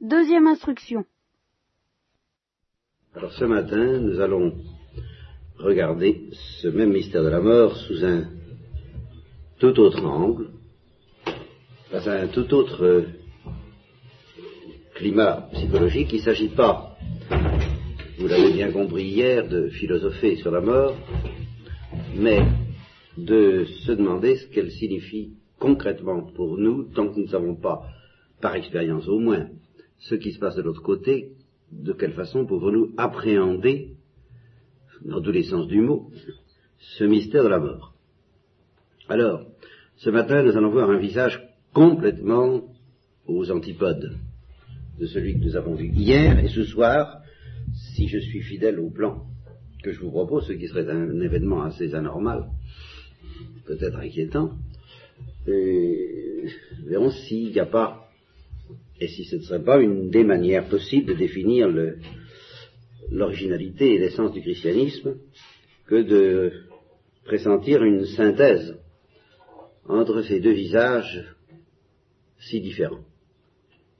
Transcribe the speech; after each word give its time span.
Deuxième 0.00 0.46
instruction. 0.46 1.04
Alors 3.16 3.32
ce 3.32 3.44
matin, 3.44 3.98
nous 3.98 4.20
allons 4.20 4.54
regarder 5.58 6.30
ce 6.62 6.68
même 6.68 6.92
mystère 6.92 7.24
de 7.24 7.28
la 7.28 7.40
mort 7.40 7.76
sous 7.76 8.04
un 8.04 8.28
tout 9.58 9.76
autre 9.80 10.04
angle, 10.04 10.50
dans 11.90 12.08
un 12.08 12.28
tout 12.28 12.54
autre 12.54 12.84
euh, 12.84 13.02
climat 14.94 15.48
psychologique. 15.54 16.12
Il 16.12 16.18
ne 16.18 16.22
s'agit 16.22 16.50
pas, 16.50 16.96
vous 18.20 18.28
l'avez 18.28 18.52
bien 18.52 18.70
compris 18.70 19.02
hier, 19.02 19.48
de 19.48 19.68
philosopher 19.68 20.36
sur 20.36 20.52
la 20.52 20.60
mort, 20.60 20.94
mais 22.14 22.46
de 23.16 23.64
se 23.64 23.90
demander 23.90 24.36
ce 24.36 24.46
qu'elle 24.46 24.70
signifie 24.70 25.32
concrètement 25.58 26.22
pour 26.22 26.56
nous, 26.56 26.84
tant 26.84 27.08
que 27.08 27.16
nous 27.16 27.24
ne 27.24 27.30
savons 27.30 27.56
pas, 27.56 27.82
par 28.40 28.54
expérience 28.54 29.08
au 29.08 29.18
moins, 29.18 29.48
ce 29.98 30.14
qui 30.14 30.32
se 30.32 30.38
passe 30.38 30.56
de 30.56 30.62
l'autre 30.62 30.82
côté, 30.82 31.32
de 31.72 31.92
quelle 31.92 32.12
façon 32.12 32.46
pouvons-nous 32.46 32.94
appréhender, 32.96 33.96
dans 35.04 35.20
tous 35.20 35.32
les 35.32 35.44
sens 35.44 35.66
du 35.68 35.80
mot, 35.80 36.10
ce 36.78 37.04
mystère 37.04 37.44
de 37.44 37.48
la 37.48 37.58
mort? 37.58 37.94
Alors, 39.08 39.46
ce 39.96 40.10
matin, 40.10 40.42
nous 40.42 40.56
allons 40.56 40.70
voir 40.70 40.90
un 40.90 40.98
visage 40.98 41.42
complètement 41.72 42.62
aux 43.26 43.50
antipodes 43.50 44.16
de 44.98 45.06
celui 45.06 45.34
que 45.34 45.44
nous 45.44 45.56
avons 45.56 45.74
vu 45.74 45.88
hier 45.88 46.38
et 46.38 46.48
ce 46.48 46.64
soir, 46.64 47.22
si 47.94 48.08
je 48.08 48.18
suis 48.18 48.42
fidèle 48.42 48.80
au 48.80 48.90
plan 48.90 49.26
que 49.82 49.92
je 49.92 50.00
vous 50.00 50.10
propose, 50.10 50.46
ce 50.46 50.52
qui 50.52 50.66
serait 50.68 50.88
un 50.90 51.20
événement 51.20 51.62
assez 51.62 51.94
anormal, 51.94 52.48
peut-être 53.66 53.98
inquiétant, 53.98 54.52
et 55.46 56.46
verrons 56.86 57.10
s'il 57.10 57.52
n'y 57.52 57.60
a 57.60 57.66
pas, 57.66 58.07
et 59.00 59.08
si 59.08 59.24
ce 59.24 59.36
ne 59.36 59.42
serait 59.42 59.64
pas 59.64 59.80
une 59.80 60.10
des 60.10 60.24
manières 60.24 60.68
possibles 60.68 61.12
de 61.12 61.18
définir 61.18 61.68
l'originalité 63.10 63.94
et 63.94 63.98
l'essence 63.98 64.32
du 64.32 64.40
christianisme 64.40 65.16
que 65.86 66.02
de 66.02 66.52
pressentir 67.24 67.82
une 67.82 68.04
synthèse 68.04 68.76
entre 69.86 70.22
ces 70.22 70.40
deux 70.40 70.52
visages 70.52 71.24
si 72.38 72.60
différents. 72.60 73.04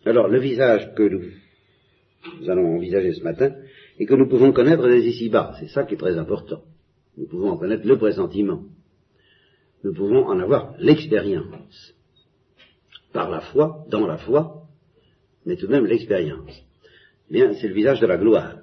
Alors, 0.05 0.29
le 0.29 0.39
visage 0.39 0.95
que 0.95 1.03
nous, 1.03 2.49
allons 2.49 2.77
envisager 2.77 3.13
ce 3.13 3.23
matin, 3.23 3.55
et 3.99 4.07
que 4.07 4.15
nous 4.15 4.29
pouvons 4.29 4.53
connaître 4.53 4.87
dès 4.87 5.03
ici-bas, 5.03 5.57
c'est 5.59 5.69
ça 5.69 5.85
qui 5.85 5.95
est 5.95 5.99
très 5.99 6.17
important. 6.17 6.63
Nous 7.17 7.27
pouvons 7.27 7.51
en 7.51 7.57
connaître 7.57 7.87
le 7.87 7.99
pressentiment. 7.99 8.63
Nous 9.83 9.93
pouvons 9.93 10.27
en 10.27 10.39
avoir 10.39 10.75
l'expérience. 10.79 11.95
Par 13.13 13.31
la 13.31 13.41
foi, 13.41 13.85
dans 13.91 14.07
la 14.07 14.19
foi, 14.19 14.68
mais 15.49 15.57
tout 15.57 15.67
de 15.67 15.73
même 15.73 15.87
l'expérience. 15.87 16.63
Bien, 17.31 17.55
c'est 17.55 17.69
le 17.69 17.75
visage 17.75 18.01
de 18.01 18.07
la 18.07 18.19
gloire. 18.19 18.59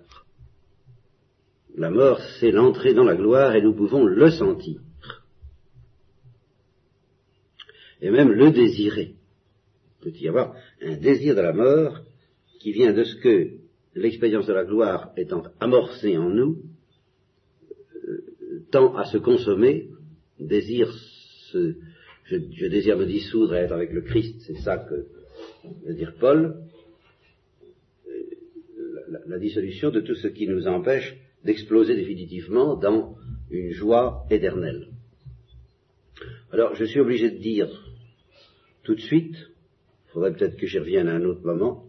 La 1.75 1.89
mort, 1.89 2.19
c'est 2.39 2.51
l'entrée 2.51 2.93
dans 2.93 3.03
la 3.03 3.15
gloire 3.15 3.55
et 3.55 3.61
nous 3.63 3.73
pouvons 3.73 4.05
le 4.05 4.29
sentir. 4.29 4.79
Et 8.01 8.11
même 8.11 8.31
le 8.31 8.51
désirer 8.51 9.15
peut 9.99 10.11
y 10.11 10.27
avoir 10.27 10.53
un 10.79 10.95
désir 10.97 11.35
de 11.35 11.41
la 11.41 11.53
mort 11.53 12.01
qui 12.59 12.71
vient 12.71 12.93
de 12.93 13.03
ce 13.03 13.15
que 13.15 13.53
l'expérience 13.95 14.45
de 14.45 14.53
la 14.53 14.63
gloire 14.63 15.11
étant 15.17 15.41
amorcée 15.59 16.19
en 16.19 16.29
nous, 16.29 16.61
euh, 17.95 18.61
tend 18.71 18.95
à 18.95 19.05
se 19.05 19.17
consommer, 19.17 19.89
se, 20.39 21.75
je, 22.25 22.67
désire 22.67 22.95
me 22.95 23.05
dissoudre 23.05 23.55
et 23.55 23.61
être 23.61 23.71
avec 23.71 23.91
le 23.91 24.01
Christ, 24.01 24.35
c'est 24.45 24.59
ça 24.59 24.77
que 24.77 25.07
veut 25.85 25.95
dire 25.95 26.13
Paul, 26.19 26.64
la, 29.27 29.39
dissolution 29.39 29.91
de 29.91 30.01
tout 30.01 30.15
ce 30.15 30.27
qui 30.27 30.47
nous 30.47 30.67
empêche 30.67 31.15
d'exploser 31.43 31.95
définitivement 31.95 32.75
dans 32.75 33.15
une 33.49 33.71
joie 33.71 34.25
éternelle. 34.29 34.87
Alors 36.51 36.75
je 36.75 36.85
suis 36.85 36.99
obligé 36.99 37.31
de 37.31 37.37
dire 37.37 37.69
tout 38.83 38.95
de 38.95 39.01
suite, 39.01 39.35
faudrait 40.13 40.33
peut-être 40.33 40.57
que 40.57 40.67
j'y 40.67 40.79
revienne 40.79 41.07
à 41.07 41.15
un 41.15 41.25
autre 41.25 41.45
moment. 41.45 41.85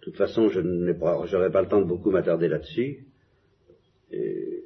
De 0.00 0.06
toute 0.06 0.16
façon, 0.16 0.48
je 0.48 0.60
n'aurai 0.60 1.50
pas 1.50 1.62
le 1.62 1.68
temps 1.68 1.80
de 1.80 1.86
beaucoup 1.86 2.10
m'attarder 2.10 2.48
là-dessus. 2.48 3.06
Euh, 4.12 4.62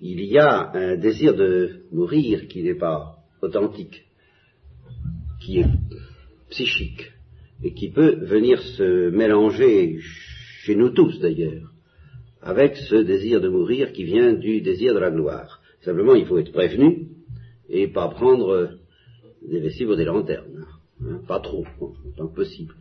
il 0.00 0.24
y 0.24 0.36
a 0.36 0.72
un 0.72 0.96
désir 0.96 1.34
de 1.36 1.84
mourir 1.92 2.48
qui 2.48 2.62
n'est 2.64 2.74
pas 2.74 3.24
authentique, 3.40 4.04
qui 5.40 5.60
est 5.60 5.66
psychique, 6.50 7.12
et 7.62 7.74
qui 7.74 7.90
peut 7.90 8.16
venir 8.24 8.60
se 8.60 9.10
mélanger, 9.10 9.98
chez 10.64 10.74
nous 10.74 10.90
tous 10.90 11.18
d'ailleurs, 11.20 11.72
avec 12.40 12.76
ce 12.76 12.96
désir 12.96 13.40
de 13.40 13.48
mourir 13.48 13.92
qui 13.92 14.04
vient 14.04 14.32
du 14.32 14.60
désir 14.60 14.94
de 14.94 14.98
la 14.98 15.10
gloire. 15.10 15.60
Simplement, 15.82 16.14
il 16.14 16.26
faut 16.26 16.38
être 16.38 16.52
prévenu 16.52 17.08
et 17.68 17.88
pas 17.88 18.08
prendre 18.08 18.78
des 19.48 19.60
vessies 19.60 19.84
pour 19.84 19.96
des 19.96 20.04
lanternes. 20.04 20.66
Hein, 21.04 21.20
pas 21.26 21.40
trop, 21.40 21.64
autant 21.80 22.28
que 22.28 22.36
possible. 22.36 22.74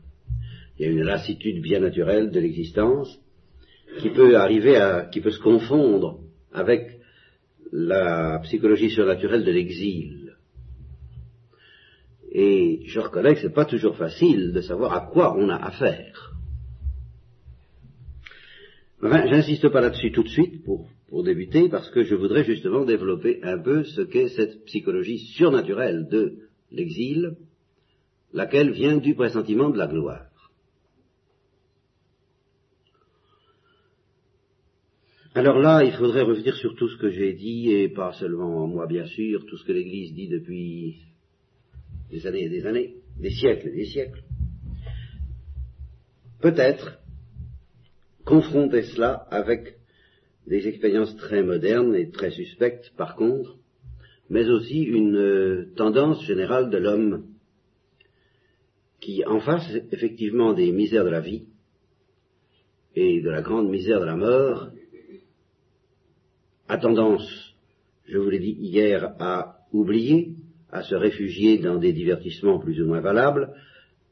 Il 0.77 0.85
y 0.85 0.89
a 0.89 0.91
une 0.91 1.03
lassitude 1.03 1.61
bien 1.61 1.79
naturelle 1.79 2.31
de 2.31 2.39
l'existence 2.39 3.19
qui 3.99 4.09
peut 4.09 4.37
arriver 4.37 4.77
à, 4.77 5.09
qui 5.11 5.21
peut 5.21 5.31
se 5.31 5.39
confondre 5.39 6.19
avec 6.53 6.99
la 7.71 8.39
psychologie 8.43 8.89
surnaturelle 8.89 9.43
de 9.43 9.51
l'exil. 9.51 10.20
Et 12.31 12.83
je 12.85 12.99
reconnais 12.99 13.33
que 13.33 13.41
ce 13.41 13.47
n'est 13.47 13.53
pas 13.53 13.65
toujours 13.65 13.97
facile 13.97 14.53
de 14.53 14.61
savoir 14.61 14.93
à 14.93 15.01
quoi 15.01 15.35
on 15.37 15.49
a 15.49 15.57
affaire. 15.57 16.31
Enfin, 19.03 19.25
j'insiste 19.27 19.67
pas 19.69 19.81
là-dessus 19.81 20.11
tout 20.11 20.23
de 20.23 20.29
suite 20.29 20.63
pour, 20.63 20.87
pour 21.09 21.23
débuter, 21.23 21.67
parce 21.67 21.89
que 21.89 22.03
je 22.03 22.15
voudrais 22.15 22.45
justement 22.45 22.85
développer 22.85 23.39
un 23.43 23.57
peu 23.57 23.83
ce 23.83 24.01
qu'est 24.01 24.29
cette 24.29 24.63
psychologie 24.65 25.17
surnaturelle 25.17 26.07
de 26.09 26.37
l'exil, 26.71 27.35
laquelle 28.31 28.71
vient 28.71 28.97
du 28.97 29.13
pressentiment 29.13 29.69
de 29.69 29.77
la 29.77 29.87
gloire. 29.87 30.27
Alors 35.33 35.59
là, 35.59 35.83
il 35.83 35.93
faudrait 35.93 36.21
revenir 36.21 36.55
sur 36.55 36.75
tout 36.75 36.87
ce 36.87 36.97
que 36.97 37.09
j'ai 37.09 37.33
dit, 37.33 37.71
et 37.71 37.89
pas 37.89 38.13
seulement 38.13 38.67
moi 38.67 38.85
bien 38.85 39.05
sûr, 39.05 39.45
tout 39.45 39.57
ce 39.57 39.65
que 39.65 39.71
l'Église 39.71 40.13
dit 40.13 40.27
depuis 40.27 41.10
des 42.11 42.27
années 42.27 42.43
et 42.43 42.49
des 42.49 42.65
années, 42.65 42.95
des 43.19 43.31
siècles 43.31 43.69
et 43.69 43.75
des 43.75 43.85
siècles. 43.85 44.23
Peut-être 46.41 46.99
confronter 48.25 48.83
cela 48.83 49.13
avec 49.31 49.77
des 50.47 50.67
expériences 50.67 51.15
très 51.17 51.43
modernes 51.43 51.95
et 51.95 52.09
très 52.09 52.31
suspectes 52.31 52.91
par 52.97 53.15
contre, 53.15 53.57
mais 54.29 54.49
aussi 54.49 54.83
une 54.83 55.17
euh, 55.17 55.73
tendance 55.75 56.23
générale 56.25 56.69
de 56.69 56.77
l'homme 56.77 57.25
qui, 58.99 59.25
en 59.25 59.39
face 59.39 59.67
effectivement 59.91 60.53
des 60.53 60.71
misères 60.71 61.03
de 61.03 61.09
la 61.09 61.21
vie 61.21 61.47
et 62.95 63.21
de 63.21 63.29
la 63.29 63.41
grande 63.41 63.69
misère 63.69 63.99
de 63.99 64.05
la 64.05 64.15
mort, 64.15 64.69
a 66.67 66.77
tendance, 66.77 67.55
je 68.05 68.17
vous 68.17 68.29
l'ai 68.29 68.39
dit 68.39 68.55
hier, 68.59 69.15
à 69.19 69.65
oublier, 69.73 70.35
à 70.71 70.83
se 70.83 70.95
réfugier 70.95 71.57
dans 71.57 71.77
des 71.77 71.93
divertissements 71.93 72.59
plus 72.59 72.81
ou 72.81 72.87
moins 72.87 73.01
valables, 73.01 73.53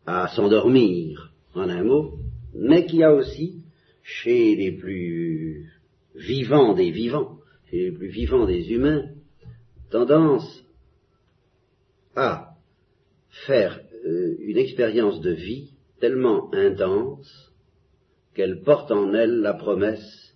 à 0.06 0.28
s'endormir, 0.30 1.32
en 1.56 1.70
un 1.70 1.84
mot, 1.84 2.16
mais 2.54 2.86
qui 2.86 3.04
a 3.04 3.14
aussi, 3.14 3.62
chez 4.04 4.56
les 4.56 4.72
plus 4.72 5.72
vivants 6.16 6.74
des 6.74 6.92
vivants, 6.92 7.38
chez 7.70 7.90
les 7.90 7.92
plus 7.92 8.08
vivants 8.08 8.46
des 8.46 8.72
humains, 8.72 9.06
tendance 9.92 10.64
à 12.16 12.56
faire 13.46 13.80
euh, 14.06 14.36
une 14.40 14.58
expérience 14.58 15.22
de 15.22 15.32
vie 15.32 15.72
tellement 16.00 16.54
intense 16.54 17.52
qu'elle 18.34 18.62
porte 18.62 18.92
en 18.92 19.14
elle 19.14 19.42
la 19.42 19.54
promesse 19.54 20.36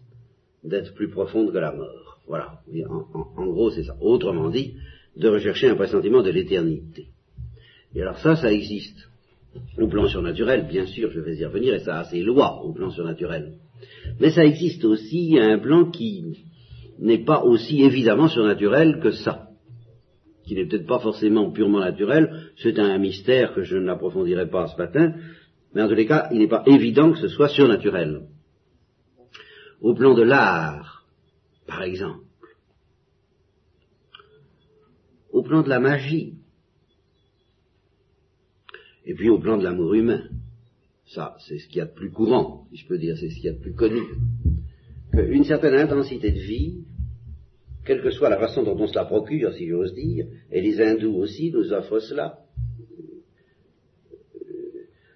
d'être 0.63 0.93
plus 0.93 1.09
profonde 1.09 1.51
que 1.51 1.57
la 1.57 1.71
mort. 1.71 2.19
Voilà, 2.27 2.61
en, 2.89 3.47
gros 3.47 3.71
c'est 3.71 3.83
ça. 3.83 3.97
Autrement 4.01 4.49
dit, 4.49 4.75
de 5.15 5.27
rechercher 5.27 5.69
un 5.69 5.75
pressentiment 5.75 6.21
de 6.21 6.31
l'éternité. 6.31 7.07
Et 7.95 8.01
alors 8.01 8.17
ça, 8.19 8.35
ça 8.35 8.51
existe. 8.51 9.09
Au 9.77 9.87
plan 9.87 10.07
surnaturel, 10.07 10.67
bien 10.67 10.87
sûr, 10.87 11.11
je 11.11 11.19
vais 11.19 11.35
y 11.35 11.45
revenir, 11.45 11.75
et 11.75 11.79
ça 11.79 11.99
a 11.99 12.03
ses 12.05 12.21
lois 12.21 12.63
au 12.63 12.73
plan 12.73 12.89
surnaturel. 12.89 13.53
Mais 14.19 14.31
ça 14.31 14.43
existe 14.43 14.83
aussi 14.85 15.37
un 15.39 15.59
plan 15.59 15.91
qui 15.91 16.37
n'est 16.97 17.23
pas 17.23 17.43
aussi 17.43 17.83
évidemment 17.83 18.29
surnaturel 18.29 18.99
que 18.99 19.11
ça 19.11 19.49
qui 20.45 20.55
n'est 20.55 20.65
peut-être 20.65 20.87
pas 20.87 20.99
forcément 20.99 21.51
purement 21.51 21.79
naturel, 21.79 22.51
c'est 22.57 22.77
un 22.79 22.97
mystère 22.97 23.53
que 23.53 23.63
je 23.63 23.77
n'approfondirai 23.77 24.49
pas 24.49 24.67
ce 24.67 24.77
matin, 24.77 25.13
mais 25.73 25.81
en 25.81 25.87
tous 25.87 25.95
les 25.95 26.05
cas, 26.05 26.27
il 26.31 26.39
n'est 26.39 26.47
pas 26.47 26.63
évident 26.65 27.11
que 27.11 27.19
ce 27.19 27.29
soit 27.29 27.49
surnaturel. 27.49 28.23
Au 29.81 29.93
plan 29.93 30.13
de 30.13 30.21
l'art, 30.21 31.05
par 31.67 31.83
exemple, 31.83 32.23
au 35.43 35.45
plan 35.45 35.61
de 35.61 35.67
la 35.67 35.81
magie, 35.81 36.35
et 39.05 39.13
puis 39.13 39.29
au 39.29 39.39
plan 39.39 39.57
de 39.57 39.63
l'amour 39.63 39.93
humain, 39.93 40.23
ça 41.05 41.35
c'est 41.45 41.57
ce 41.57 41.67
qu'il 41.67 41.79
y 41.79 41.81
a 41.81 41.85
de 41.85 41.93
plus 41.93 42.11
courant, 42.11 42.65
si 42.71 42.77
je 42.77 42.87
peux 42.87 42.97
dire, 42.97 43.17
c'est 43.17 43.29
ce 43.29 43.35
qu'il 43.35 43.45
y 43.45 43.49
a 43.49 43.53
de 43.53 43.59
plus 43.59 43.73
connu, 43.73 44.03
qu'une 45.11 45.43
certaine 45.43 45.73
intensité 45.73 46.31
de 46.31 46.39
vie, 46.39 46.85
quelle 47.85 48.01
que 48.01 48.11
soit 48.11 48.29
la 48.29 48.39
façon 48.39 48.63
dont 48.63 48.77
on 48.79 48.87
se 48.87 48.95
la 48.95 49.03
procure, 49.03 49.53
si 49.53 49.67
j'ose 49.67 49.93
dire, 49.93 50.27
et 50.49 50.61
les 50.61 50.81
hindous 50.81 51.17
aussi 51.17 51.51
nous 51.51 51.73
offrent 51.73 51.99
cela. 51.99 52.39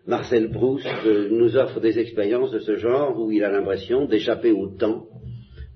Marcel 0.05 0.51
Proust 0.51 0.85
euh, 1.05 1.29
nous 1.29 1.55
offre 1.55 1.79
des 1.79 1.99
expériences 1.99 2.51
de 2.51 2.59
ce 2.59 2.75
genre 2.75 3.17
où 3.17 3.31
il 3.31 3.43
a 3.43 3.51
l'impression 3.51 4.05
d'échapper 4.05 4.51
au 4.51 4.67
temps 4.67 5.05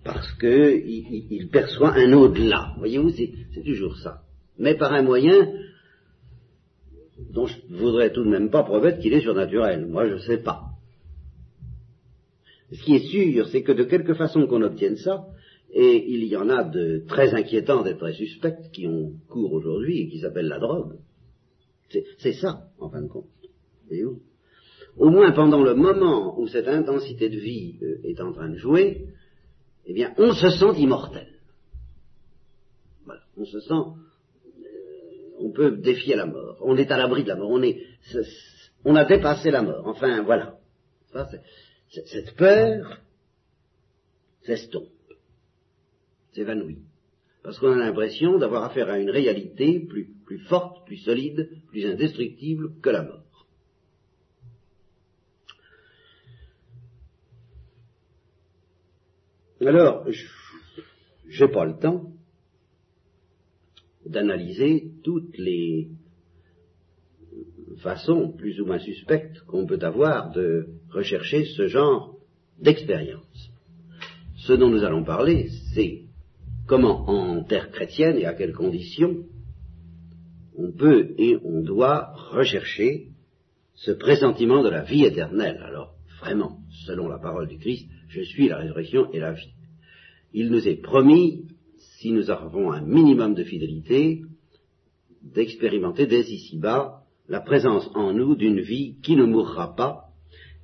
parce 0.03 0.31
qu'il 0.33 1.27
il, 1.29 1.49
perçoit 1.49 1.93
un 1.95 2.11
au-delà. 2.13 2.73
Voyez-vous, 2.77 3.11
c'est 3.11 3.63
toujours 3.63 3.95
ça. 3.97 4.21
Mais 4.61 4.75
par 4.75 4.93
un 4.93 5.01
moyen 5.01 5.53
dont 7.33 7.47
je 7.47 7.57
ne 7.67 7.77
voudrais 7.77 8.11
tout 8.11 8.23
de 8.23 8.29
même 8.29 8.51
pas 8.51 8.61
promettre 8.61 8.99
qu'il 8.99 9.11
est 9.13 9.21
surnaturel. 9.21 9.87
Moi, 9.87 10.07
je 10.07 10.13
ne 10.13 10.19
sais 10.19 10.37
pas. 10.37 10.65
Ce 12.71 12.83
qui 12.83 12.95
est 12.95 13.07
sûr, 13.07 13.47
c'est 13.47 13.63
que 13.63 13.71
de 13.71 13.83
quelque 13.83 14.13
façon 14.13 14.45
qu'on 14.45 14.61
obtienne 14.61 14.97
ça, 14.97 15.25
et 15.71 16.05
il 16.07 16.25
y 16.25 16.37
en 16.37 16.47
a 16.49 16.63
de 16.63 17.03
très 17.07 17.33
inquiétants 17.33 17.85
et 17.85 17.97
très 17.97 18.13
suspects 18.13 18.69
qui 18.71 18.85
ont 18.87 19.13
cours 19.29 19.53
aujourd'hui 19.53 20.01
et 20.01 20.09
qui 20.09 20.19
s'appellent 20.19 20.47
la 20.47 20.59
drogue. 20.59 20.97
C'est 22.19 22.33
ça, 22.33 22.67
en 22.79 22.89
fin 22.89 23.01
de 23.01 23.07
compte. 23.07 23.25
Voyez-vous? 23.87 24.19
Au 24.97 25.09
moins 25.09 25.31
pendant 25.31 25.63
le 25.63 25.73
moment 25.73 26.39
où 26.39 26.47
cette 26.47 26.67
intensité 26.67 27.29
de 27.29 27.37
vie 27.37 27.79
euh, 27.81 27.99
est 28.03 28.21
en 28.21 28.31
train 28.31 28.49
de 28.49 28.57
jouer, 28.57 29.07
eh 29.85 29.93
bien, 29.93 30.13
on 30.17 30.33
se 30.33 30.49
sent 30.49 30.79
immortel. 30.79 31.27
Voilà, 33.05 33.21
on 33.37 33.45
se 33.45 33.59
sent, 33.61 33.83
on 35.41 35.51
peut 35.51 35.77
défier 35.77 36.15
la 36.15 36.25
mort, 36.25 36.57
on 36.61 36.77
est 36.77 36.91
à 36.91 36.97
l'abri 36.97 37.23
de 37.23 37.29
la 37.29 37.35
mort, 37.35 37.59
on 38.83 38.95
a 38.95 39.05
dépassé 39.05 39.51
la 39.51 39.61
mort. 39.61 39.87
Enfin, 39.87 40.21
voilà. 40.21 40.57
cette 41.89 42.35
peur 42.35 42.99
s'estompe, 44.43 44.89
s'évanouit, 46.33 46.83
parce 47.43 47.59
qu'on 47.59 47.71
a 47.71 47.75
l'impression 47.75 48.37
d'avoir 48.37 48.63
affaire 48.63 48.89
à 48.89 48.99
une 48.99 49.09
réalité 49.09 49.79
plus, 49.79 50.13
plus 50.25 50.39
forte, 50.39 50.85
plus 50.85 50.97
solide, 50.97 51.49
plus 51.69 51.85
indestructible 51.85 52.79
que 52.81 52.89
la 52.89 53.03
mort. 53.03 53.47
Alors, 59.61 60.07
je 61.27 61.45
n'ai 61.45 61.51
pas 61.51 61.65
le 61.65 61.77
temps 61.77 62.11
d'analyser 64.05 64.91
toutes 65.03 65.37
les 65.37 65.89
façons 67.81 68.33
plus 68.37 68.59
ou 68.59 68.65
moins 68.65 68.79
suspectes 68.79 69.39
qu'on 69.47 69.65
peut 69.65 69.79
avoir 69.81 70.31
de 70.31 70.67
rechercher 70.89 71.45
ce 71.45 71.67
genre 71.67 72.17
d'expérience. 72.59 73.49
Ce 74.37 74.53
dont 74.53 74.69
nous 74.69 74.83
allons 74.83 75.03
parler, 75.03 75.49
c'est 75.73 76.03
comment 76.67 77.09
en 77.09 77.43
terre 77.43 77.71
chrétienne 77.71 78.17
et 78.17 78.25
à 78.25 78.33
quelles 78.33 78.53
conditions 78.53 79.25
on 80.55 80.71
peut 80.71 81.13
et 81.17 81.37
on 81.43 81.61
doit 81.61 82.13
rechercher 82.31 83.07
ce 83.75 83.91
pressentiment 83.91 84.63
de 84.63 84.69
la 84.69 84.83
vie 84.83 85.05
éternelle. 85.05 85.61
Alors, 85.63 85.95
vraiment, 86.19 86.59
selon 86.85 87.07
la 87.07 87.17
parole 87.17 87.47
du 87.47 87.57
Christ, 87.57 87.89
je 88.09 88.21
suis 88.21 88.47
la 88.47 88.57
résurrection 88.57 89.11
et 89.11 89.19
la 89.19 89.33
vie. 89.33 89.53
Il 90.33 90.49
nous 90.49 90.67
est 90.67 90.81
promis, 90.81 91.47
si 92.01 92.11
nous 92.11 92.31
avons 92.31 92.71
un 92.71 92.81
minimum 92.81 93.35
de 93.35 93.43
fidélité, 93.43 94.23
d'expérimenter 95.21 96.07
dès 96.07 96.21
ici-bas 96.21 97.03
la 97.29 97.41
présence 97.41 97.89
en 97.93 98.11
nous 98.11 98.35
d'une 98.35 98.59
vie 98.59 98.95
qui 99.03 99.15
ne 99.15 99.25
mourra 99.25 99.75
pas, 99.75 100.05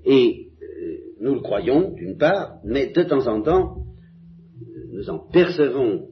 et 0.04 0.48
euh, 0.62 0.98
nous 1.22 1.36
le 1.36 1.42
croyons 1.42 1.92
d'une 1.94 2.18
part, 2.18 2.57
mais 2.63 2.88
de 2.88 3.04
temps 3.04 3.28
en 3.28 3.42
temps, 3.44 3.84
nous 4.92 5.10
en 5.12 5.19
percevons 5.19 6.07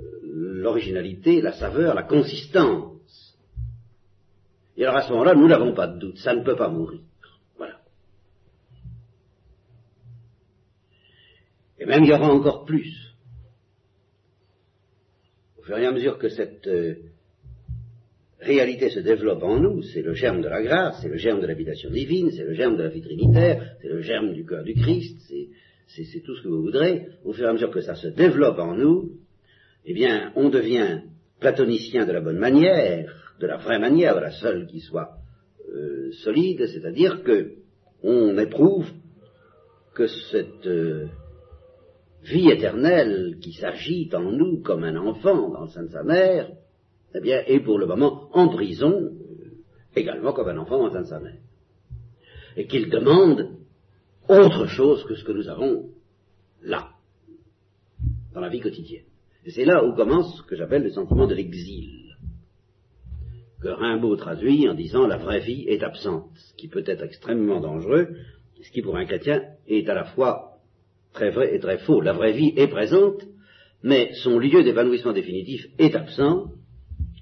euh, 0.00 0.04
l'originalité, 0.22 1.40
la 1.40 1.52
saveur, 1.52 1.94
la 1.94 2.04
consistance. 2.04 3.36
Et 4.76 4.84
alors 4.84 4.96
à 4.96 5.02
ce 5.02 5.10
moment-là, 5.10 5.34
nous 5.34 5.48
n'avons 5.48 5.74
pas 5.74 5.88
de 5.88 5.98
doute, 5.98 6.18
ça 6.18 6.34
ne 6.34 6.44
peut 6.44 6.56
pas 6.56 6.68
mourir. 6.68 7.00
Et 11.80 11.86
même 11.86 12.04
il 12.04 12.10
y 12.10 12.12
aura 12.12 12.32
encore 12.32 12.64
plus. 12.64 13.03
Au 15.64 15.66
fur 15.66 15.78
et 15.78 15.86
à 15.86 15.92
mesure 15.92 16.18
que 16.18 16.28
cette 16.28 16.66
euh, 16.66 16.96
réalité 18.38 18.90
se 18.90 19.00
développe 19.00 19.42
en 19.42 19.58
nous, 19.58 19.80
c'est 19.80 20.02
le 20.02 20.12
germe 20.12 20.42
de 20.42 20.48
la 20.48 20.62
grâce, 20.62 20.98
c'est 21.00 21.08
le 21.08 21.16
germe 21.16 21.40
de 21.40 21.46
l'habitation 21.46 21.88
divine, 21.88 22.30
c'est 22.32 22.44
le 22.44 22.52
germe 22.52 22.76
de 22.76 22.82
la 22.82 22.90
vie 22.90 23.00
trinitaire, 23.00 23.74
c'est 23.80 23.88
le 23.88 24.02
germe 24.02 24.34
du 24.34 24.44
cœur 24.44 24.62
du 24.62 24.74
Christ, 24.74 25.16
c'est 25.86 26.20
tout 26.20 26.36
ce 26.36 26.42
que 26.42 26.48
vous 26.48 26.60
voudrez, 26.60 27.06
au 27.24 27.32
fur 27.32 27.46
et 27.46 27.48
à 27.48 27.54
mesure 27.54 27.70
que 27.70 27.80
ça 27.80 27.94
se 27.94 28.08
développe 28.08 28.58
en 28.58 28.74
nous, 28.74 29.12
eh 29.86 29.94
bien, 29.94 30.32
on 30.36 30.50
devient 30.50 31.00
platonicien 31.40 32.04
de 32.04 32.12
la 32.12 32.20
bonne 32.20 32.38
manière, 32.38 33.10
de 33.40 33.46
la 33.46 33.56
vraie 33.56 33.78
manière, 33.78 34.16
de 34.16 34.20
la 34.20 34.32
seule 34.32 34.66
qui 34.66 34.80
soit 34.80 35.12
euh, 35.74 36.12
solide, 36.24 36.66
c'est-à-dire 36.66 37.22
que 37.22 37.52
on 38.02 38.36
éprouve 38.36 38.90
que 39.94 40.08
cette 40.08 40.66
euh, 40.66 41.06
vie 42.24 42.50
éternelle 42.50 43.38
qui 43.40 43.52
s'agite 43.52 44.14
en 44.14 44.32
nous 44.32 44.62
comme 44.62 44.84
un 44.84 44.96
enfant 44.96 45.50
dans 45.50 45.62
le 45.62 45.68
sein 45.68 45.84
de 45.84 45.90
sa 45.90 46.02
mère, 46.02 46.50
eh 47.14 47.20
bien, 47.20 47.42
est 47.46 47.60
pour 47.60 47.78
le 47.78 47.86
moment 47.86 48.28
en 48.32 48.48
prison, 48.48 48.92
euh, 48.92 49.52
également 49.94 50.32
comme 50.32 50.48
un 50.48 50.58
enfant 50.58 50.78
dans 50.78 50.86
le 50.86 50.92
sein 50.92 51.02
de 51.02 51.06
sa 51.06 51.20
mère. 51.20 51.38
Et 52.56 52.66
qu'il 52.66 52.88
demande 52.88 53.50
autre 54.28 54.66
chose 54.66 55.04
que 55.04 55.14
ce 55.14 55.24
que 55.24 55.32
nous 55.32 55.48
avons 55.48 55.90
là, 56.62 56.90
dans 58.32 58.40
la 58.40 58.48
vie 58.48 58.60
quotidienne. 58.60 59.04
Et 59.44 59.50
c'est 59.50 59.66
là 59.66 59.84
où 59.84 59.94
commence 59.94 60.38
ce 60.38 60.42
que 60.42 60.56
j'appelle 60.56 60.82
le 60.82 60.90
sentiment 60.90 61.26
de 61.26 61.34
l'exil, 61.34 62.16
que 63.60 63.68
Rimbaud 63.68 64.16
traduit 64.16 64.68
en 64.68 64.74
disant 64.74 65.06
la 65.06 65.18
vraie 65.18 65.40
vie 65.40 65.66
est 65.68 65.82
absente, 65.82 66.30
ce 66.34 66.54
qui 66.54 66.68
peut 66.68 66.84
être 66.86 67.02
extrêmement 67.02 67.60
dangereux, 67.60 68.16
ce 68.62 68.70
qui 68.70 68.80
pour 68.80 68.96
un 68.96 69.04
chrétien 69.04 69.42
est 69.66 69.88
à 69.88 69.94
la 69.94 70.04
fois 70.04 70.53
très 71.14 71.30
vrai 71.30 71.54
et 71.54 71.60
très 71.60 71.78
faux. 71.78 72.02
La 72.02 72.12
vraie 72.12 72.32
vie 72.32 72.52
est 72.56 72.68
présente, 72.68 73.22
mais 73.82 74.12
son 74.22 74.38
lieu 74.38 74.62
d'épanouissement 74.62 75.12
définitif 75.12 75.66
est 75.78 75.94
absent, 75.94 76.50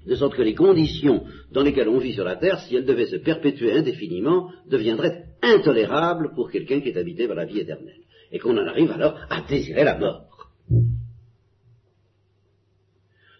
de 0.05 0.15
sorte 0.15 0.35
que 0.35 0.41
les 0.41 0.55
conditions 0.55 1.23
dans 1.51 1.63
lesquelles 1.63 1.87
on 1.87 1.99
vit 1.99 2.13
sur 2.13 2.25
la 2.25 2.35
Terre, 2.35 2.59
si 2.59 2.75
elles 2.75 2.85
devaient 2.85 3.05
se 3.05 3.15
perpétuer 3.15 3.71
indéfiniment, 3.71 4.51
deviendraient 4.67 5.23
intolérables 5.41 6.33
pour 6.35 6.51
quelqu'un 6.51 6.81
qui 6.81 6.89
est 6.89 6.97
habité 6.97 7.27
par 7.27 7.37
la 7.37 7.45
vie 7.45 7.59
éternelle. 7.59 8.01
Et 8.31 8.39
qu'on 8.39 8.57
en 8.57 8.67
arrive 8.67 8.91
alors 8.91 9.17
à 9.29 9.41
désirer 9.41 9.83
la 9.83 9.97
mort. 9.97 10.49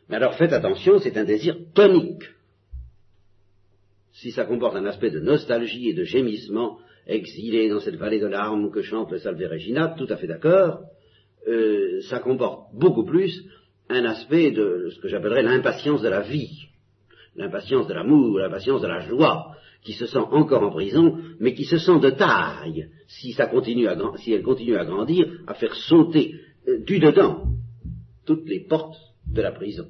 Mais 0.07 0.15
alors 0.17 0.35
faites 0.35 0.53
attention, 0.53 0.99
c'est 0.99 1.17
un 1.17 1.23
désir 1.25 1.57
tonique. 1.73 2.23
Si 4.11 4.31
ça 4.31 4.45
comporte 4.45 4.75
un 4.75 4.85
aspect 4.85 5.09
de 5.09 5.19
nostalgie 5.19 5.89
et 5.89 5.93
de 5.93 6.03
gémissement, 6.03 6.77
exilé 7.07 7.69
dans 7.69 7.79
cette 7.79 7.95
vallée 7.95 8.19
de 8.19 8.27
larmes 8.27 8.71
que 8.71 8.81
chante 8.81 9.11
le 9.11 9.19
Salve 9.19 9.41
Regina, 9.49 9.95
tout 9.97 10.07
à 10.09 10.17
fait 10.17 10.27
d'accord, 10.27 10.81
euh, 11.47 12.01
ça 12.09 12.19
comporte 12.19 12.73
beaucoup 12.73 13.03
plus 13.03 13.45
un 13.89 14.05
aspect 14.05 14.51
de 14.51 14.89
ce 14.89 14.99
que 15.01 15.07
j'appellerais 15.07 15.43
l'impatience 15.43 16.01
de 16.01 16.09
la 16.09 16.21
vie, 16.21 16.67
l'impatience 17.35 17.87
de 17.87 17.93
l'amour, 17.93 18.39
l'impatience 18.39 18.81
de 18.81 18.87
la 18.87 19.01
joie, 19.01 19.55
qui 19.83 19.93
se 19.93 20.05
sent 20.05 20.17
encore 20.17 20.63
en 20.63 20.71
prison, 20.71 21.17
mais 21.39 21.53
qui 21.53 21.65
se 21.65 21.77
sent 21.77 21.99
de 21.99 22.11
taille, 22.11 22.89
si, 23.07 23.33
ça 23.33 23.47
continue 23.47 23.87
à, 23.87 23.97
si 24.17 24.31
elle 24.31 24.43
continue 24.43 24.77
à 24.77 24.85
grandir, 24.85 25.27
à 25.47 25.53
faire 25.53 25.75
sauter 25.75 26.35
euh, 26.67 26.79
du 26.85 26.99
dedans 26.99 27.43
toutes 28.25 28.47
les 28.47 28.61
portes 28.61 28.97
de 29.27 29.41
la 29.41 29.51
prison, 29.51 29.87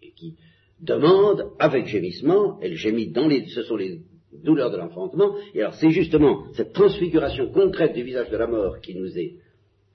et 0.00 0.12
qui 0.12 0.36
demande 0.80 1.50
avec 1.58 1.86
gémissement, 1.86 2.58
elle 2.62 2.76
gémit 2.76 3.10
dans 3.10 3.26
les, 3.26 3.46
ce 3.46 3.62
sont 3.62 3.76
les 3.76 4.02
douleur 4.42 4.70
de 4.70 4.76
l'enfantement. 4.76 5.34
Et 5.54 5.60
alors 5.60 5.74
c'est 5.74 5.90
justement 5.90 6.44
cette 6.54 6.72
transfiguration 6.72 7.50
concrète 7.50 7.94
du 7.94 8.02
visage 8.02 8.30
de 8.30 8.36
la 8.36 8.46
mort 8.46 8.80
qui 8.80 8.94
nous 8.94 9.18
est 9.18 9.36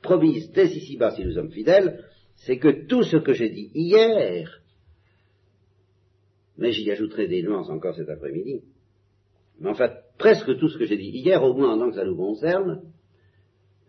promise 0.01 0.51
dès 0.51 0.67
ici-bas 0.67 1.12
si 1.12 1.23
nous 1.23 1.33
sommes 1.33 1.51
fidèles, 1.51 2.03
c'est 2.35 2.57
que 2.57 2.85
tout 2.88 3.03
ce 3.03 3.17
que 3.17 3.33
j'ai 3.33 3.50
dit 3.50 3.71
hier, 3.73 4.62
mais 6.57 6.71
j'y 6.71 6.89
ajouterai 6.91 7.27
des 7.27 7.41
nuances 7.41 7.69
encore 7.69 7.95
cet 7.95 8.09
après-midi, 8.09 8.62
mais 9.59 9.69
en 9.69 9.75
fait 9.75 9.91
presque 10.17 10.57
tout 10.57 10.69
ce 10.69 10.77
que 10.77 10.85
j'ai 10.85 10.97
dit 10.97 11.09
hier, 11.09 11.41
au 11.43 11.53
moins 11.53 11.73
en 11.73 11.79
tant 11.79 11.89
que 11.89 11.95
ça 11.95 12.05
nous 12.05 12.17
concerne, 12.17 12.81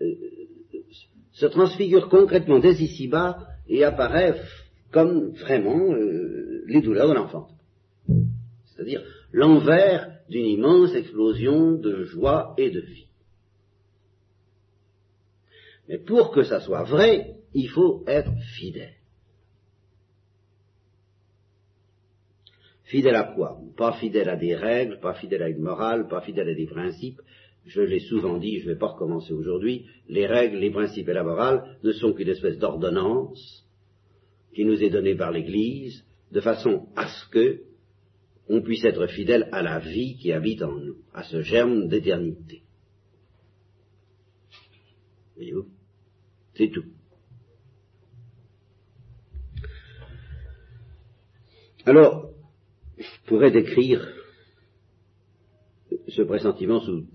euh, 0.00 0.14
se 1.32 1.46
transfigure 1.46 2.08
concrètement 2.08 2.60
dès 2.60 2.74
ici-bas 2.74 3.38
et 3.68 3.84
apparaît 3.84 4.40
comme 4.92 5.30
vraiment 5.30 5.92
euh, 5.92 6.64
les 6.66 6.80
douleurs 6.80 7.08
de 7.08 7.14
l'enfant. 7.14 7.48
C'est-à-dire 8.74 9.02
l'envers 9.32 10.18
d'une 10.28 10.46
immense 10.46 10.94
explosion 10.94 11.72
de 11.72 12.04
joie 12.04 12.54
et 12.58 12.70
de 12.70 12.80
vie. 12.80 13.06
Mais 15.88 15.98
pour 15.98 16.30
que 16.30 16.42
ça 16.42 16.60
soit 16.60 16.84
vrai, 16.84 17.36
il 17.52 17.68
faut 17.68 18.04
être 18.06 18.32
fidèle. 18.56 18.94
Fidèle 22.84 23.16
à 23.16 23.24
quoi? 23.34 23.58
Pas 23.76 23.92
fidèle 23.94 24.28
à 24.28 24.36
des 24.36 24.54
règles, 24.54 25.00
pas 25.00 25.14
fidèle 25.14 25.42
à 25.42 25.48
une 25.48 25.62
morale, 25.62 26.08
pas 26.08 26.20
fidèle 26.20 26.48
à 26.48 26.54
des 26.54 26.66
principes, 26.66 27.20
je 27.66 27.80
l'ai 27.80 28.00
souvent 28.00 28.38
dit, 28.38 28.60
je 28.60 28.68
ne 28.68 28.72
vais 28.72 28.78
pas 28.78 28.88
recommencer 28.88 29.32
aujourd'hui, 29.32 29.86
les 30.08 30.26
règles, 30.26 30.58
les 30.58 30.70
principes 30.70 31.08
et 31.08 31.14
la 31.14 31.24
morale 31.24 31.78
ne 31.82 31.92
sont 31.92 32.12
qu'une 32.12 32.28
espèce 32.28 32.58
d'ordonnance 32.58 33.64
qui 34.54 34.64
nous 34.64 34.82
est 34.82 34.90
donnée 34.90 35.14
par 35.14 35.32
l'Église 35.32 36.04
de 36.30 36.40
façon 36.40 36.86
à 36.94 37.08
ce 37.08 37.28
que 37.30 37.60
on 38.48 38.60
puisse 38.60 38.84
être 38.84 39.06
fidèle 39.06 39.48
à 39.52 39.62
la 39.62 39.78
vie 39.78 40.16
qui 40.16 40.32
habite 40.32 40.62
en 40.62 40.72
nous, 40.72 40.96
à 41.12 41.22
ce 41.22 41.42
germe 41.42 41.88
d'éternité. 41.88 42.62
Voyez-vous? 45.36 45.68
C'est 46.54 46.70
tout. 46.70 46.84
Alors, 51.86 52.30
je 52.96 53.04
pourrais 53.26 53.50
décrire 53.50 54.06
ce 56.08 56.22
pressentiment 56.22 56.80
sous, 56.80 57.06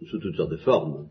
toutes 0.00 0.36
sortes 0.36 0.50
de 0.50 0.56
formes. 0.56 1.08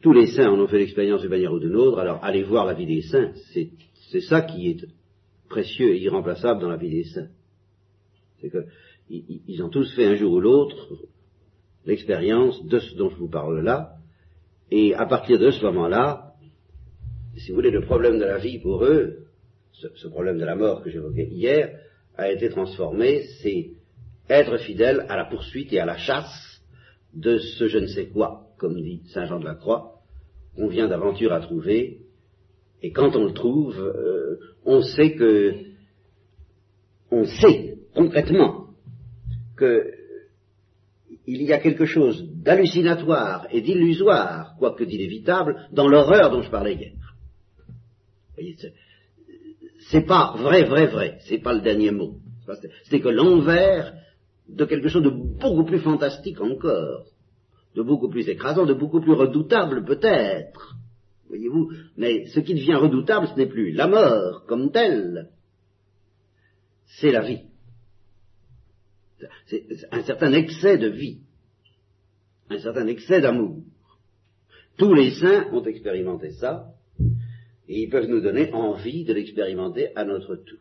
Tous 0.00 0.12
les 0.12 0.26
saints 0.26 0.50
en 0.50 0.60
ont 0.60 0.68
fait 0.68 0.78
l'expérience 0.78 1.22
d'une 1.22 1.30
manière 1.30 1.52
ou 1.52 1.58
d'une 1.58 1.74
autre, 1.74 1.98
alors 1.98 2.22
allez 2.22 2.44
voir 2.44 2.66
la 2.66 2.74
vie 2.74 2.86
des 2.86 3.02
saints, 3.02 3.32
c'est 3.52 4.20
ça 4.20 4.42
qui 4.42 4.68
est 4.68 4.86
précieux 5.48 5.94
et 5.94 6.00
irremplaçable 6.00 6.60
dans 6.60 6.68
la 6.68 6.76
vie 6.76 6.90
des 6.90 7.04
saints. 7.04 7.28
C'est 8.40 8.50
qu'ils 8.50 9.62
ont 9.62 9.68
tous 9.68 9.94
fait 9.94 10.06
un 10.06 10.14
jour 10.14 10.32
ou 10.32 10.40
l'autre 10.40 10.98
l'expérience 11.84 12.64
de 12.66 12.78
ce 12.78 12.94
dont 12.96 13.08
je 13.08 13.16
vous 13.16 13.30
parle 13.30 13.60
là, 13.60 13.94
et 14.70 14.94
à 14.94 15.06
partir 15.06 15.38
de 15.38 15.50
ce 15.50 15.64
moment-là, 15.64 16.34
si 17.36 17.50
vous 17.50 17.56
voulez, 17.56 17.70
le 17.70 17.82
problème 17.82 18.18
de 18.18 18.24
la 18.24 18.38
vie 18.38 18.58
pour 18.58 18.84
eux, 18.84 19.26
ce, 19.72 20.08
problème 20.08 20.38
de 20.38 20.44
la 20.44 20.56
mort 20.56 20.82
que 20.82 20.90
j'évoquais 20.90 21.28
hier, 21.28 21.78
a 22.16 22.30
été 22.30 22.50
transformé, 22.50 23.22
c'est 23.42 23.70
être 24.28 24.58
fidèle 24.58 25.06
à 25.08 25.16
la 25.16 25.24
poursuite 25.24 25.72
et 25.72 25.80
à 25.80 25.86
la 25.86 25.96
chasse 25.96 26.60
de 27.14 27.38
ce 27.38 27.68
je 27.68 27.78
ne 27.78 27.86
sais 27.86 28.08
quoi, 28.08 28.48
comme 28.58 28.74
dit 28.74 29.02
Saint 29.14 29.26
Jean 29.26 29.38
de 29.38 29.44
la 29.44 29.54
Croix, 29.54 30.00
qu'on 30.56 30.68
vient 30.68 30.88
d'aventure 30.88 31.32
à 31.32 31.40
trouver, 31.40 32.00
et 32.82 32.92
quand 32.92 33.16
on 33.16 33.24
le 33.24 33.32
trouve, 33.32 33.78
euh, 33.78 34.38
on 34.64 34.82
sait 34.82 35.14
que, 35.14 35.54
on 37.10 37.24
sait 37.24 37.78
concrètement 37.94 38.68
que 39.56 39.92
il 41.26 41.42
y 41.42 41.52
a 41.52 41.58
quelque 41.58 41.84
chose 41.84 42.24
d'hallucinatoire 42.42 43.46
et 43.50 43.60
d'illusoire, 43.60 44.54
quoique 44.58 44.84
d'inévitable, 44.84 45.68
dans 45.72 45.86
l'horreur 45.86 46.30
dont 46.30 46.40
je 46.42 46.50
parlais 46.50 46.74
hier. 46.74 46.92
C'est 49.90 50.06
pas 50.06 50.34
vrai, 50.38 50.64
vrai, 50.64 50.86
vrai, 50.86 51.18
c'est 51.26 51.38
pas 51.38 51.52
le 51.52 51.60
dernier 51.60 51.90
mot. 51.90 52.14
C'est 52.84 53.00
que 53.00 53.08
l'envers 53.08 53.92
de 54.48 54.64
quelque 54.64 54.88
chose 54.88 55.02
de 55.02 55.10
beaucoup 55.10 55.64
plus 55.64 55.80
fantastique 55.80 56.40
encore, 56.40 57.04
de 57.74 57.82
beaucoup 57.82 58.08
plus 58.08 58.26
écrasant, 58.28 58.64
de 58.64 58.72
beaucoup 58.72 59.00
plus 59.00 59.12
redoutable 59.12 59.84
peut-être. 59.84 60.76
Voyez-vous 61.28 61.70
Mais 61.96 62.26
ce 62.26 62.40
qui 62.40 62.54
devient 62.54 62.74
redoutable, 62.74 63.28
ce 63.28 63.36
n'est 63.36 63.46
plus 63.46 63.72
la 63.72 63.86
mort 63.86 64.44
comme 64.46 64.70
telle, 64.72 65.30
c'est 66.86 67.12
la 67.12 67.22
vie. 67.22 67.42
C'est 69.46 69.64
un 69.90 70.02
certain 70.02 70.32
excès 70.32 70.78
de 70.78 70.88
vie, 70.88 71.20
un 72.50 72.58
certain 72.58 72.86
excès 72.86 73.20
d'amour. 73.20 73.62
Tous 74.76 74.94
les 74.94 75.10
saints 75.10 75.48
ont 75.52 75.64
expérimenté 75.64 76.30
ça, 76.32 76.72
et 77.68 77.82
ils 77.82 77.90
peuvent 77.90 78.08
nous 78.08 78.20
donner 78.20 78.52
envie 78.52 79.04
de 79.04 79.12
l'expérimenter 79.12 79.94
à 79.96 80.04
notre 80.04 80.36
tour. 80.36 80.58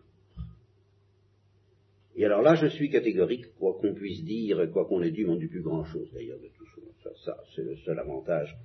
Et 2.15 2.25
alors 2.25 2.41
là, 2.41 2.55
je 2.55 2.65
suis 2.67 2.89
catégorique, 2.89 3.53
quoi 3.59 3.77
qu'on 3.79 3.93
puisse 3.93 4.24
dire, 4.24 4.71
quoi 4.74 4.86
qu'on 4.86 5.03
ait 5.03 5.12
dit, 5.12 5.24
on 5.25 5.36
ne 5.36 5.39
dit 5.39 5.47
plus 5.47 5.62
grand-chose 5.62 6.09
d'ailleurs 6.13 6.39
de 6.39 6.47
tout 6.57 6.65
ça. 7.03 7.12
Ça, 7.24 7.38
c'est 7.55 7.63
le 7.63 7.75
seul 7.77 8.00
avantage 8.00 8.57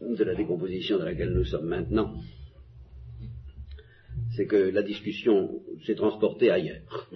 de 0.00 0.24
la 0.24 0.34
décomposition 0.34 0.98
dans 0.98 1.04
laquelle 1.04 1.32
nous 1.32 1.44
sommes 1.44 1.66
maintenant, 1.66 2.14
c'est 4.36 4.46
que 4.46 4.56
la 4.56 4.82
discussion 4.82 5.62
s'est 5.84 5.94
transportée 5.94 6.50
ailleurs. 6.50 7.08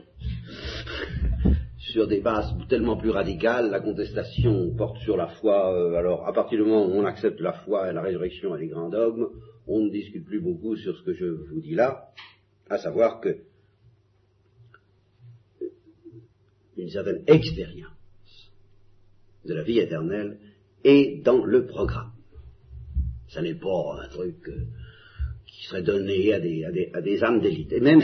sur 1.78 2.06
des 2.06 2.20
bases 2.20 2.54
tellement 2.68 2.96
plus 2.96 3.10
radicales, 3.10 3.70
la 3.70 3.80
contestation 3.80 4.72
porte 4.76 4.98
sur 4.98 5.16
la 5.16 5.26
foi. 5.26 5.74
Euh, 5.74 5.94
alors, 5.94 6.26
à 6.26 6.32
partir 6.32 6.58
du 6.58 6.64
moment 6.64 6.86
où 6.86 6.92
on 6.92 7.04
accepte 7.04 7.40
la 7.40 7.52
foi 7.52 7.90
et 7.90 7.92
la 7.92 8.02
résurrection 8.02 8.54
et 8.56 8.60
les 8.60 8.68
grands 8.68 8.88
dogmes, 8.88 9.28
on 9.66 9.80
ne 9.80 9.90
discute 9.90 10.24
plus 10.24 10.40
beaucoup 10.40 10.76
sur 10.76 10.96
ce 10.96 11.02
que 11.02 11.14
je 11.14 11.26
vous 11.26 11.60
dis 11.60 11.74
là, 11.74 12.12
à 12.68 12.78
savoir 12.78 13.20
que 13.20 13.38
une 16.76 16.88
certaine 16.88 17.24
expérience 17.26 17.90
de 19.44 19.54
la 19.54 19.62
vie 19.62 19.80
éternelle 19.80 20.38
est 20.84 21.22
dans 21.22 21.44
le 21.44 21.66
programme. 21.66 22.12
Ça 23.30 23.42
n'est 23.42 23.54
pas 23.54 24.02
un 24.02 24.08
truc 24.08 24.48
euh, 24.48 24.64
qui 25.46 25.66
serait 25.66 25.82
donné 25.82 26.32
à 26.34 26.40
des, 26.40 27.22
âmes 27.22 27.40
d'élite. 27.40 27.72
Et 27.72 27.80
même, 27.80 28.00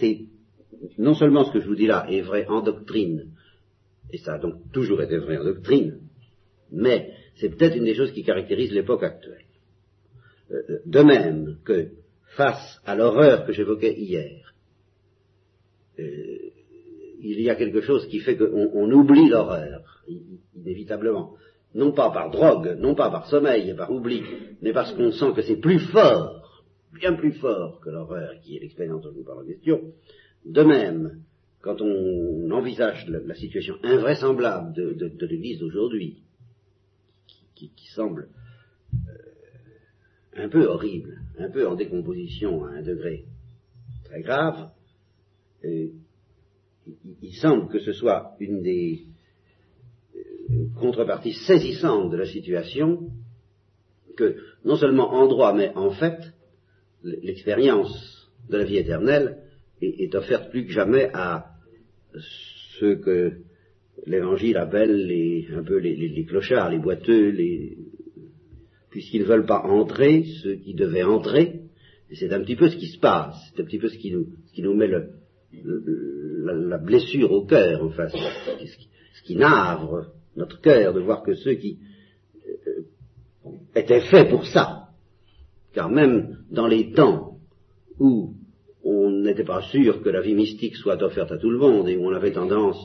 c'est 0.00 0.20
non 0.96 1.14
seulement 1.14 1.44
ce 1.44 1.52
que 1.52 1.60
je 1.60 1.66
vous 1.66 1.74
dis 1.74 1.86
là 1.86 2.06
est 2.08 2.22
vrai 2.22 2.46
en 2.46 2.62
doctrine, 2.62 3.32
et 4.10 4.18
ça 4.18 4.34
a 4.34 4.38
donc 4.38 4.72
toujours 4.72 5.02
été 5.02 5.18
vrai 5.18 5.36
en 5.36 5.44
doctrine, 5.44 6.00
mais 6.72 7.12
c'est 7.36 7.50
peut-être 7.50 7.76
une 7.76 7.84
des 7.84 7.94
choses 7.94 8.12
qui 8.12 8.24
caractérise 8.24 8.72
l'époque 8.72 9.02
actuelle. 9.02 9.44
Euh, 10.50 10.62
euh, 10.70 10.78
de 10.86 11.00
même 11.00 11.58
que 11.64 11.90
face 12.36 12.80
à 12.86 12.94
l'horreur 12.94 13.44
que 13.44 13.52
j'évoquais 13.52 13.94
hier, 13.94 14.54
il 15.98 17.40
y 17.40 17.50
a 17.50 17.56
quelque 17.56 17.80
chose 17.80 18.06
qui 18.06 18.20
fait 18.20 18.36
qu'on 18.36 18.90
oublie 18.92 19.28
l'horreur, 19.28 20.04
inévitablement 20.54 21.34
non 21.74 21.92
pas 21.92 22.10
par 22.10 22.30
drogue, 22.30 22.76
non 22.78 22.94
pas 22.94 23.10
par 23.10 23.26
sommeil 23.26 23.70
et 23.70 23.74
par 23.74 23.90
oubli, 23.90 24.22
mais 24.62 24.72
parce 24.72 24.92
qu'on 24.94 25.12
sent 25.12 25.32
que 25.34 25.42
c'est 25.42 25.60
plus 25.60 25.78
fort, 25.78 26.64
bien 26.94 27.14
plus 27.14 27.32
fort 27.32 27.80
que 27.80 27.90
l'horreur 27.90 28.32
qui 28.42 28.56
est 28.56 28.60
l'expérience 28.60 29.02
dont 29.02 29.10
je 29.12 29.18
vous 29.18 29.24
parle 29.24 29.44
en 29.44 29.46
question. 29.46 29.80
De 30.44 30.62
même, 30.62 31.22
quand 31.60 31.80
on 31.82 32.50
envisage 32.50 33.06
la, 33.08 33.34
situation 33.34 33.74
invraisemblable 33.82 34.72
de, 34.72 35.26
l'Église 35.26 35.58
d'aujourd'hui, 35.58 36.22
qui, 37.54 37.70
semble 37.92 38.28
euh, 38.94 40.44
un 40.44 40.48
peu 40.48 40.64
horrible, 40.66 41.20
un 41.38 41.50
peu 41.50 41.66
en 41.66 41.74
décomposition 41.74 42.64
à 42.64 42.70
un 42.70 42.82
degré 42.82 43.24
très 44.04 44.22
grave, 44.22 44.70
euh, 45.64 45.88
il 47.20 47.34
semble 47.34 47.68
que 47.68 47.80
ce 47.80 47.92
soit 47.92 48.36
une 48.38 48.62
des 48.62 49.04
contrepartie 50.80 51.34
saisissante 51.34 52.10
de 52.10 52.16
la 52.16 52.26
situation 52.26 53.10
que 54.16 54.36
non 54.64 54.76
seulement 54.76 55.12
en 55.12 55.26
droit, 55.26 55.54
mais 55.54 55.72
en 55.74 55.90
fait, 55.90 56.18
l'expérience 57.02 58.30
de 58.48 58.56
la 58.56 58.64
vie 58.64 58.78
éternelle 58.78 59.38
est, 59.80 60.14
offerte 60.14 60.50
plus 60.50 60.66
que 60.66 60.72
jamais 60.72 61.10
à 61.12 61.46
ceux 62.78 62.96
que 62.96 63.32
l'Évangile 64.06 64.56
appelle 64.56 65.06
les, 65.06 65.46
un 65.54 65.62
peu 65.62 65.78
les, 65.78 66.24
clochards, 66.24 66.70
les 66.70 66.78
boiteux, 66.78 67.32
puisqu'ils 68.90 69.22
ne 69.22 69.26
veulent 69.26 69.46
pas 69.46 69.62
entrer, 69.62 70.24
ceux 70.42 70.56
qui 70.56 70.74
devaient 70.74 71.04
entrer, 71.04 71.60
c'est 72.12 72.32
un 72.32 72.40
petit 72.40 72.56
peu 72.56 72.68
ce 72.68 72.76
qui 72.76 72.88
se 72.88 72.98
passe, 72.98 73.36
c'est 73.54 73.62
un 73.62 73.66
petit 73.66 73.78
peu 73.78 73.88
ce 73.88 73.98
qui 73.98 74.10
nous, 74.10 74.74
met 74.74 74.88
la, 74.88 76.78
blessure 76.78 77.30
au 77.30 77.44
cœur, 77.44 77.84
enfin, 77.84 78.08
ce 78.08 78.16
ce 78.16 79.22
qui 79.22 79.36
navre 79.36 80.12
notre 80.38 80.60
cœur 80.60 80.94
de 80.94 81.00
voir 81.00 81.22
que 81.22 81.34
ceux 81.34 81.54
qui 81.54 81.78
euh, 82.46 82.82
étaient 83.74 84.02
faits 84.02 84.30
pour 84.30 84.46
ça, 84.46 84.88
car 85.74 85.90
même 85.90 86.38
dans 86.50 86.66
les 86.66 86.92
temps 86.92 87.38
où 87.98 88.34
on 88.84 89.10
n'était 89.10 89.44
pas 89.44 89.62
sûr 89.62 90.02
que 90.02 90.08
la 90.08 90.20
vie 90.20 90.34
mystique 90.34 90.76
soit 90.76 91.02
offerte 91.02 91.32
à 91.32 91.38
tout 91.38 91.50
le 91.50 91.58
monde 91.58 91.88
et 91.88 91.96
où 91.96 92.06
on 92.06 92.14
avait 92.14 92.32
tendance, 92.32 92.78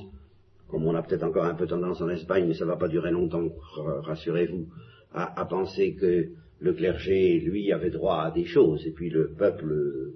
comme 0.68 0.86
on 0.88 0.96
a 0.96 1.04
peut-être 1.04 1.24
encore 1.24 1.46
un 1.46 1.54
peu 1.54 1.68
tendance 1.68 2.02
en 2.02 2.10
Espagne, 2.10 2.46
mais 2.48 2.56
ça 2.56 2.66
ne 2.66 2.72
va 2.72 2.78
pas 2.78 2.88
durer 2.88 3.12
longtemps, 3.12 3.48
rassurez-vous, 3.78 4.68
à, 5.14 5.46
penser 5.46 5.94
que 5.94 6.30
le 6.60 6.74
clergé, 6.74 7.40
lui, 7.40 7.72
avait 7.72 7.92
droit 7.92 8.24
à 8.24 8.32
des 8.32 8.46
choses, 8.46 8.86
et 8.88 8.92
puis 8.92 9.12
le 9.12 9.30
peuple, 9.38 10.12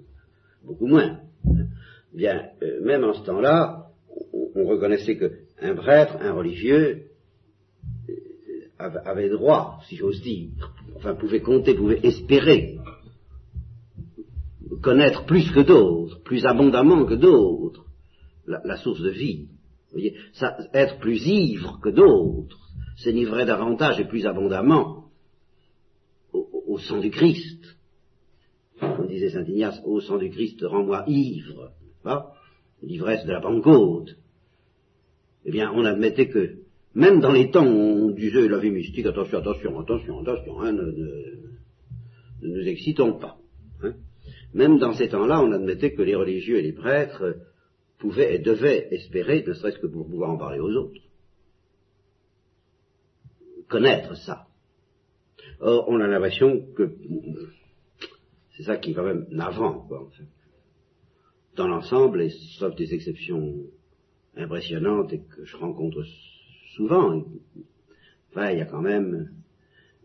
beaucoup 0.64 0.86
moins. 0.86 1.20
Bien, 2.12 2.48
euh, 2.62 2.80
même 2.82 3.04
en 3.04 3.12
ce 3.12 3.24
temps-là, 3.24 3.86
on, 4.32 4.64
reconnaissait 4.66 5.16
qu'un 5.16 5.74
prêtre, 5.76 6.16
un 6.20 6.32
religieux, 6.32 7.07
avait 8.78 9.28
droit, 9.28 9.80
si 9.88 9.96
j'ose 9.96 10.22
dire, 10.22 10.72
enfin 10.96 11.14
pouvait 11.14 11.40
compter, 11.40 11.74
pouvait 11.74 12.00
espérer 12.02 12.78
connaître 14.82 15.26
plus 15.26 15.50
que 15.50 15.60
d'autres, 15.60 16.22
plus 16.22 16.44
abondamment 16.46 17.04
que 17.04 17.14
d'autres, 17.14 17.84
la, 18.46 18.76
source 18.76 19.00
de 19.00 19.10
vie. 19.10 19.48
Vous 19.90 19.92
voyez, 19.92 20.14
ça, 20.32 20.56
être 20.72 20.98
plus 20.98 21.26
ivre 21.26 21.80
que 21.82 21.88
d'autres, 21.88 22.58
s'enivrer 22.96 23.44
davantage 23.44 24.00
et 24.00 24.04
plus 24.04 24.26
abondamment 24.26 25.04
au, 26.32 26.78
sang 26.78 27.00
du 27.00 27.10
Christ. 27.10 27.64
Comme 28.80 29.08
disait 29.08 29.30
Saint 29.30 29.44
Ignace, 29.44 29.80
au 29.84 30.00
sang 30.00 30.18
du 30.18 30.30
Christ, 30.30 30.62
rends-moi 30.62 31.04
ivre, 31.08 31.72
l'ivresse 32.82 33.24
de 33.26 33.32
la 33.32 33.40
Pentecôte. 33.40 34.16
eh 35.44 35.50
bien, 35.50 35.72
on 35.74 35.84
admettait 35.84 36.28
que, 36.28 36.58
même 36.94 37.20
dans 37.20 37.32
les 37.32 37.50
temps 37.50 37.66
où 37.66 38.08
on 38.08 38.10
disait 38.10 38.48
la 38.48 38.58
vie 38.58 38.70
mystique, 38.70 39.06
attention, 39.06 39.38
attention, 39.38 39.78
attention, 39.78 40.20
attention, 40.20 40.60
hein, 40.60 40.72
ne, 40.72 40.92
nous 42.42 42.68
excitons 42.68 43.18
pas. 43.18 43.38
Hein. 43.82 43.94
Même 44.54 44.78
dans 44.78 44.94
ces 44.94 45.08
temps-là, 45.08 45.42
on 45.42 45.52
admettait 45.52 45.92
que 45.92 46.02
les 46.02 46.14
religieux 46.14 46.58
et 46.58 46.62
les 46.62 46.72
prêtres 46.72 47.36
pouvaient 47.98 48.34
et 48.34 48.38
devaient 48.38 48.88
espérer, 48.90 49.44
ne 49.46 49.52
serait-ce 49.52 49.78
que 49.78 49.86
pour 49.86 50.08
pouvoir 50.08 50.30
en 50.30 50.38
parler 50.38 50.60
aux 50.60 50.70
autres, 50.70 51.00
connaître 53.68 54.16
ça. 54.16 54.46
Or, 55.60 55.88
on 55.88 56.00
a 56.00 56.06
l'impression 56.06 56.64
que 56.74 56.94
c'est 58.56 58.62
ça 58.62 58.76
qui 58.76 58.92
est 58.92 59.02
même 59.02 59.26
navrant, 59.30 59.86
quoi, 59.86 60.04
en 60.04 60.10
fait. 60.10 60.26
Dans 61.56 61.68
l'ensemble, 61.68 62.22
et 62.22 62.30
sauf 62.58 62.74
des 62.76 62.94
exceptions 62.94 63.54
impressionnantes 64.36 65.12
et 65.12 65.20
que 65.20 65.44
je 65.44 65.56
rencontre 65.56 66.04
souvent, 66.78 67.24
il 68.36 68.58
y 68.58 68.60
a 68.60 68.66
quand 68.66 68.80
même 68.80 69.30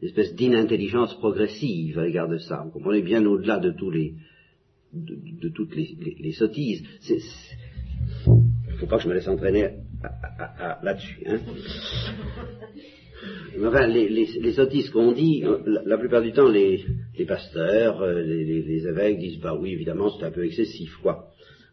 une 0.01 0.07
espèce 0.07 0.33
d'inintelligence 0.33 1.15
progressive 1.19 1.99
à 1.99 2.05
l'égard 2.05 2.27
de 2.27 2.39
ça. 2.39 2.63
Vous 2.65 2.71
comprenez 2.71 3.03
bien 3.03 3.23
au-delà 3.25 3.59
de 3.59 3.71
tous 3.71 3.91
les 3.91 4.15
toutes 5.55 5.75
les, 5.75 6.33
sottises. 6.33 6.83
Il 7.09 8.73
ne 8.73 8.77
faut 8.77 8.87
pas 8.87 8.97
que 8.97 9.03
je 9.03 9.07
me 9.07 9.13
laisse 9.13 9.27
entraîner 9.27 9.69
là-dessus. 10.83 11.23
Hein. 11.27 11.39
Enfin, 13.65 13.87
les, 13.87 14.53
sottises 14.53 14.89
qu'on 14.89 15.13
dit, 15.13 15.43
la, 15.85 15.97
plupart 15.97 16.21
du 16.21 16.33
temps, 16.33 16.49
les, 16.49 16.85
pasteurs, 17.27 18.01
euh, 18.01 18.21
les, 18.21 18.85
évêques 18.85 19.19
disent, 19.19 19.39
bah 19.39 19.55
oui, 19.59 19.71
évidemment, 19.71 20.09
c'est 20.09 20.25
un 20.25 20.31
peu 20.31 20.45
excessif, 20.45 20.91
quoi. 21.01 21.29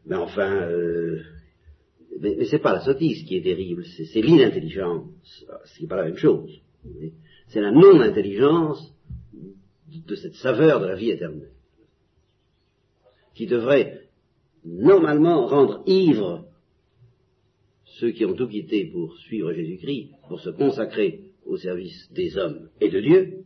Mais 0.06 0.16
enfin, 0.16 0.62
euh, 0.62 1.20
mais, 2.18 2.34
mais 2.36 2.44
c'est 2.46 2.58
pas 2.58 2.72
la 2.72 2.80
sottise 2.80 3.24
qui 3.24 3.36
est 3.36 3.42
terrible, 3.42 3.84
c'est 3.84 4.20
l'inintelligence, 4.20 5.06
ce 5.64 5.76
qui 5.76 5.82
n'est 5.82 5.88
pas 5.88 5.96
la 5.96 6.04
même 6.04 6.16
chose. 6.16 6.60
C'est 7.48 7.60
la 7.60 7.70
non-intelligence 7.70 8.94
de 9.88 10.14
cette 10.14 10.34
saveur 10.34 10.80
de 10.80 10.86
la 10.86 10.96
vie 10.96 11.10
éternelle, 11.10 11.52
qui 13.34 13.46
devrait 13.46 14.08
normalement 14.64 15.46
rendre 15.46 15.82
ivres 15.86 16.46
ceux 17.84 18.12
qui 18.12 18.24
ont 18.24 18.34
tout 18.34 18.48
quitté 18.48 18.86
pour 18.86 19.16
suivre 19.18 19.52
Jésus-Christ, 19.52 20.10
pour 20.28 20.40
se 20.40 20.50
consacrer 20.50 21.20
au 21.44 21.56
service 21.56 22.10
des 22.12 22.36
hommes 22.36 22.68
et 22.80 22.88
de 22.88 23.00
Dieu, 23.00 23.44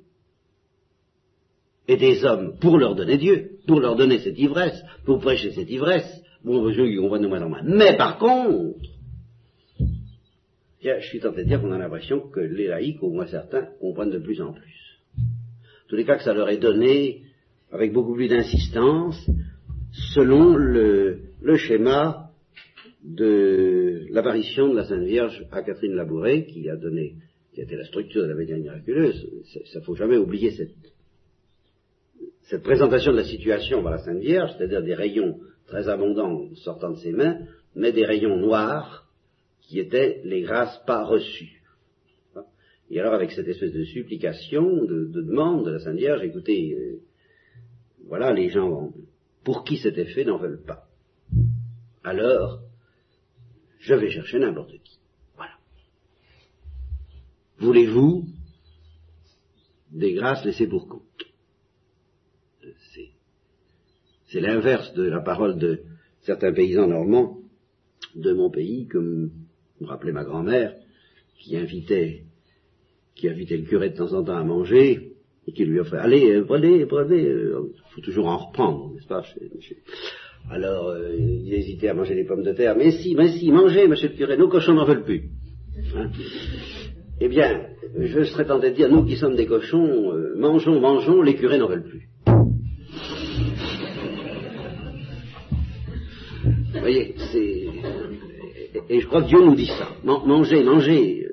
et 1.88 1.96
des 1.96 2.24
hommes 2.24 2.56
pour 2.60 2.78
leur 2.78 2.94
donner 2.94 3.18
Dieu, 3.18 3.58
pour 3.66 3.80
leur 3.80 3.96
donner 3.96 4.18
cette 4.20 4.38
ivresse, 4.38 4.80
pour 5.04 5.20
prêcher 5.20 5.52
cette 5.52 5.70
ivresse, 5.70 6.22
bon, 6.44 6.70
je 6.70 6.82
qui 6.82 6.96
comprennent 6.96 7.22
de 7.22 7.28
moins 7.28 7.42
en 7.42 7.48
moins. 7.48 7.62
Mais 7.64 7.96
par 7.96 8.18
contre, 8.18 8.78
je 10.82 11.06
suis 11.08 11.20
tenté 11.20 11.44
de 11.44 11.48
dire 11.48 11.60
qu'on 11.60 11.72
a 11.72 11.78
l'impression 11.78 12.20
que 12.20 12.40
les 12.40 12.66
laïcs, 12.66 13.02
au 13.02 13.10
moins 13.10 13.26
certains, 13.26 13.68
comprennent 13.80 14.10
de 14.10 14.18
plus 14.18 14.40
en 14.40 14.52
plus. 14.52 15.00
En 15.18 15.88
tous 15.88 15.96
les 15.96 16.04
cas 16.04 16.16
que 16.16 16.22
ça 16.24 16.34
leur 16.34 16.48
est 16.48 16.58
donné 16.58 17.22
avec 17.72 17.92
beaucoup 17.92 18.14
plus 18.14 18.28
d'insistance, 18.28 19.18
selon 20.14 20.54
le, 20.54 21.20
le 21.42 21.56
schéma 21.56 22.30
de 23.02 24.06
l'apparition 24.10 24.68
de 24.68 24.76
la 24.76 24.84
Sainte 24.84 25.04
Vierge 25.04 25.44
à 25.50 25.62
Catherine 25.62 25.94
Labouré, 25.94 26.46
qui 26.46 26.68
a 26.68 26.76
donné 26.76 27.14
qui 27.52 27.60
était 27.60 27.76
la 27.76 27.84
structure 27.84 28.22
de 28.22 28.28
la 28.28 28.34
médiane 28.34 28.62
miraculeuse, 28.62 29.28
ça 29.72 29.78
ne 29.78 29.84
faut 29.84 29.94
jamais 29.94 30.16
oublier 30.16 30.50
cette, 30.50 30.74
cette 32.42 32.62
présentation 32.64 33.12
de 33.12 33.18
la 33.18 33.24
situation 33.24 33.82
par 33.82 33.92
la 33.92 33.98
Sainte 33.98 34.18
Vierge, 34.18 34.50
c'est-à-dire 34.56 34.82
des 34.82 34.94
rayons 34.94 35.38
très 35.66 35.88
abondants 35.88 36.54
sortant 36.56 36.90
de 36.90 36.98
ses 36.98 37.12
mains, 37.12 37.40
mais 37.74 37.92
des 37.92 38.04
rayons 38.04 38.36
noirs 38.36 39.08
qui 39.62 39.78
étaient 39.78 40.20
les 40.24 40.42
grâces 40.42 40.80
pas 40.86 41.04
reçues. 41.04 41.62
Et 42.90 43.00
alors 43.00 43.14
avec 43.14 43.32
cette 43.32 43.48
espèce 43.48 43.72
de 43.72 43.84
supplication, 43.84 44.84
de, 44.84 45.06
demande 45.06 45.64
de 45.64 45.72
la 45.72 45.78
Sainte 45.78 45.96
Vierge, 45.96 46.22
écoutez, 46.22 46.74
euh, 46.74 47.00
voilà, 48.06 48.32
les 48.32 48.50
gens 48.50 48.92
pour 49.42 49.64
qui 49.64 49.78
cet 49.78 49.98
effet 49.98 50.24
n'en 50.24 50.36
veulent 50.36 50.62
pas. 50.62 50.86
Alors, 52.02 52.60
je 53.78 53.94
vais 53.94 54.10
chercher 54.10 54.38
n'importe 54.38 54.72
qui. 54.82 54.98
Voulez-vous 57.58 58.26
des 59.90 60.12
grâces 60.12 60.44
laissées 60.44 60.66
pour 60.66 60.88
compte 60.88 61.02
C'est 64.34 64.40
l'inverse 64.40 64.92
de 64.94 65.04
la 65.04 65.20
parole 65.20 65.58
de 65.58 65.82
certains 66.22 66.52
paysans 66.52 66.88
normands 66.88 67.38
de 68.16 68.32
mon 68.32 68.50
pays, 68.50 68.88
comme 68.88 69.30
me 69.80 69.86
rappelait 69.86 70.10
ma 70.10 70.24
grand-mère, 70.24 70.74
qui 71.38 71.56
invitait, 71.56 72.24
qui 73.14 73.28
invitait 73.28 73.58
le 73.58 73.62
curé 73.62 73.90
de 73.90 73.96
temps 73.96 74.12
en 74.12 74.24
temps 74.24 74.36
à 74.36 74.42
manger, 74.42 75.12
et 75.46 75.52
qui 75.52 75.64
lui 75.64 75.78
offrait, 75.78 75.98
allez, 75.98 76.32
euh, 76.32 76.44
prenez, 76.44 76.84
prenez, 76.84 77.20
il 77.20 77.28
euh, 77.28 77.60
faut 77.94 78.00
toujours 78.00 78.26
en 78.26 78.38
reprendre, 78.38 78.92
n'est-ce 78.94 79.06
pas 79.06 79.22
Alors, 80.50 80.88
euh, 80.88 81.14
il 81.16 81.54
hésitait 81.54 81.90
à 81.90 81.94
manger 81.94 82.16
les 82.16 82.24
pommes 82.24 82.42
de 82.42 82.54
terre, 82.54 82.74
mais 82.76 82.90
si, 82.90 83.14
mais 83.14 83.38
si, 83.38 83.52
mangez, 83.52 83.86
monsieur 83.86 84.08
le 84.08 84.16
curé, 84.16 84.36
nos 84.36 84.48
cochons 84.48 84.74
n'en 84.74 84.84
veulent 84.84 85.04
plus. 85.04 85.30
Hein 85.94 86.10
eh 87.20 87.28
bien, 87.28 87.68
je 87.96 88.24
serais 88.24 88.46
tenté 88.46 88.70
de 88.70 88.74
dire, 88.74 88.88
nous 88.88 89.04
qui 89.04 89.14
sommes 89.14 89.36
des 89.36 89.46
cochons, 89.46 90.12
mangeons, 90.36 90.80
mangeons, 90.80 91.22
les 91.22 91.36
curés 91.36 91.58
n'en 91.58 91.68
veulent 91.68 91.88
plus. 91.88 92.08
Voyez, 96.84 97.14
c'est... 97.32 97.66
Et 98.90 99.00
je 99.00 99.06
crois 99.06 99.22
que 99.22 99.28
Dieu 99.28 99.40
nous 99.40 99.54
dit 99.54 99.66
ça. 99.66 99.88
mangez, 100.04 100.62
mangez, 100.62 101.24
euh, 101.24 101.32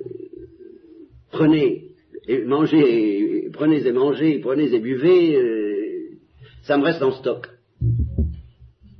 prenez, 1.31 1.87
et 2.27 2.43
mangez, 2.45 3.49
prenez 3.51 3.85
et 3.85 3.91
mangez, 3.91 4.39
prenez 4.39 4.73
et 4.73 4.79
buvez, 4.79 5.35
euh, 5.35 6.17
ça 6.63 6.77
me 6.77 6.83
reste 6.83 7.01
en 7.01 7.11
stock. 7.11 7.49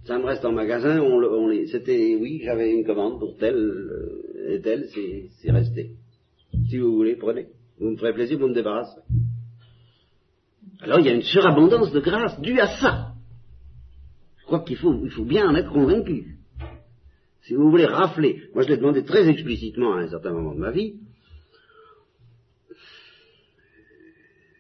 Ça 0.06 0.18
me 0.18 0.26
reste 0.26 0.44
en 0.44 0.52
magasin, 0.52 1.00
on, 1.02 1.24
on 1.24 1.68
c'était, 1.68 2.18
oui, 2.20 2.42
j'avais 2.44 2.72
une 2.72 2.84
commande 2.84 3.20
pour 3.20 3.38
tel 3.38 3.56
et 4.50 4.60
tel, 4.60 4.88
c'est 4.92 5.52
resté. 5.52 5.92
Si 6.70 6.78
vous 6.80 6.96
voulez, 6.96 7.16
prenez. 7.16 7.48
Vous 7.80 7.92
me 7.92 7.98
ferez 7.98 8.14
plaisir, 8.14 8.40
vous 8.40 8.48
me 8.48 8.54
débarrasserez. 8.54 9.02
Alors 10.82 11.00
il 11.00 11.06
y 11.06 11.10
a 11.10 11.14
une 11.14 11.22
surabondance 11.22 11.92
de 11.92 12.00
grâce 12.00 12.40
due 12.42 12.60
à 12.60 12.68
ça. 12.80 13.14
Je 14.40 14.46
crois 14.46 14.62
qu'il 14.62 14.78
faut, 14.78 15.00
il 15.06 15.12
faut 15.12 15.26
bien 15.26 15.48
en 15.48 15.56
être 15.56 15.72
convaincu. 15.72 16.41
Si 17.52 17.58
vous 17.58 17.70
voulez 17.70 17.86
rafler, 17.86 18.44
moi 18.54 18.64
je 18.64 18.70
l'ai 18.70 18.78
demandé 18.78 19.04
très 19.04 19.28
explicitement 19.28 19.96
à 19.96 20.04
un 20.04 20.08
certain 20.08 20.32
moment 20.32 20.54
de 20.54 20.60
ma 20.62 20.72
vie, 20.72 20.96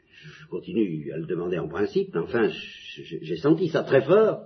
je 0.09 0.47
continue 0.49 1.09
à 1.13 1.17
le 1.17 1.25
demander 1.25 1.57
en 1.57 1.69
principe, 1.69 2.13
mais 2.13 2.19
enfin 2.19 2.49
j'ai 2.49 3.37
senti 3.37 3.69
ça 3.69 3.83
très 3.83 4.01
fort. 4.01 4.43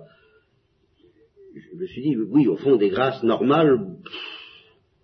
Je 1.56 1.76
me 1.76 1.86
suis 1.88 2.02
dit, 2.02 2.16
oui, 2.16 2.46
au 2.46 2.54
fond, 2.54 2.76
des 2.76 2.88
grâces 2.88 3.20
normales, 3.24 3.96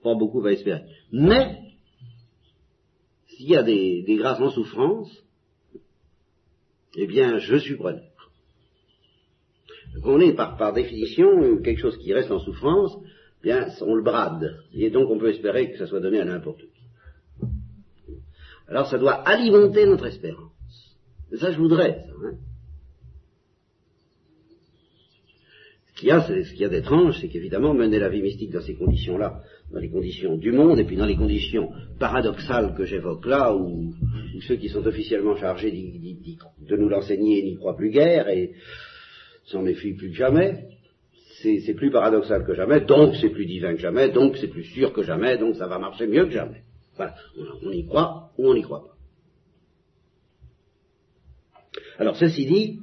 pas 0.05 0.15
beaucoup 0.15 0.41
va 0.41 0.53
espérer. 0.53 0.85
Mais, 1.11 1.59
s'il 3.27 3.49
y 3.49 3.57
a 3.57 3.65
des, 3.65 4.05
grâces 4.21 4.41
en 4.41 4.51
souffrance, 4.51 5.11
eh 6.95 7.09
bien, 7.09 7.39
je 7.39 7.57
suis 7.57 7.75
preneur. 7.75 8.05
On 10.05 10.21
est 10.21 10.35
par, 10.35 10.73
définition 10.73 11.61
quelque 11.61 11.81
chose 11.81 11.99
qui 11.99 12.13
reste 12.13 12.31
en 12.31 12.39
souffrance, 12.39 12.97
bien, 13.43 13.69
on 13.81 13.95
le 13.95 14.03
brade. 14.03 14.59
Et 14.75 14.91
donc, 14.91 15.11
on 15.11 15.19
peut 15.19 15.31
espérer 15.31 15.71
que 15.71 15.79
ça 15.79 15.87
soit 15.87 16.01
donné 16.01 16.21
à 16.21 16.25
n'importe 16.25 16.61
qui. 16.61 17.47
Alors, 18.69 18.89
ça 18.89 18.99
doit 18.99 19.15
alimenter 19.29 19.87
notre 19.87 20.07
espérance. 20.07 20.53
Ça, 21.39 21.53
je 21.53 21.59
voudrais. 21.59 22.05
Hein. 22.25 22.37
Ce 25.89 26.01
qu'il 26.01 26.09
y 26.09 26.13
a, 26.13 26.21
ce 26.21 26.51
qu'il 26.51 26.61
y 26.61 26.65
a 26.65 26.69
d'étrange, 26.69 27.19
c'est 27.21 27.29
qu'évidemment, 27.29 27.75
mener 27.75 27.99
la 27.99 28.09
vie 28.09 28.23
mystique 28.23 28.51
dans 28.51 28.61
ces 28.61 28.75
conditions-là, 28.75 29.43
dans 29.71 29.79
les 29.79 29.91
conditions 29.91 30.37
du 30.37 30.51
monde, 30.53 30.81
et 30.81 30.85
puis 30.85 30.97
dans 30.97 31.07
les 31.07 31.17
conditions 31.17 31.71
paradoxales 31.99 32.75
que 32.75 32.85
j'évoque 32.85 33.27
là, 33.27 33.55
où, 33.55 33.95
ceux 34.49 34.57
qui 34.57 34.69
sont 34.69 34.85
officiellement 34.87 35.37
chargés 35.37 35.71
de 35.71 36.77
nous 36.77 36.89
l'enseigner 36.89 37.43
n'y 37.43 37.57
croient 37.57 37.77
plus 37.77 37.91
guère, 37.91 38.29
et 38.29 38.53
s'en 39.45 39.63
méfient 39.63 39.95
plus 39.95 40.11
que 40.11 40.17
jamais, 40.17 40.72
c'est 41.43 41.75
plus 41.75 41.91
paradoxal 41.91 42.45
que 42.45 42.55
jamais, 42.55 42.81
donc 42.81 43.15
c'est 43.21 43.31
plus 43.31 43.47
divin 43.47 43.75
que 43.75 43.81
jamais, 43.81 44.11
donc 44.11 44.37
c'est 44.37 44.49
plus 44.49 44.65
sûr 44.65 44.93
que 44.93 45.03
jamais, 45.03 45.39
donc 45.39 45.57
ça 45.57 45.67
va 45.67 45.79
marcher 45.79 46.07
mieux 46.07 46.25
que 46.25 46.33
jamais. 46.33 46.63
Voilà, 46.97 47.15
on 47.65 47.71
y 47.71 47.87
croit 47.87 48.31
ou 48.39 48.49
on 48.49 48.55
n'y 48.55 48.63
croit 48.63 48.85
pas. 48.85 48.97
Alors 51.99 52.17
ceci 52.17 52.47
dit, 52.47 52.81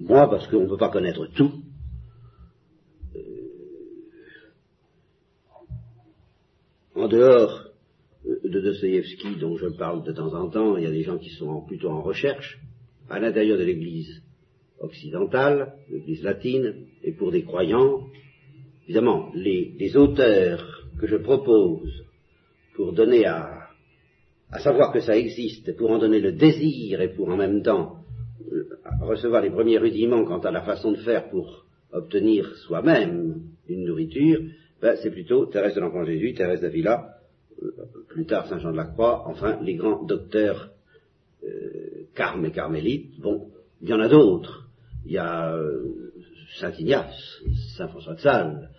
moi, 0.00 0.28
parce 0.28 0.46
qu'on 0.48 0.62
ne 0.62 0.68
peut 0.68 0.76
pas 0.76 0.90
connaître 0.90 1.26
tout, 1.34 1.62
En 6.96 7.08
dehors 7.08 7.68
de 8.24 8.58
Dostoïevski, 8.60 9.36
dont 9.36 9.58
je 9.58 9.66
parle 9.66 10.02
de 10.02 10.12
temps 10.12 10.32
en 10.32 10.48
temps, 10.48 10.78
il 10.78 10.84
y 10.84 10.86
a 10.86 10.90
des 10.90 11.02
gens 11.02 11.18
qui 11.18 11.28
sont 11.28 11.60
plutôt 11.60 11.90
en 11.90 12.00
recherche, 12.00 12.58
à 13.10 13.18
l'intérieur 13.20 13.58
de 13.58 13.64
l'Église 13.64 14.22
occidentale, 14.80 15.74
l'Église 15.90 16.22
latine, 16.22 16.86
et 17.02 17.12
pour 17.12 17.30
des 17.30 17.42
croyants, 17.42 18.06
évidemment, 18.84 19.30
les, 19.34 19.96
auteurs 19.96 20.84
que 20.98 21.06
je 21.06 21.16
propose 21.16 22.04
pour 22.74 22.92
donner 22.92 23.26
à, 23.26 23.68
à 24.50 24.58
savoir 24.60 24.92
que 24.92 25.00
ça 25.00 25.16
existe, 25.16 25.76
pour 25.76 25.90
en 25.90 25.98
donner 25.98 26.20
le 26.20 26.32
désir 26.32 27.00
et 27.00 27.14
pour 27.14 27.28
en 27.28 27.36
même 27.36 27.62
temps 27.62 27.96
euh, 28.52 28.68
recevoir 29.00 29.42
les 29.42 29.50
premiers 29.50 29.78
rudiments 29.78 30.24
quant 30.24 30.40
à 30.40 30.50
la 30.50 30.62
façon 30.62 30.92
de 30.92 30.98
faire 30.98 31.28
pour 31.30 31.64
obtenir 31.92 32.54
soi-même 32.66 33.42
une 33.68 33.84
nourriture, 33.84 34.40
ben, 34.80 34.96
c'est 35.02 35.10
plutôt 35.10 35.46
Thérèse 35.46 35.74
de 35.74 35.80
l'Enfant 35.80 36.04
Jésus, 36.04 36.34
Thérèse 36.34 36.60
d'Avila, 36.60 37.16
euh, 37.62 37.72
plus 38.08 38.26
tard 38.26 38.46
Saint 38.46 38.58
Jean 38.58 38.72
de 38.72 38.76
la 38.76 38.84
Croix, 38.84 39.24
enfin 39.26 39.58
les 39.62 39.74
grands 39.74 40.04
docteurs 40.04 40.70
euh, 41.44 42.06
carmes 42.14 42.44
et 42.44 42.52
carmélites. 42.52 43.18
Bon, 43.20 43.48
il 43.82 43.88
y 43.88 43.92
en 43.92 44.00
a 44.00 44.08
d'autres. 44.08 44.65
Il 45.06 45.12
y 45.12 45.18
a 45.18 45.54
euh, 45.54 46.12
Saint 46.58 46.72
Ignace, 46.72 47.42
Saint 47.76 47.88
François 47.88 48.14
de 48.14 48.20
Sales, 48.20 48.70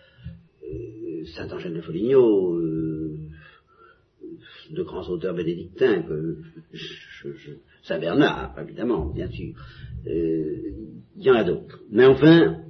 euh, 0.64 1.26
Saint 1.36 1.50
Angèle 1.52 1.74
de 1.74 1.82
Foligno, 1.82 2.60
de 4.70 4.84
grands 4.84 5.08
auteurs 5.10 5.34
bénédictins, 5.34 6.04
que 6.04 6.38
Saint 7.84 8.00
Bernard, 8.00 8.54
évidemment, 8.62 9.06
bien 9.06 9.30
sûr. 9.30 9.56
il 10.06 11.24
y 11.24 11.32
en 11.32 11.36
a 11.36 11.46
d'autres. 11.46 11.80
Mais 11.90 12.06
enfin, 12.06 12.64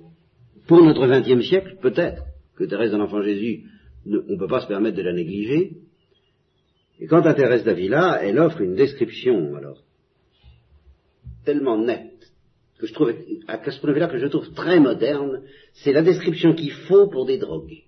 pour 0.67 0.83
notre 0.83 1.07
XXe 1.07 1.47
siècle, 1.47 1.77
peut-être 1.81 2.23
que 2.55 2.65
Thérèse 2.65 2.91
de 2.91 2.97
l'Enfant 2.97 3.23
Jésus, 3.23 3.63
on 4.05 4.11
ne 4.11 4.37
peut 4.37 4.47
pas 4.47 4.61
se 4.61 4.67
permettre 4.67 4.97
de 4.97 5.01
la 5.01 5.13
négliger. 5.13 5.77
Et 6.99 7.07
quant 7.07 7.21
à 7.21 7.33
Thérèse 7.33 7.63
d'Avila, 7.63 8.19
elle 8.23 8.39
offre 8.39 8.61
une 8.61 8.75
description, 8.75 9.55
alors, 9.55 9.83
tellement 11.45 11.77
nette, 11.77 12.06
que 12.77 12.87
je 12.87 12.93
trouve, 12.93 13.13
à 13.47 13.71
ce 13.71 13.79
point 13.79 13.93
de 13.93 13.99
là 13.99 14.07
que 14.07 14.19
je 14.19 14.27
trouve 14.27 14.53
très 14.53 14.79
moderne, 14.79 15.43
c'est 15.73 15.93
la 15.93 16.03
description 16.03 16.53
qu'il 16.53 16.71
faut 16.71 17.07
pour 17.07 17.25
des 17.25 17.37
drogués. 17.37 17.85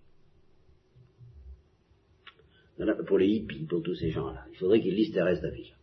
Pour 3.07 3.17
les 3.17 3.27
hippies, 3.27 3.65
pour 3.65 3.83
tous 3.83 3.95
ces 3.95 4.09
gens-là. 4.09 4.45
Il 4.51 4.57
faudrait 4.57 4.81
qu'ils 4.81 4.95
lisent 4.95 5.11
Thérèse 5.11 5.41
d'Avila. 5.41 5.75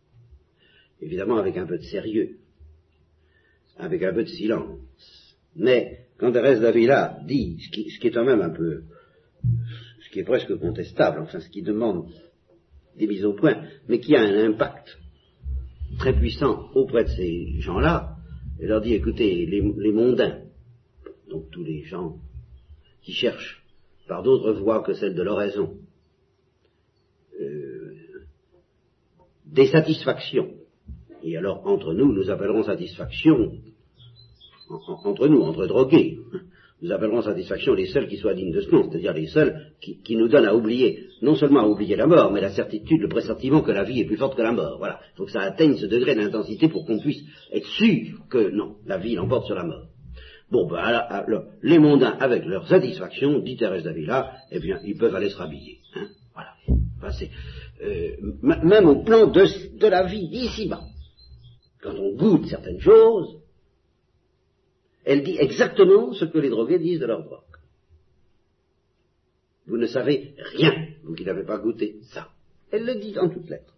Évidemment 0.99 1.37
avec 1.37 1.55
un 1.57 1.67
peu 1.67 1.77
de 1.77 1.83
sérieux, 1.83 2.37
avec 3.77 4.01
un 4.03 4.13
peu 4.13 4.23
de 4.23 4.29
silence. 4.29 4.79
Mais 5.55 6.07
quand 6.17 6.31
Thérèse 6.31 6.59
d'Avila 6.59 7.19
dit, 7.25 7.59
ce 7.59 7.99
qui 7.99 8.07
est 8.07 8.11
quand 8.11 8.25
même 8.25 8.41
un 8.41 8.49
peu, 8.49 8.83
ce 10.01 10.09
qui 10.09 10.19
est 10.19 10.23
presque 10.23 10.55
contestable, 10.57 11.21
enfin 11.21 11.39
ce 11.39 11.49
qui 11.49 11.61
demande 11.61 12.09
des 12.97 13.07
mises 13.07 13.25
au 13.25 13.33
point, 13.33 13.63
mais 13.87 13.99
qui 13.99 14.15
a 14.15 14.21
un 14.21 14.49
impact 14.49 14.97
très 15.99 16.13
puissant 16.13 16.71
auprès 16.73 17.03
de 17.03 17.09
ces 17.09 17.59
gens-là, 17.61 18.16
elle 18.59 18.67
leur 18.67 18.81
dit, 18.81 18.93
écoutez, 18.93 19.45
les, 19.45 19.91
mondains, 19.91 20.41
donc 21.29 21.49
tous 21.51 21.63
les 21.63 21.83
gens 21.83 22.17
qui 23.01 23.13
cherchent 23.13 23.63
par 24.07 24.23
d'autres 24.23 24.53
voies 24.53 24.83
que 24.83 24.93
celles 24.93 25.15
de 25.15 25.21
l'oraison, 25.21 25.77
euh, 27.39 27.93
des 29.45 29.67
satisfactions, 29.67 30.53
et 31.23 31.37
alors 31.37 31.65
entre 31.67 31.93
nous, 31.93 32.11
nous 32.11 32.29
appellerons 32.29 32.63
satisfaction 32.63 33.53
entre 34.69 35.27
nous, 35.27 35.41
entre 35.41 35.67
drogués, 35.67 36.19
nous 36.81 36.91
appellerons 36.91 37.21
satisfaction 37.21 37.73
les 37.73 37.87
seuls 37.87 38.07
qui 38.07 38.17
soient 38.17 38.35
dignes 38.35 38.53
de 38.53 38.61
ce 38.61 38.69
nom, 38.69 38.89
c'est-à-dire 38.89 39.13
les 39.13 39.27
seuls 39.27 39.71
qui, 39.81 40.15
nous 40.15 40.27
donnent 40.27 40.45
à 40.45 40.55
oublier, 40.55 41.07
non 41.21 41.35
seulement 41.35 41.61
à 41.61 41.67
oublier 41.67 41.95
la 41.95 42.05
mort, 42.05 42.31
mais 42.31 42.41
la 42.41 42.51
certitude, 42.51 43.01
le 43.01 43.07
pressentiment 43.07 43.61
que 43.61 43.71
la 43.71 43.83
vie 43.83 44.01
est 44.01 44.05
plus 44.05 44.17
forte 44.17 44.35
que 44.37 44.43
la 44.43 44.51
mort. 44.51 44.77
Voilà. 44.77 44.99
Il 45.13 45.17
faut 45.17 45.25
que 45.25 45.31
ça 45.31 45.41
atteigne 45.41 45.75
ce 45.75 45.87
degré 45.87 46.13
d'intensité 46.15 46.69
pour 46.69 46.85
qu'on 46.85 46.99
puisse 46.99 47.23
être 47.51 47.67
sûr 47.67 48.19
que 48.29 48.51
non, 48.51 48.75
la 48.85 48.97
vie 48.97 49.15
l'emporte 49.15 49.47
sur 49.47 49.55
la 49.55 49.63
mort. 49.63 49.87
Bon, 50.51 50.67
ben, 50.67 50.77
alors, 50.77 51.45
les 51.61 51.79
mondains, 51.79 52.15
avec 52.19 52.45
leur 52.45 52.67
satisfaction, 52.67 53.39
dit 53.39 53.57
Thérèse 53.57 53.83
d'Avila, 53.83 54.31
eh 54.51 54.59
bien, 54.59 54.79
ils 54.85 54.97
peuvent 54.97 55.15
aller 55.15 55.29
se 55.29 55.37
rhabiller. 55.37 55.79
Hein 55.95 56.07
voilà. 56.33 57.11
euh, 57.83 58.09
même 58.41 58.87
au 58.87 59.03
plan 59.03 59.27
de, 59.27 59.77
de 59.77 59.87
la 59.87 60.03
vie 60.03 60.29
d'ici-bas, 60.29 60.83
quand 61.81 61.95
on 61.95 62.15
goûte 62.15 62.45
certaines 62.45 62.79
choses, 62.79 63.41
elle 65.07 65.23
dit 65.23 65.37
exactement 65.39 66.11
ce 66.11 66.25
que 66.25 66.37
les 66.37 66.49
drogués 66.49 66.79
disent 66.79 66.99
de 66.99 67.05
leur 67.05 67.23
drogue. 67.23 67.39
Vous 69.65 69.77
ne 69.77 69.87
savez 69.87 70.35
rien, 70.37 70.89
vous 71.03 71.15
qui 71.15 71.23
n'avez 71.23 71.45
pas 71.45 71.59
goûté 71.59 71.99
ça. 72.11 72.29
Elle 72.71 72.85
le 72.85 72.95
dit 72.95 73.17
en 73.17 73.29
toutes 73.29 73.49
lettres. 73.49 73.73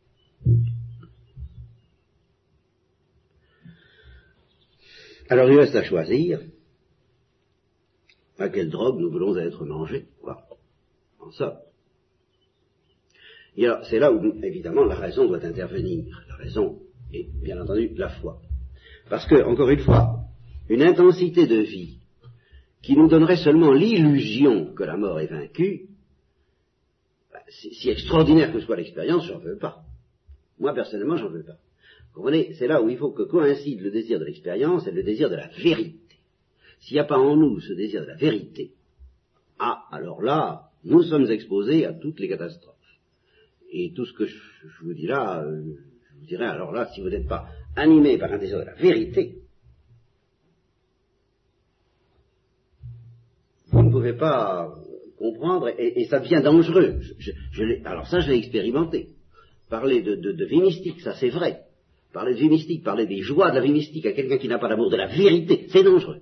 Alors 5.29 5.51
il 5.51 5.59
reste 5.59 5.75
à 5.75 5.83
choisir 5.83 6.41
à 8.39 8.49
quelle 8.49 8.71
drogue 8.71 8.99
nous 8.99 9.11
voulons 9.11 9.37
être 9.37 9.65
mangés. 9.65 10.07
Quoi. 10.23 10.47
En. 11.19 11.29
Et 13.55 13.65
alors, 13.67 13.85
c'est 13.85 13.99
là 13.99 14.11
où, 14.11 14.33
évidemment, 14.41 14.85
la 14.85 14.95
raison 14.95 15.27
doit 15.27 15.45
intervenir. 15.45 16.23
La 16.29 16.35
raison 16.37 16.79
est, 17.13 17.27
bien 17.41 17.61
entendu, 17.61 17.91
la 17.95 18.09
foi. 18.09 18.41
Parce 19.09 19.27
que, 19.27 19.43
encore 19.43 19.69
une 19.69 19.79
fois, 19.79 20.18
une 20.69 20.83
intensité 20.83 21.47
de 21.47 21.57
vie 21.57 21.97
qui 22.81 22.95
nous 22.95 23.07
donnerait 23.07 23.43
seulement 23.43 23.73
l'illusion 23.73 24.73
que 24.73 24.83
la 24.83 24.95
mort 24.95 25.19
est 25.19 25.27
vaincue, 25.27 25.87
bah, 27.33 27.41
si, 27.49 27.89
extraordinaire 27.89 28.53
que 28.53 28.61
soit 28.61 28.77
l'expérience, 28.77 29.25
j'en 29.25 29.39
veux 29.39 29.57
pas. 29.57 29.83
Moi, 30.59 30.73
personnellement, 30.73 31.17
j'en 31.17 31.29
veux 31.29 31.43
pas. 31.43 31.57
Vous 32.07 32.21
comprenez 32.21 32.53
C'est 32.53 32.67
là 32.67 32.81
où 32.81 32.89
il 32.89 32.97
faut 32.97 33.11
que 33.11 33.23
coïncide 33.23 33.81
le 33.81 33.91
désir 33.91 34.19
de 34.19 34.25
l'expérience 34.25 34.87
et 34.87 34.91
le 34.91 35.03
désir 35.03 35.29
de 35.29 35.35
la 35.35 35.47
vérité. 35.47 36.17
S'il 36.79 36.95
n'y 36.95 37.01
a 37.01 37.05
pas 37.05 37.17
en 37.17 37.35
nous 37.35 37.59
ce 37.59 37.73
désir 37.73 38.01
de 38.01 38.07
la 38.07 38.15
vérité, 38.15 38.71
ah, 39.59 39.83
alors 39.91 40.21
là, 40.21 40.69
nous 40.85 41.03
sommes 41.03 41.29
exposés 41.29 41.85
à 41.85 41.93
toutes 41.93 42.19
les 42.19 42.29
catastrophes. 42.29 42.75
Et 43.71 43.91
tout 43.93 44.05
ce 44.05 44.13
que 44.13 44.25
je, 44.25 44.37
vous 44.81 44.93
dis 44.93 45.07
là, 45.07 45.43
euh, 45.43 45.61
je 45.61 46.19
vous 46.19 46.25
dirais, 46.25 46.45
alors 46.45 46.71
là, 46.71 46.89
si 46.93 47.01
vous 47.01 47.09
n'êtes 47.09 47.27
pas 47.27 47.49
animé 47.75 48.17
par 48.17 48.31
un 48.31 48.37
désir 48.37 48.59
de 48.59 48.63
la 48.63 48.73
vérité, 48.75 49.35
vous 53.71 53.78
ne 53.89 53.93
pouvez 53.93 54.13
pas 54.13 54.73
comprendre, 55.17 55.69
et, 55.77 56.05
ça 56.05 56.19
devient 56.19 56.41
dangereux. 56.43 56.99
alors 57.85 58.07
ça, 58.07 58.21
je 58.21 58.31
l'ai 58.31 58.37
expérimenté. 58.37 59.09
Parler 59.69 60.01
de, 60.01 60.45
vie 60.45 60.61
mystique, 60.61 61.01
ça 61.01 61.13
c'est 61.15 61.29
vrai. 61.29 61.61
Parler 62.13 62.33
de 62.33 62.39
vie 62.39 62.49
mystique, 62.49 62.83
parler 62.83 63.05
des 63.05 63.19
joies 63.19 63.51
de 63.51 63.55
la 63.55 63.61
vie 63.61 63.71
mystique 63.71 64.05
à 64.05 64.13
quelqu'un 64.13 64.37
qui 64.37 64.47
n'a 64.47 64.57
pas 64.57 64.69
l'amour 64.69 64.89
de 64.89 64.95
la 64.95 65.07
vérité, 65.07 65.67
c'est 65.69 65.83
dangereux. 65.83 66.21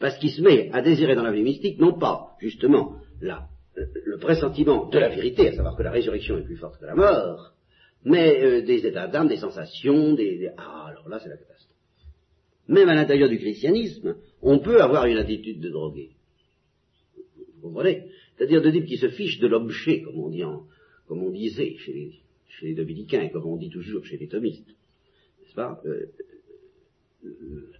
Parce 0.00 0.18
qu'il 0.18 0.30
se 0.30 0.42
met 0.42 0.70
à 0.72 0.82
désirer 0.82 1.14
dans 1.14 1.22
la 1.22 1.32
vie 1.32 1.42
mystique, 1.42 1.78
non 1.78 1.98
pas, 1.98 2.36
justement, 2.40 2.96
le 3.20 4.18
pressentiment 4.18 4.88
de 4.88 4.98
la 4.98 5.08
vérité, 5.08 5.48
à 5.48 5.52
savoir 5.52 5.76
que 5.76 5.82
la 5.82 5.92
résurrection 5.92 6.38
est 6.38 6.42
plus 6.44 6.56
forte 6.56 6.80
que 6.80 6.86
la 6.86 6.94
mort, 6.94 7.52
mais 8.04 8.42
euh, 8.42 8.62
des 8.62 8.86
états 8.86 9.08
d'âme, 9.08 9.28
des 9.28 9.36
sensations, 9.36 10.14
des, 10.14 10.48
Ah, 10.56 10.86
alors 10.88 11.08
là, 11.08 11.18
c'est 11.20 11.28
la 11.28 11.36
catastrophe. 11.36 11.66
Même 12.68 12.88
à 12.88 12.94
l'intérieur 12.94 13.28
du 13.28 13.38
christianisme, 13.38 14.16
on 14.42 14.58
peut 14.58 14.80
avoir 14.80 15.06
une 15.06 15.18
attitude 15.18 15.60
de 15.60 15.70
drogué. 15.70 16.10
Comprenez? 17.66 18.04
C'est-à-dire 18.36 18.62
de 18.62 18.70
dire 18.70 18.84
qui 18.84 18.96
se 18.96 19.08
fiche 19.08 19.38
de 19.38 19.46
l'objet, 19.46 20.02
comme 20.02 21.22
on 21.22 21.30
disait 21.30 21.76
chez 21.78 21.92
les, 21.92 22.12
chez 22.48 22.66
les 22.66 22.74
dominicains, 22.74 23.22
et 23.22 23.30
comme 23.30 23.46
on 23.46 23.56
dit 23.56 23.70
toujours 23.70 24.04
chez 24.04 24.16
les 24.16 24.28
thomistes. 24.28 24.68
N'est-ce 24.68 25.54
pas? 25.54 25.80
Euh, 25.86 26.06
euh, 27.24 27.70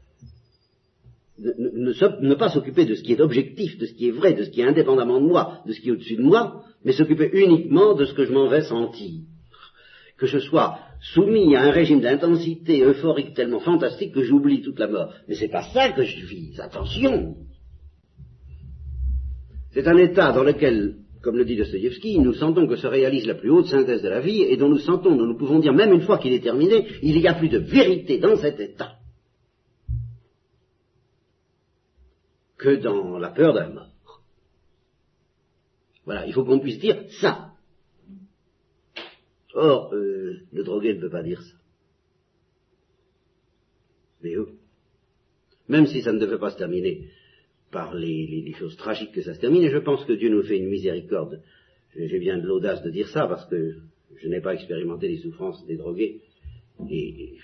ne, 1.39 2.35
pas 2.35 2.49
s'occuper 2.49 2.87
de 2.87 2.95
ce 2.95 3.03
qui 3.03 3.13
est 3.13 3.21
objectif, 3.21 3.77
de 3.79 3.87
ce 3.87 3.93
qui 3.93 4.09
est 4.09 4.13
vrai, 4.13 4.33
de 4.33 4.45
ce 4.45 4.51
qui 4.51 4.63
est 4.63 4.65
indépendamment 4.65 5.21
de 5.21 5.27
moi, 5.27 5.63
de 5.67 5.73
ce 5.73 5.81
qui 5.81 5.89
est 5.89 5.93
au-dessus 5.93 6.17
de 6.17 6.23
moi, 6.23 6.65
mais 6.85 6.93
s'occuper 6.93 7.31
uniquement 7.33 7.95
de 7.95 8.07
ce 8.07 8.15
que 8.15 8.25
je 8.25 8.33
m'en 8.33 8.49
vais 8.49 8.63
sentir. 8.63 9.21
Que 10.17 10.27
je 10.27 10.39
sois 10.39 10.79
soumis 11.13 11.55
à 11.55 11.63
un 11.65 11.71
régime 11.71 12.01
d'intensité 12.01 12.83
euphorique 12.83 13.35
tellement 13.35 13.61
fantastique 13.61 14.15
que 14.15 14.23
j'oublie 14.23 14.63
toute 14.63 14.79
la 14.79 14.89
mort. 14.89 15.13
Mais 15.29 15.35
c'est 15.35 15.49
pas 15.49 15.65
ça 15.75 15.93
que 15.93 16.05
je 16.05 16.25
vise, 16.25 16.59
attention 16.59 17.37
c'est 19.77 19.89
un 19.89 19.99
état 19.99 20.33
dans 20.33 20.43
lequel, 20.43 20.97
comme 21.21 21.37
le 21.37 21.45
dit 21.45 21.55
Dostoevsky, 21.55 22.19
nous 22.21 22.33
sentons 22.33 22.67
que 22.67 22.77
se 22.77 22.87
réalise 22.87 23.27
la 23.27 23.35
plus 23.35 23.51
haute 23.51 23.67
synthèse 23.67 24.01
de 24.01 24.09
la 24.09 24.21
vie 24.21 24.41
et 24.41 24.57
dont 24.57 24.71
nous 24.71 24.79
sentons, 24.79 25.15
nous, 25.15 25.37
pouvons 25.37 25.59
dire 25.59 25.75
même 25.75 25.93
une 25.93 26.01
fois 26.01 26.17
qu'il 26.17 26.33
est 26.33 26.41
terminé, 26.41 26.87
il 27.03 27.21
y 27.21 27.29
a 27.29 27.35
plus 27.35 27.51
de 27.51 27.59
vérité 27.59 28.19
dans 28.19 28.37
cet 28.39 28.59
état 28.59 28.95
que 32.57 32.77
dans 32.77 33.19
la 33.19 33.29
peur 33.29 33.53
la 33.53 33.69
mort. 33.69 34.23
Voilà, 36.07 36.27
il 36.27 36.33
faut 36.33 36.47
qu'on 36.47 36.61
puisse 36.61 36.79
dire 36.79 37.05
ça. 37.21 37.51
Or, 39.53 39.93
euh, 39.93 40.39
le 40.53 40.65
drogué 40.65 40.95
ne 40.95 41.01
peut 41.03 41.11
pas 41.11 41.23
dire 41.23 41.43
ça. 41.43 41.57
Mais 44.23 44.35
eux, 44.37 44.49
même 45.69 45.85
si 45.85 46.01
ça 46.01 46.15
ne 46.15 46.19
devait 46.19 46.39
pas 46.39 46.51
se 46.51 46.57
terminer 46.57 47.11
par 47.77 47.95
les, 47.95 48.55
choses 48.59 48.75
tragiques 48.79 49.13
que 49.13 49.21
ça 49.21 49.35
se 49.35 49.39
termine, 49.39 49.63
et 49.63 49.71
je 49.71 49.77
pense 49.77 50.03
que 50.07 50.15
Dieu 50.15 50.31
nous 50.31 50.43
fait 50.43 50.57
une 50.57 50.71
miséricorde. 50.71 51.43
J'ai 51.95 52.19
bien 52.19 52.39
de 52.39 52.47
l'audace 52.47 52.83
de 52.83 52.89
dire 52.89 53.07
ça, 53.09 53.27
parce 53.27 53.45
que 53.51 53.77
je 54.17 54.29
n'ai 54.29 54.41
pas 54.41 54.55
expérimenté 54.55 55.09
les 55.09 55.19
souffrances 55.19 55.63
des 55.67 55.77
drogués, 55.77 56.23
et 56.91 57.35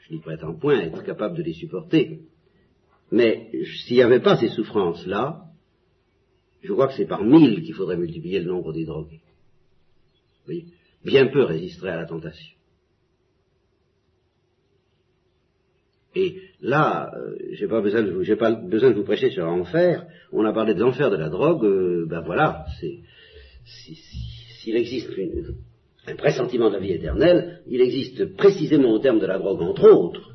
je 0.00 0.14
n'y 0.14 0.20
prétends 0.20 0.54
point 0.54 0.80
être 0.80 1.02
capable 1.04 1.36
de 1.36 1.42
les 1.42 1.52
supporter. 1.52 2.20
Mais 3.12 3.50
s'il 3.84 3.96
n'y 3.96 4.02
avait 4.02 4.22
pas 4.22 4.38
ces 4.38 4.48
souffrances-là, 4.48 5.42
je 6.62 6.72
crois 6.72 6.88
que 6.88 6.94
c'est 6.94 7.12
par 7.14 7.22
mille 7.22 7.62
qu'il 7.62 7.74
faudrait 7.74 7.98
multiplier 7.98 8.40
le 8.40 8.46
nombre 8.46 8.72
des 8.72 8.86
drogués. 8.86 9.20
Bien 11.04 11.26
peu 11.26 11.42
résisteraient 11.42 11.90
à 11.90 11.96
la 11.96 12.06
tentation. 12.06 12.56
Et 16.14 16.49
là, 16.60 17.12
euh, 17.16 17.36
j'ai 17.52 17.66
pas 17.66 17.80
besoin 17.80 18.02
de 18.02 18.10
vous, 18.10 18.22
j'ai 18.22 18.36
pas 18.36 18.52
besoin 18.52 18.90
de 18.90 18.94
vous 18.96 19.04
prêcher 19.04 19.30
sur 19.30 19.44
l'enfer. 19.44 20.06
On 20.32 20.44
a 20.44 20.52
parlé 20.52 20.74
des 20.74 20.82
enfers 20.82 21.10
de 21.10 21.16
la 21.16 21.28
drogue. 21.28 21.64
Euh, 21.64 22.06
ben 22.08 22.20
voilà, 22.20 22.64
c'est 22.80 23.00
s'il 23.64 24.76
existe 24.76 25.10
un 26.06 26.16
pressentiment 26.16 26.68
de 26.68 26.74
la 26.74 26.80
vie 26.80 26.92
éternelle, 26.92 27.60
il 27.66 27.80
existe 27.80 28.36
précisément 28.36 28.92
au 28.92 28.98
terme 28.98 29.20
de 29.20 29.26
la 29.26 29.38
drogue, 29.38 29.62
entre 29.62 29.88
autres, 29.90 30.34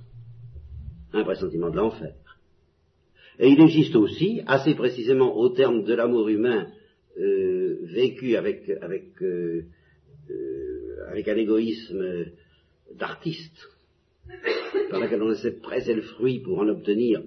un 1.14 1.24
pressentiment 1.24 1.70
de 1.70 1.78
l'enfer. 1.78 2.14
Et 3.40 3.50
il 3.50 3.60
existe 3.62 3.96
aussi, 3.96 4.42
assez 4.48 4.76
précisément 4.76 5.36
au 5.36 5.50
terme 5.50 5.84
de 5.84 5.94
l'amour 5.94 6.30
humain 6.30 6.68
euh, 7.20 7.80
vécu 7.84 8.36
avec, 8.36 8.70
avec, 8.82 9.22
euh, 9.22 9.66
euh, 10.30 11.10
avec 11.10 11.28
un 11.28 11.36
égoïsme 11.36 12.26
d'artiste, 12.98 13.70
par 14.90 15.00
lequel 15.00 15.22
on 15.22 15.32
essaie 15.32 15.52
de 15.52 15.62
presser 15.62 15.94
le 15.94 16.02
fruit 16.02 16.40
pour 16.40 16.60
en 16.60 16.68
obtenir, 16.68 17.22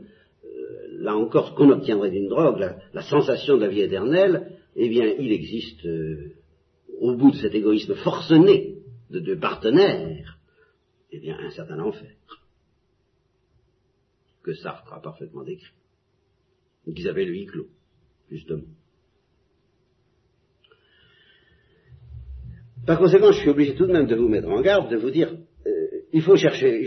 là 0.93 1.17
encore, 1.17 1.49
ce 1.49 1.55
qu'on 1.55 1.71
obtiendrait 1.71 2.11
d'une 2.11 2.29
drogue, 2.29 2.75
la, 2.93 3.03
sensation 3.03 3.57
de 3.57 3.63
la 3.63 3.69
vie 3.69 3.83
éternelle, 3.83 4.59
eh 4.77 4.89
bien, 4.89 5.07
il 5.19 5.33
existe, 5.33 5.87
au 6.99 7.15
bout 7.17 7.31
de 7.31 7.37
cet 7.37 7.55
égoïsme 7.55 7.95
forcené 7.97 8.79
de 9.11 9.21
deux 9.21 9.39
partenaires, 9.39 10.39
eh 11.13 11.21
bien, 11.21 11.39
un 11.39 11.51
certain 11.51 11.79
enfer, 11.81 12.11
que 14.43 14.55
Sartre 14.55 14.93
a 14.93 15.01
parfaitement 15.01 15.45
décrit 15.45 15.73
qu'ils 16.95 17.09
avaient 17.09 17.27
clos, 17.47 17.69
justement. 18.31 18.63
Par 22.87 22.99
conséquent, 22.99 23.33
je 23.33 23.41
suis 23.41 23.51
obligé 23.51 23.75
tout 23.75 23.87
de 23.87 23.93
même 23.93 24.07
de 24.07 24.17
vous 24.17 24.29
mettre 24.29 24.49
en 24.49 24.61
garde, 24.63 24.91
de 24.91 24.97
vous 24.97 25.11
dire, 25.11 25.31
euh, 25.33 25.37
il 26.13 26.23
faut 26.23 26.37
chercher, 26.37 26.87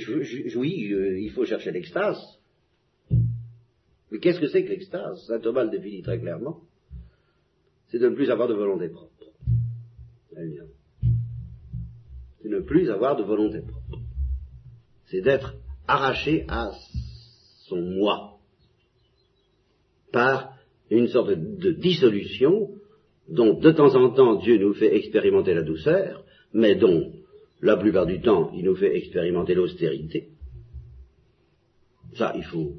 oui, 0.56 0.92
euh, 0.92 1.20
il 1.20 1.32
faut 1.32 1.46
chercher 1.46 1.72
l'extase. 1.72 2.18
Mais 4.12 4.20
qu'est-ce 4.20 4.40
que 4.40 4.48
c'est 4.48 4.64
que 4.64 4.70
l'extase? 4.70 5.26
Saint 5.28 5.40
Thomas 5.40 5.64
le 5.64 5.70
définit 5.70 6.02
très 6.02 6.20
clairement. 6.20 6.60
C'est 7.88 8.00
de 8.00 8.10
ne 8.10 8.16
plus 8.16 8.30
avoir 8.30 8.48
de 8.48 8.54
volonté 8.54 8.90
propre. 8.90 9.12
C'est 12.42 12.50
ne 12.50 12.60
plus 12.60 12.90
avoir 12.90 13.16
de 13.16 13.24
volonté 13.24 13.62
propre. 13.62 14.04
C'est 15.06 15.22
d'être 15.22 15.56
arraché 15.88 16.46
à 16.48 16.72
son 17.68 17.82
moi 17.82 18.38
par 20.12 20.58
une 20.90 21.08
sorte 21.08 21.32
de 21.32 21.72
dissolution 21.72 22.70
dont 23.30 23.60
de 23.60 23.72
temps 23.72 23.96
en 23.96 24.12
temps 24.12 24.36
Dieu 24.36 24.58
nous 24.58 24.74
fait 24.74 24.96
expérimenter 24.96 25.54
la 25.54 25.64
douceur, 25.64 26.24
mais 26.54 26.76
dont 26.76 27.14
la 27.62 27.78
plupart 27.78 28.06
du 28.06 28.22
temps 28.22 28.52
il 28.54 28.66
nous 28.66 28.76
fait 28.76 28.96
expérimenter 28.96 29.54
l'austérité. 29.54 30.30
Ça, 32.16 32.34
il 32.36 32.44
faut. 32.44 32.74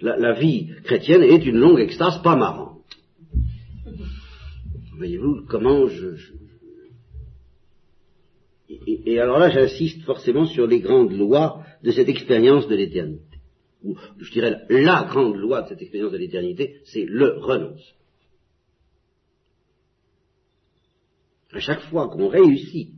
La, 0.00 0.32
vie 0.32 0.70
chrétienne 0.84 1.22
est 1.22 1.44
une 1.44 1.58
longue 1.58 1.78
extase 1.78 2.22
pas 2.22 2.34
marrante. 2.34 2.82
Voyez-vous 4.96 5.46
comment 5.48 5.86
je. 5.86 6.16
et 8.68 9.18
alors 9.20 9.38
là, 9.38 9.50
j'insiste 9.50 10.02
forcément 10.02 10.46
sur 10.46 10.66
les 10.66 10.80
grandes 10.80 11.12
lois 11.12 11.62
de 11.82 11.90
cette 11.90 12.08
expérience 12.08 12.66
de 12.68 12.74
l'éternité 12.74 13.32
ou 13.84 13.96
je 14.18 14.30
dirais 14.32 14.62
la 14.68 15.04
grande 15.04 15.36
loi 15.36 15.62
de 15.62 15.68
cette 15.68 15.82
expérience 15.82 16.12
de 16.12 16.18
l'éternité, 16.18 16.80
c'est 16.84 17.04
le 17.04 17.38
renonce. 17.38 17.94
À 21.52 21.60
chaque 21.60 21.82
fois 21.82 22.08
qu'on 22.08 22.28
réussit 22.28 22.94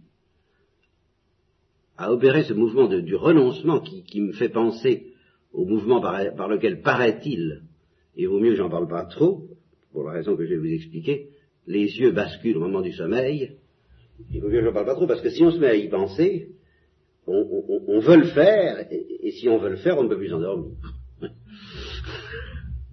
à 1.96 2.12
opérer 2.12 2.42
ce 2.44 2.52
mouvement 2.52 2.88
du 2.88 3.14
renoncement 3.14 3.80
qui, 3.80 4.20
me 4.20 4.32
fait 4.32 4.48
penser 4.48 5.12
au 5.52 5.64
mouvement 5.64 6.00
par, 6.00 6.48
lequel 6.48 6.80
paraît-il, 6.80 7.62
et 8.16 8.26
vaut 8.26 8.40
mieux 8.40 8.54
j'en 8.56 8.68
parle 8.68 8.88
pas 8.88 9.04
trop, 9.04 9.48
pour 9.92 10.04
la 10.04 10.12
raison 10.12 10.36
que 10.36 10.44
je 10.44 10.50
vais 10.50 10.58
vous 10.58 10.72
expliquer, 10.72 11.28
les 11.66 11.98
yeux 11.98 12.10
basculent 12.10 12.56
au 12.56 12.60
moment 12.60 12.80
du 12.80 12.92
sommeil, 12.92 13.56
il 14.32 14.40
vaut 14.40 14.48
mieux 14.48 14.60
que 14.60 14.66
j'en 14.66 14.72
parle 14.72 14.86
pas 14.86 14.94
trop, 14.94 15.06
parce 15.06 15.20
que 15.20 15.30
si 15.30 15.42
on 15.42 15.50
se 15.50 15.58
met 15.58 15.68
à 15.68 15.76
y 15.76 15.88
penser, 15.88 16.50
on, 17.26 18.00
veut 18.00 18.16
le 18.16 18.26
faire, 18.26 18.86
et, 18.90 19.30
si 19.30 19.48
on 19.48 19.58
veut 19.58 19.70
le 19.70 19.76
faire, 19.76 19.98
on 19.98 20.04
ne 20.04 20.08
peut 20.08 20.18
plus 20.18 20.28
s'endormir. 20.28 20.72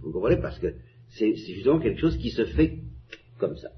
Vous 0.01 0.11
comprenez? 0.11 0.37
Parce 0.41 0.57
que 0.59 0.67
c'est 1.09 1.35
justement 1.35 1.79
quelque 1.79 1.99
chose 1.99 2.17
qui 2.17 2.29
se 2.29 2.45
fait 2.45 2.79
comme 3.37 3.57
ça. 3.57 3.69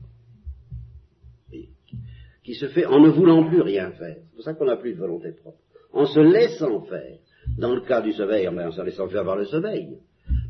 Qui 2.44 2.56
se 2.56 2.68
fait 2.68 2.86
en 2.86 3.00
ne 3.00 3.10
voulant 3.10 3.48
plus 3.48 3.62
rien 3.62 3.92
faire. 3.92 4.18
C'est 4.18 4.36
pour 4.36 4.44
ça 4.44 4.54
qu'on 4.54 4.66
n'a 4.66 4.78
plus 4.78 4.94
de 4.94 5.00
volonté 5.00 5.32
propre. 5.32 5.58
En 5.94 6.06
se 6.06 6.20
laissant 6.20 6.82
faire. 6.82 7.18
Dans 7.58 7.76
le 7.76 7.82
cas 7.82 8.02
du 8.02 8.14
sommeil, 8.14 8.48
en 8.48 8.72
se 8.72 8.82
laissant 8.82 9.08
faire 9.08 9.26
par 9.26 9.36
le 9.36 9.46
sommeil. 9.46 9.98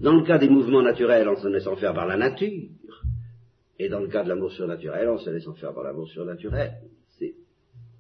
Dans 0.02 0.16
le 0.16 0.24
cas 0.24 0.38
des 0.38 0.50
mouvements 0.50 0.82
naturels, 0.82 1.28
en 1.28 1.36
se 1.36 1.48
laissant 1.48 1.76
faire 1.76 1.94
par 1.94 2.08
la 2.08 2.18
nature. 2.18 2.70
Et 3.80 3.90
dans 3.90 4.00
le 4.00 4.08
cas 4.08 4.24
de 4.24 4.30
l'amour 4.30 4.52
surnaturel, 4.52 5.10
en 5.10 5.18
se 5.18 5.30
laissant 5.30 5.54
faire 5.54 5.74
par 5.74 5.84
l'amour 5.84 6.08
surnaturel. 6.08 6.74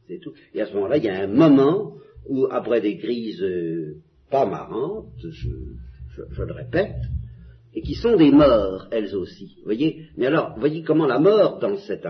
C'est 0.07 0.19
tout. 0.19 0.33
Et 0.53 0.61
à 0.61 0.67
ce 0.67 0.73
moment-là, 0.73 0.97
il 0.97 1.05
y 1.05 1.09
a 1.09 1.21
un 1.21 1.27
moment 1.27 1.95
où, 2.27 2.45
après 2.51 2.81
des 2.81 2.97
crises 2.97 3.41
euh, 3.41 3.95
pas 4.29 4.45
marrantes, 4.45 5.07
je, 5.21 5.49
le 6.43 6.53
répète, 6.53 7.01
et 7.73 7.81
qui 7.81 7.95
sont 7.95 8.15
des 8.17 8.31
morts, 8.31 8.87
elles 8.91 9.15
aussi. 9.15 9.57
voyez? 9.63 10.07
Mais 10.17 10.27
alors, 10.27 10.55
voyez 10.59 10.83
comment 10.83 11.07
la 11.07 11.19
mort 11.19 11.59
dans, 11.59 11.77
cette, 11.77 12.05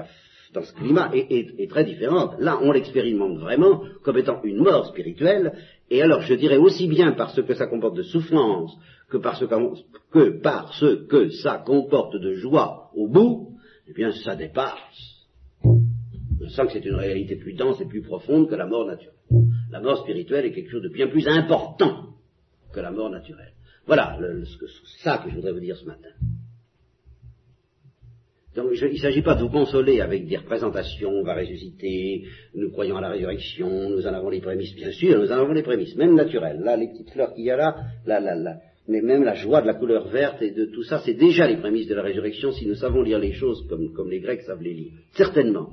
dans 0.53 0.63
ce 0.63 0.73
climat 0.73 1.11
est, 1.13 1.69
très 1.69 1.83
différente. 1.83 2.35
Là, 2.39 2.59
on 2.61 2.71
l'expérimente 2.71 3.37
vraiment 3.39 3.83
comme 4.03 4.17
étant 4.17 4.41
une 4.43 4.57
mort 4.57 4.87
spirituelle, 4.87 5.53
et 5.89 6.01
alors 6.01 6.21
je 6.21 6.33
dirais 6.33 6.57
aussi 6.57 6.87
bien 6.87 7.13
parce 7.13 7.41
que 7.41 7.53
ça 7.53 7.67
comporte 7.67 7.95
de 7.95 8.03
souffrance 8.03 8.77
que, 9.09 9.17
parce 9.17 9.45
que, 10.11 11.05
que 11.07 11.29
ça 11.29 11.63
comporte 11.65 12.15
de 12.15 12.33
joie 12.33 12.91
au 12.95 13.07
bout, 13.07 13.49
eh 13.87 13.93
bien 13.93 14.11
ça 14.11 14.35
dépasse 14.35 15.13
je 16.43 16.49
sens 16.49 16.67
que 16.67 16.73
c'est 16.73 16.85
une 16.85 16.95
réalité 16.95 17.35
plus 17.35 17.53
dense 17.53 17.79
et 17.81 17.85
plus 17.85 18.01
profonde 18.01 18.49
que 18.49 18.55
la 18.55 18.65
mort 18.65 18.85
naturelle. 18.85 19.13
La 19.71 19.79
mort 19.79 19.99
spirituelle 19.99 20.45
est 20.45 20.51
quelque 20.51 20.69
chose 20.69 20.83
de 20.83 20.89
bien 20.89 21.07
plus 21.07 21.27
important 21.27 22.09
que 22.73 22.79
la 22.79 22.91
mort 22.91 23.09
naturelle. 23.09 23.53
Voilà 23.85 24.17
ça 25.03 25.17
que 25.19 25.29
je 25.29 25.35
voudrais 25.35 25.53
vous 25.53 25.59
dire 25.59 25.77
ce 25.77 25.85
matin. 25.85 26.09
Donc 28.55 28.67
il 28.71 28.91
ne 28.91 28.97
s'agit 28.97 29.23
pas 29.23 29.35
de 29.35 29.41
vous 29.41 29.49
consoler 29.49 29.99
avec 29.99 30.27
des 30.27 30.37
représentations, 30.37 31.09
on 31.09 31.23
va 31.23 31.35
ressusciter, 31.35 32.23
nous 32.53 32.69
croyons 32.71 32.97
à 32.97 33.01
la 33.01 33.09
résurrection, 33.09 33.89
nous 33.89 34.05
en 34.05 34.13
avons 34.13 34.29
les 34.29 34.41
prémices, 34.41 34.75
bien 34.75 34.91
sûr, 34.91 35.19
nous 35.19 35.31
en 35.31 35.39
avons 35.39 35.53
les 35.53 35.63
prémices, 35.63 35.95
même 35.95 36.13
naturelles. 36.13 36.59
Là, 36.59 36.77
les 36.77 36.89
petites 36.89 37.09
fleurs 37.09 37.33
qu'il 37.33 37.45
y 37.45 37.51
a 37.51 37.57
là, 37.57 37.75
là, 38.05 38.19
là, 38.19 38.35
là, 38.35 38.57
mais 38.87 39.01
même 39.01 39.23
la 39.23 39.35
joie 39.35 39.61
de 39.61 39.67
la 39.67 39.75
couleur 39.75 40.07
verte 40.09 40.41
et 40.41 40.51
de 40.51 40.65
tout 40.65 40.83
ça, 40.83 41.01
c'est 41.05 41.13
déjà 41.13 41.47
les 41.47 41.57
prémices 41.57 41.87
de 41.87 41.95
la 41.95 42.03
résurrection 42.03 42.51
si 42.51 42.67
nous 42.67 42.75
savons 42.75 43.01
lire 43.01 43.19
les 43.19 43.33
choses 43.33 43.65
comme, 43.67 44.09
les 44.09 44.19
Grecs 44.19 44.41
savent 44.41 44.61
les 44.61 44.73
lire. 44.73 44.91
Certainement. 45.13 45.69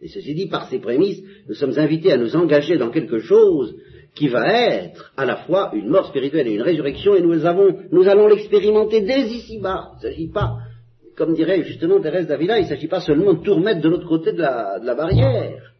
Et 0.00 0.08
ceci 0.08 0.34
dit, 0.34 0.48
par 0.48 0.68
ces 0.68 0.80
prémices, 0.80 1.22
nous 1.48 1.54
sommes 1.54 1.78
invités 1.78 2.12
à 2.12 2.16
nous 2.16 2.34
engager 2.34 2.76
dans 2.76 2.90
quelque 2.90 3.20
chose 3.20 3.76
qui 4.16 4.28
va 4.28 4.52
être 4.52 5.12
à 5.16 5.24
la 5.24 5.36
fois 5.36 5.70
une 5.74 5.88
mort 5.88 6.08
spirituelle 6.08 6.48
et 6.48 6.54
une 6.54 6.62
résurrection, 6.62 7.14
et 7.14 7.22
nous, 7.22 7.46
avons, 7.46 7.78
nous 7.92 8.08
allons 8.08 8.26
l'expérimenter 8.26 9.02
dès 9.02 9.22
ici-bas. 9.22 9.92
Il 9.92 9.96
ne 9.96 10.10
s'agit 10.10 10.28
pas, 10.28 10.56
comme 11.22 11.36
dirait 11.36 11.62
justement 11.62 12.00
Thérèse 12.00 12.26
d'Avila, 12.26 12.58
il 12.58 12.64
ne 12.64 12.68
s'agit 12.68 12.88
pas 12.88 12.98
seulement 12.98 13.34
de 13.34 13.44
tout 13.44 13.54
remettre 13.54 13.80
de 13.80 13.88
l'autre 13.88 14.08
côté 14.08 14.32
de 14.32 14.40
la, 14.40 14.94
barrière. 14.96 15.72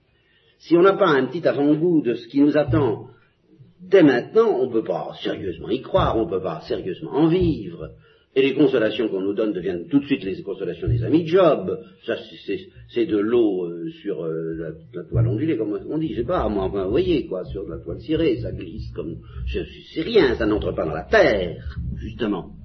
Si 0.60 0.76
on 0.76 0.82
n'a 0.82 0.92
pas 0.92 1.08
un 1.08 1.26
petit 1.26 1.44
avant-goût 1.48 2.00
de 2.00 2.14
ce 2.14 2.28
qui 2.28 2.40
nous 2.40 2.56
attend 2.56 3.08
dès 3.80 4.04
maintenant, 4.04 4.56
on 4.60 4.68
ne 4.68 4.72
peut 4.72 4.84
pas 4.84 5.10
sérieusement 5.20 5.68
y 5.68 5.80
croire, 5.80 6.16
on 6.16 6.26
ne 6.26 6.30
peut 6.30 6.40
pas 6.40 6.60
sérieusement 6.68 7.10
en 7.10 7.26
vivre. 7.26 7.90
Et 8.36 8.42
les 8.42 8.54
consolations 8.54 9.08
qu'on 9.08 9.20
nous 9.20 9.34
donne 9.34 9.52
deviennent 9.52 9.88
tout 9.88 9.98
de 9.98 10.06
suite 10.06 10.22
les 10.22 10.40
consolations 10.42 10.86
des 10.86 11.02
amis 11.02 11.24
de 11.24 11.28
Job. 11.28 11.76
Ça, 12.06 12.14
c'est 12.94 13.06
de 13.06 13.18
l'eau 13.18 13.64
euh, 13.64 13.90
sur 14.00 14.24
euh, 14.24 14.74
la, 14.94 15.02
toile 15.02 15.26
ondulée, 15.26 15.56
comme 15.56 15.76
on 15.90 15.98
dit. 15.98 16.14
Je 16.14 16.20
sais 16.20 16.26
pas, 16.26 16.48
moi, 16.48 16.68
vous 16.68 16.88
voyez, 16.88 17.26
quoi, 17.26 17.44
sur 17.46 17.68
la 17.68 17.78
toile 17.78 18.00
cirée, 18.00 18.36
ça 18.36 18.52
glisse 18.52 18.92
comme... 18.94 19.16
C'est 19.92 20.02
rien, 20.02 20.36
ça 20.36 20.46
n'entre 20.46 20.70
pas 20.70 20.84
dans 20.84 20.94
la 20.94 21.02
terre, 21.02 21.64
justement. 21.96 22.61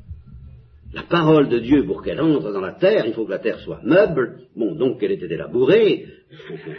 La 0.94 1.04
parole 1.04 1.50
de 1.50 1.60
Dieu, 1.60 1.86
pour 1.86 2.02
qu'elle 2.02 2.22
entre 2.22 2.52
dans 2.52 2.62
la 2.62 2.74
terre, 2.74 3.06
il 3.06 3.14
faut 3.14 3.26
que 3.26 3.32
la 3.32 3.40
terre 3.40 3.60
soit 3.60 3.82
meuble. 3.84 4.40
Bon, 4.56 4.76
donc 4.76 5.00
qu'elle 5.00 5.12
était 5.12 5.34
élaborée. 5.34 6.08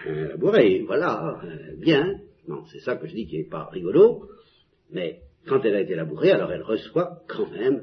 élaborée, 0.06 0.82
voilà, 0.86 1.40
euh, 1.44 1.76
bien. 1.78 2.14
Non, 2.48 2.64
c'est 2.72 2.80
ça 2.80 2.96
que 2.96 3.06
je 3.06 3.14
dis 3.14 3.26
qui 3.26 3.38
n'est 3.38 3.48
pas 3.48 3.68
rigolo. 3.70 4.28
Mais 4.90 5.20
quand 5.46 5.62
elle 5.64 5.76
a 5.76 5.80
été 5.80 5.92
élaborée, 5.92 6.30
alors 6.30 6.50
elle 6.52 6.62
reçoit 6.62 7.20
quand 7.28 7.50
même 7.52 7.82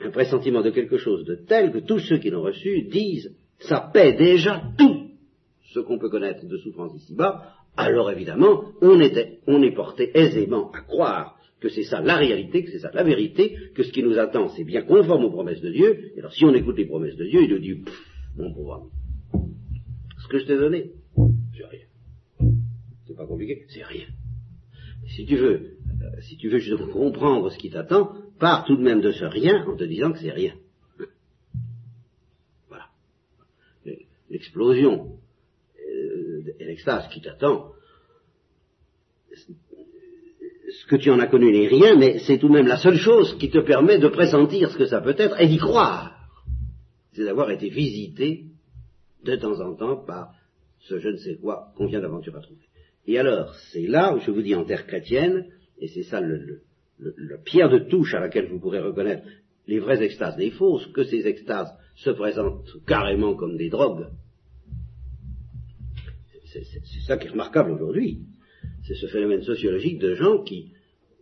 un 0.00 0.10
pressentiment 0.10 0.62
de 0.62 0.70
quelque 0.70 0.96
chose 0.96 1.24
de 1.24 1.34
tel 1.34 1.72
que 1.72 1.78
tous 1.78 2.00
ceux 2.00 2.18
qui 2.18 2.30
l'ont 2.30 2.42
reçu 2.42 2.82
disent 2.82 3.34
ça 3.58 3.90
paie 3.92 4.12
déjà 4.12 4.62
tout 4.78 5.10
ce 5.72 5.80
qu'on 5.80 5.98
peut 5.98 6.10
connaître 6.10 6.46
de 6.46 6.56
souffrance 6.58 6.94
ici-bas, 6.96 7.54
alors 7.76 8.10
évidemment, 8.10 8.64
on, 8.82 9.00
on 9.46 9.62
est 9.62 9.74
porté 9.74 10.10
aisément 10.14 10.70
à 10.72 10.80
croire 10.82 11.38
que 11.62 11.68
c'est 11.68 11.84
ça 11.84 12.00
la 12.00 12.16
réalité, 12.16 12.64
que 12.64 12.70
c'est 12.72 12.80
ça 12.80 12.90
la 12.92 13.04
vérité, 13.04 13.56
que 13.74 13.84
ce 13.84 13.92
qui 13.92 14.02
nous 14.02 14.18
attend, 14.18 14.48
c'est 14.48 14.64
bien 14.64 14.82
conforme 14.82 15.24
aux 15.24 15.30
promesses 15.30 15.60
de 15.60 15.70
Dieu. 15.70 16.12
Et 16.16 16.18
alors, 16.18 16.32
si 16.32 16.44
on 16.44 16.52
écoute 16.52 16.76
les 16.76 16.86
promesses 16.86 17.16
de 17.16 17.24
Dieu, 17.24 17.42
il 17.44 17.50
nous 17.50 17.60
dit, 17.60 17.84
mon 18.36 18.52
pauvre 18.52 18.90
ce 20.22 20.28
que 20.28 20.38
je 20.38 20.46
t'ai 20.46 20.56
donné, 20.56 20.92
c'est 21.56 21.66
rien. 21.66 21.86
C'est 23.06 23.16
pas 23.16 23.26
compliqué, 23.26 23.64
c'est 23.68 23.82
rien. 23.82 24.06
Si 25.08 25.26
tu 25.26 25.36
veux, 25.36 25.76
euh, 26.00 26.20
si 26.20 26.36
tu 26.36 26.48
veux 26.48 26.58
justement 26.58 26.92
comprendre 26.92 27.50
ce 27.50 27.58
qui 27.58 27.70
t'attend, 27.70 28.14
pars 28.38 28.64
tout 28.64 28.76
de 28.76 28.82
même 28.82 29.00
de 29.00 29.10
ce 29.10 29.24
rien 29.24 29.64
en 29.66 29.76
te 29.76 29.84
disant 29.84 30.12
que 30.12 30.18
c'est 30.18 30.30
rien. 30.30 30.54
Voilà. 32.68 32.86
L'explosion 34.30 35.18
euh, 35.78 36.54
et 36.58 36.64
l'extase 36.64 37.08
qui 37.08 37.20
t'attend, 37.20 37.72
ce 40.80 40.86
que 40.86 40.96
tu 40.96 41.10
en 41.10 41.18
as 41.18 41.26
connu 41.26 41.52
n'est 41.52 41.68
rien, 41.68 41.96
mais 41.96 42.18
c'est 42.20 42.38
tout 42.38 42.48
de 42.48 42.54
même 42.54 42.66
la 42.66 42.78
seule 42.78 42.96
chose 42.96 43.36
qui 43.38 43.50
te 43.50 43.58
permet 43.58 43.98
de 43.98 44.08
pressentir 44.08 44.70
ce 44.70 44.78
que 44.78 44.86
ça 44.86 45.00
peut 45.00 45.14
être 45.18 45.40
et 45.40 45.46
d'y 45.46 45.58
croire. 45.58 46.16
C'est 47.12 47.24
d'avoir 47.24 47.50
été 47.50 47.68
visité 47.68 48.46
de 49.24 49.36
temps 49.36 49.60
en 49.60 49.74
temps 49.74 49.96
par 50.04 50.32
ce 50.78 50.98
je 50.98 51.08
ne 51.10 51.16
sais 51.16 51.36
quoi 51.36 51.72
qu'on 51.76 51.86
vient 51.86 52.00
d'aventure 52.00 52.36
à 52.36 52.40
trouver. 52.40 52.66
Et 53.06 53.18
alors, 53.18 53.54
c'est 53.72 53.86
là 53.86 54.14
où 54.14 54.20
je 54.20 54.30
vous 54.30 54.42
dis 54.42 54.54
en 54.54 54.64
terre 54.64 54.86
chrétienne, 54.86 55.46
et 55.78 55.88
c'est 55.88 56.04
ça 56.04 56.20
le, 56.20 56.62
pierre 57.44 57.68
de 57.68 57.78
touche 57.78 58.14
à 58.14 58.20
laquelle 58.20 58.48
vous 58.48 58.60
pourrez 58.60 58.80
reconnaître 58.80 59.26
les 59.66 59.78
vraies 59.78 60.02
extases 60.02 60.36
des 60.36 60.50
fausses, 60.50 60.86
que 60.88 61.04
ces 61.04 61.26
extases 61.26 61.72
se 61.96 62.10
présentent 62.10 62.68
carrément 62.86 63.34
comme 63.34 63.56
des 63.56 63.68
drogues. 63.68 64.06
C'est 66.46 66.64
ça 67.06 67.16
qui 67.16 67.26
est 67.28 67.30
remarquable 67.30 67.72
aujourd'hui. 67.72 68.26
C'est 68.86 68.94
ce 68.94 69.06
phénomène 69.06 69.42
sociologique 69.42 69.98
de 69.98 70.14
gens 70.14 70.42
qui 70.42 70.72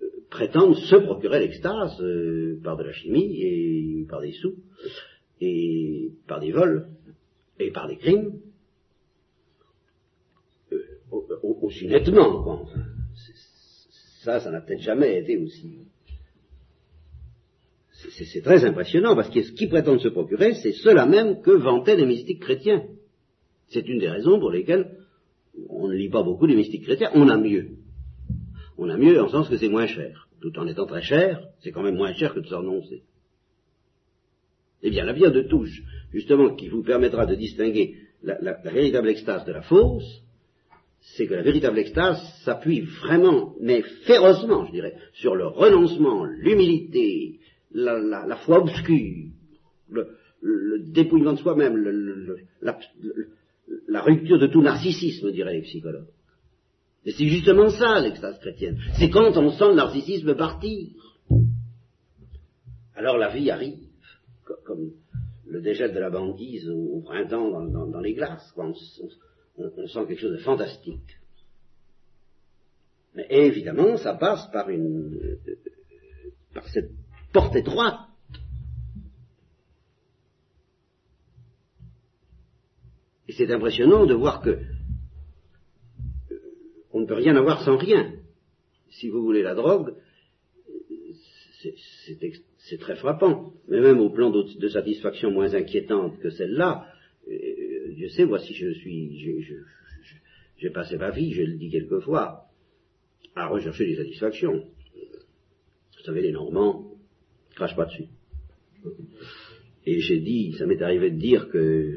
euh, 0.03 0.07
prétendent 0.31 0.77
se 0.77 0.97
procurer 0.97 1.41
l'extase 1.41 2.01
euh, 2.01 2.59
par 2.65 2.77
de 2.77 2.85
la 2.85 2.93
chimie 2.93 3.43
et 3.43 4.07
par 4.09 4.21
des 4.21 4.33
sous 4.33 4.57
et 5.41 6.13
par 6.27 6.41
des 6.41 6.53
vols 6.53 6.89
et 7.59 7.71
par 7.71 7.89
des 7.89 7.97
crimes 7.97 8.41
euh, 10.73 10.79
aussi 11.43 11.87
nettement. 11.87 12.67
Ça, 14.23 14.41
ça 14.41 14.51
n'a 14.51 14.61
peut-être 14.61 14.83
jamais 14.83 15.21
été 15.21 15.37
aussi. 15.37 15.79
C'est 17.93 18.43
très 18.43 18.65
impressionnant 18.65 19.15
parce 19.15 19.29
que 19.31 19.43
ce 19.43 19.53
qu'ils 19.53 19.69
prétendent 19.69 20.01
se 20.01 20.09
procurer, 20.09 20.55
c'est 20.55 20.73
cela 20.73 21.07
même 21.07 21.43
que 21.43 21.51
vantaient 21.51 21.97
les 21.97 22.07
mystiques 22.07 22.41
chrétiens. 22.41 22.87
C'est 23.69 23.87
une 23.87 23.99
des 23.99 24.09
raisons 24.09 24.41
pour 24.41 24.51
lesquelles 24.51 25.00
on 25.81 25.89
ne 25.89 25.95
lit 25.95 26.09
pas 26.09 26.23
beaucoup 26.23 26.47
les 26.47 26.57
mystiques 26.57 26.85
chrétiens. 26.85 27.11
On 27.15 27.29
a 27.29 27.37
mieux. 27.37 27.71
On 28.79 28.89
a 28.89 28.97
mieux 28.97 29.21
en 29.21 29.29
sens 29.29 29.49
que 29.49 29.57
c'est 29.57 29.69
moins 29.69 29.87
cher. 29.87 30.29
Tout 30.41 30.59
en 30.59 30.67
étant 30.67 30.87
très 30.87 31.03
cher, 31.03 31.43
c'est 31.61 31.71
quand 31.71 31.83
même 31.83 31.97
moins 31.97 32.15
cher 32.15 32.35
que 32.35 32.41
de 32.41 32.47
s'annoncer. 32.47 33.03
Eh 34.83 34.91
bien, 34.91 35.05
la 35.05 35.15
pierre 35.15 35.33
de 35.33 35.43
touche, 35.43 35.83
justement, 36.13 36.55
qui 36.55 36.69
vous 36.69 36.83
permettra 36.83 37.27
de 37.27 37.35
distinguer 37.35 37.97
la, 38.23 38.55
véritable 38.65 39.09
extase 39.09 39.45
de 39.45 39.53
la 39.53 39.63
fausse, 39.63 40.23
c'est 41.01 41.27
que 41.27 41.35
la 41.35 41.43
véritable 41.43 41.79
extase 41.79 42.21
s'appuie 42.45 42.81
vraiment, 42.81 43.55
mais 43.61 43.83
férocement, 44.07 44.67
je 44.67 44.73
dirais, 44.73 44.95
sur 45.15 45.35
le 45.35 45.47
renoncement, 45.47 46.25
l'humilité, 46.25 47.41
la, 47.73 48.37
foi 48.45 48.61
obscure, 48.61 49.29
le, 49.91 50.17
dépouillement 50.93 51.33
de 51.33 51.39
soi-même, 51.39 51.77
la, 53.91 54.03
rupture 54.03 54.39
de 54.39 54.47
tout 54.47 54.63
narcissisme, 54.63 55.31
diraient 55.33 55.55
les 55.55 55.63
psychologues. 55.63 56.09
Et 57.05 57.13
c'est 57.13 57.27
justement 57.27 57.71
ça 57.71 58.01
l'extase 58.01 58.39
chrétienne. 58.41 58.79
C'est 58.99 59.11
quand 59.11 59.37
on 59.37 59.51
sent 59.51 59.69
le 59.69 59.75
narcissisme 59.75 60.35
partir. 60.35 60.89
Alors 62.95 63.17
la 63.17 63.31
vie 63.31 63.51
arrive 63.51 63.79
comme 64.65 64.91
le 65.47 65.61
dégel 65.61 65.95
de 65.95 65.99
la 65.99 66.11
banquise 66.11 66.69
au, 66.69 67.01
printemps 67.01 67.51
dans, 67.67 68.01
les 68.01 68.15
glaces. 68.15 68.53
On, 68.57 68.75
sent 68.75 70.07
quelque 70.07 70.21
chose 70.21 70.33
de 70.33 70.43
fantastique. 70.43 71.19
Mais 73.15 73.27
évidemment, 73.29 73.97
ça 73.97 74.15
passe 74.15 74.49
par 74.53 74.71
une 74.71 75.15
euh, 75.15 75.39
par 76.55 76.69
cette 76.69 76.91
porte 77.33 77.57
étroite. 77.57 77.99
Et 83.29 83.30
c'est 83.41 83.51
impressionnant 83.53 84.05
de 84.05 84.13
voir 84.13 84.43
que 84.43 84.51
euh, 84.51 86.37
on 86.93 87.01
ne 87.01 87.07
peut 87.07 87.15
rien 87.15 87.37
avoir 87.37 87.63
sans 87.65 87.79
rien. 87.79 88.13
Si 88.91 89.09
vous 89.09 89.23
voulez 89.23 89.43
la 89.43 89.55
drogue, 89.55 89.95
c'est 92.59 92.79
très 92.79 92.97
frappant. 92.97 93.55
Mais 93.69 93.81
même 93.81 93.99
au 93.99 94.11
plan 94.11 94.31
de, 94.31 94.69
satisfaction 94.69 95.31
moins 95.31 95.55
inquiétante 95.55 96.19
que 96.19 96.29
celle-là, 96.29 96.87
euh, 97.31 97.95
Dieu 97.95 98.09
sait, 98.11 98.25
voici 98.25 98.53
je 98.53 98.73
suis, 98.75 99.47
j'ai 100.59 100.71
passé 100.71 100.99
ma 100.99 101.11
vie, 101.11 101.33
je 101.33 101.43
le 101.43 101.57
dis 101.57 101.71
quelquefois, 101.71 102.45
à 103.35 103.47
rechercher 103.47 103.87
des 103.87 103.97
satisfactions. 103.97 104.67
Vous 105.97 106.05
savez, 106.05 106.21
les 106.21 106.33
Normands 106.33 106.93
crachent 107.55 107.77
pas 107.77 107.87
dessus. 107.87 108.09
Et 109.87 110.01
j'ai 110.01 110.21
dit, 110.21 110.55
ça 110.59 110.67
m'est 110.67 110.83
arrivé 110.83 111.11
de 111.11 111.19
dire 111.19 111.49
que 111.49 111.97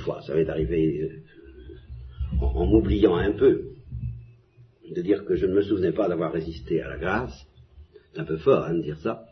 fois, 0.00 0.20
ça 0.22 0.34
m'est 0.34 0.48
arrivé 0.48 1.02
euh, 1.02 2.44
en 2.44 2.66
m'oubliant 2.66 3.16
un 3.16 3.32
peu, 3.32 3.70
de 4.94 5.02
dire 5.02 5.24
que 5.24 5.36
je 5.36 5.46
ne 5.46 5.54
me 5.54 5.62
souvenais 5.62 5.92
pas 5.92 6.08
d'avoir 6.08 6.32
résisté 6.32 6.82
à 6.82 6.88
la 6.88 6.98
grâce. 6.98 7.46
C'est 8.12 8.20
un 8.20 8.24
peu 8.24 8.38
fort 8.38 8.64
hein, 8.64 8.74
de 8.74 8.82
dire 8.82 8.98
ça. 8.98 9.24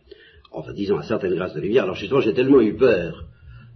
Enfin, 0.52 0.72
disons 0.72 0.96
à 0.96 1.02
certaines 1.02 1.34
grâces 1.34 1.54
de 1.54 1.60
lumière. 1.60 1.84
Alors 1.84 1.96
justement, 1.96 2.20
j'ai 2.20 2.32
tellement 2.32 2.60
eu 2.60 2.76
peur 2.76 3.26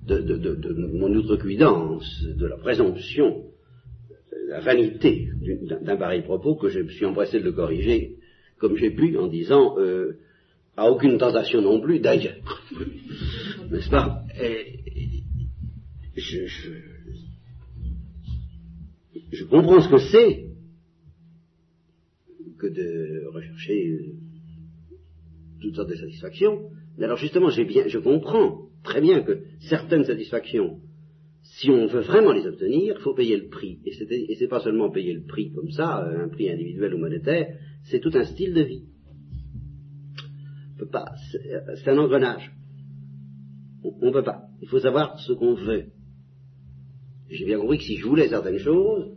de, 0.06 0.18
de, 0.18 0.72
mon 0.92 1.12
outrecuidance, 1.14 2.24
de 2.24 2.46
la 2.46 2.56
présomption, 2.56 3.44
de 4.30 4.50
la 4.50 4.60
vanité 4.60 5.28
d'un 5.80 5.96
pareil 5.96 6.22
propos 6.22 6.54
que 6.56 6.68
je 6.68 6.80
me 6.80 6.88
suis 6.88 7.04
empressé 7.04 7.40
de 7.40 7.44
le 7.44 7.52
corriger 7.52 8.16
comme 8.58 8.76
j'ai 8.76 8.90
pu 8.90 9.18
en 9.18 9.26
disant 9.26 9.76
euh, 9.78 10.18
à 10.76 10.90
aucune 10.90 11.18
tentation 11.18 11.60
non 11.60 11.80
plus 11.80 12.00
d'ailleurs. 12.00 12.62
N'est-ce 13.70 13.90
pas? 13.90 14.22
Je, 16.16 16.46
je 19.32 19.44
comprends 19.44 19.80
ce 19.80 19.88
que 19.88 19.98
c'est 19.98 20.52
que 22.58 22.66
de 22.66 23.26
rechercher 23.32 23.88
euh, 23.88 24.14
toutes 25.60 25.74
sortes 25.74 25.90
de 25.90 25.96
satisfactions. 25.96 26.70
Mais 26.98 27.04
alors 27.06 27.16
justement, 27.16 27.48
bien, 27.48 27.88
je 27.88 27.98
comprends 27.98 28.68
très 28.84 29.00
bien 29.00 29.22
que 29.22 29.42
certaines 29.60 30.04
satisfactions, 30.04 30.80
si 31.42 31.70
on 31.70 31.86
veut 31.86 32.02
vraiment 32.02 32.32
les 32.32 32.46
obtenir, 32.46 32.96
il 32.98 33.02
faut 33.02 33.14
payer 33.14 33.36
le 33.36 33.48
prix. 33.48 33.80
Et 33.84 34.36
c'est 34.36 34.48
pas 34.48 34.60
seulement 34.60 34.90
payer 34.90 35.14
le 35.14 35.24
prix 35.24 35.52
comme 35.52 35.70
ça, 35.70 36.06
un 36.06 36.28
prix 36.28 36.50
individuel 36.50 36.94
ou 36.94 36.98
monétaire, 36.98 37.56
c'est 37.84 38.00
tout 38.00 38.12
un 38.14 38.24
style 38.24 38.54
de 38.54 38.62
vie. 38.62 38.84
pas, 40.90 41.06
c'est 41.30 41.88
un 41.88 41.98
engrenage. 41.98 42.52
On 43.82 44.06
ne 44.06 44.12
peut 44.12 44.22
pas. 44.22 44.42
Il 44.60 44.68
faut 44.68 44.78
savoir 44.78 45.18
ce 45.18 45.32
qu'on 45.32 45.54
veut. 45.54 45.86
J'ai 47.32 47.46
bien 47.46 47.58
compris 47.58 47.78
que 47.78 47.84
si 47.84 47.96
je 47.96 48.06
voulais 48.06 48.28
certaines 48.28 48.58
choses, 48.58 49.10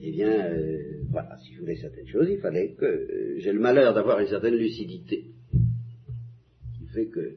eh 0.00 0.10
bien, 0.10 0.30
euh, 0.30 1.02
voilà, 1.10 1.36
si 1.44 1.52
je 1.52 1.60
voulais 1.60 1.76
certaines 1.76 2.06
choses, 2.06 2.28
il 2.30 2.38
fallait 2.38 2.72
que 2.72 2.84
euh, 2.84 3.34
j'ai 3.38 3.52
le 3.52 3.60
malheur 3.60 3.92
d'avoir 3.92 4.20
une 4.20 4.26
certaine 4.26 4.54
lucidité. 4.54 5.26
Ce 5.52 6.78
qui 6.78 6.86
fait 6.86 7.06
que, 7.08 7.36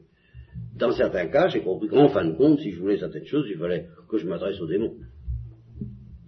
dans 0.76 0.92
certains 0.92 1.26
cas, 1.26 1.48
j'ai 1.48 1.60
compris 1.60 1.88
qu'en 1.88 2.08
fin 2.08 2.24
de 2.24 2.32
compte, 2.32 2.60
si 2.60 2.72
je 2.72 2.80
voulais 2.80 2.96
certaines 2.96 3.26
choses, 3.26 3.46
il 3.50 3.58
fallait 3.58 3.88
que 4.08 4.16
je 4.16 4.26
m'adresse 4.26 4.58
aux 4.60 4.66
démons. 4.66 4.96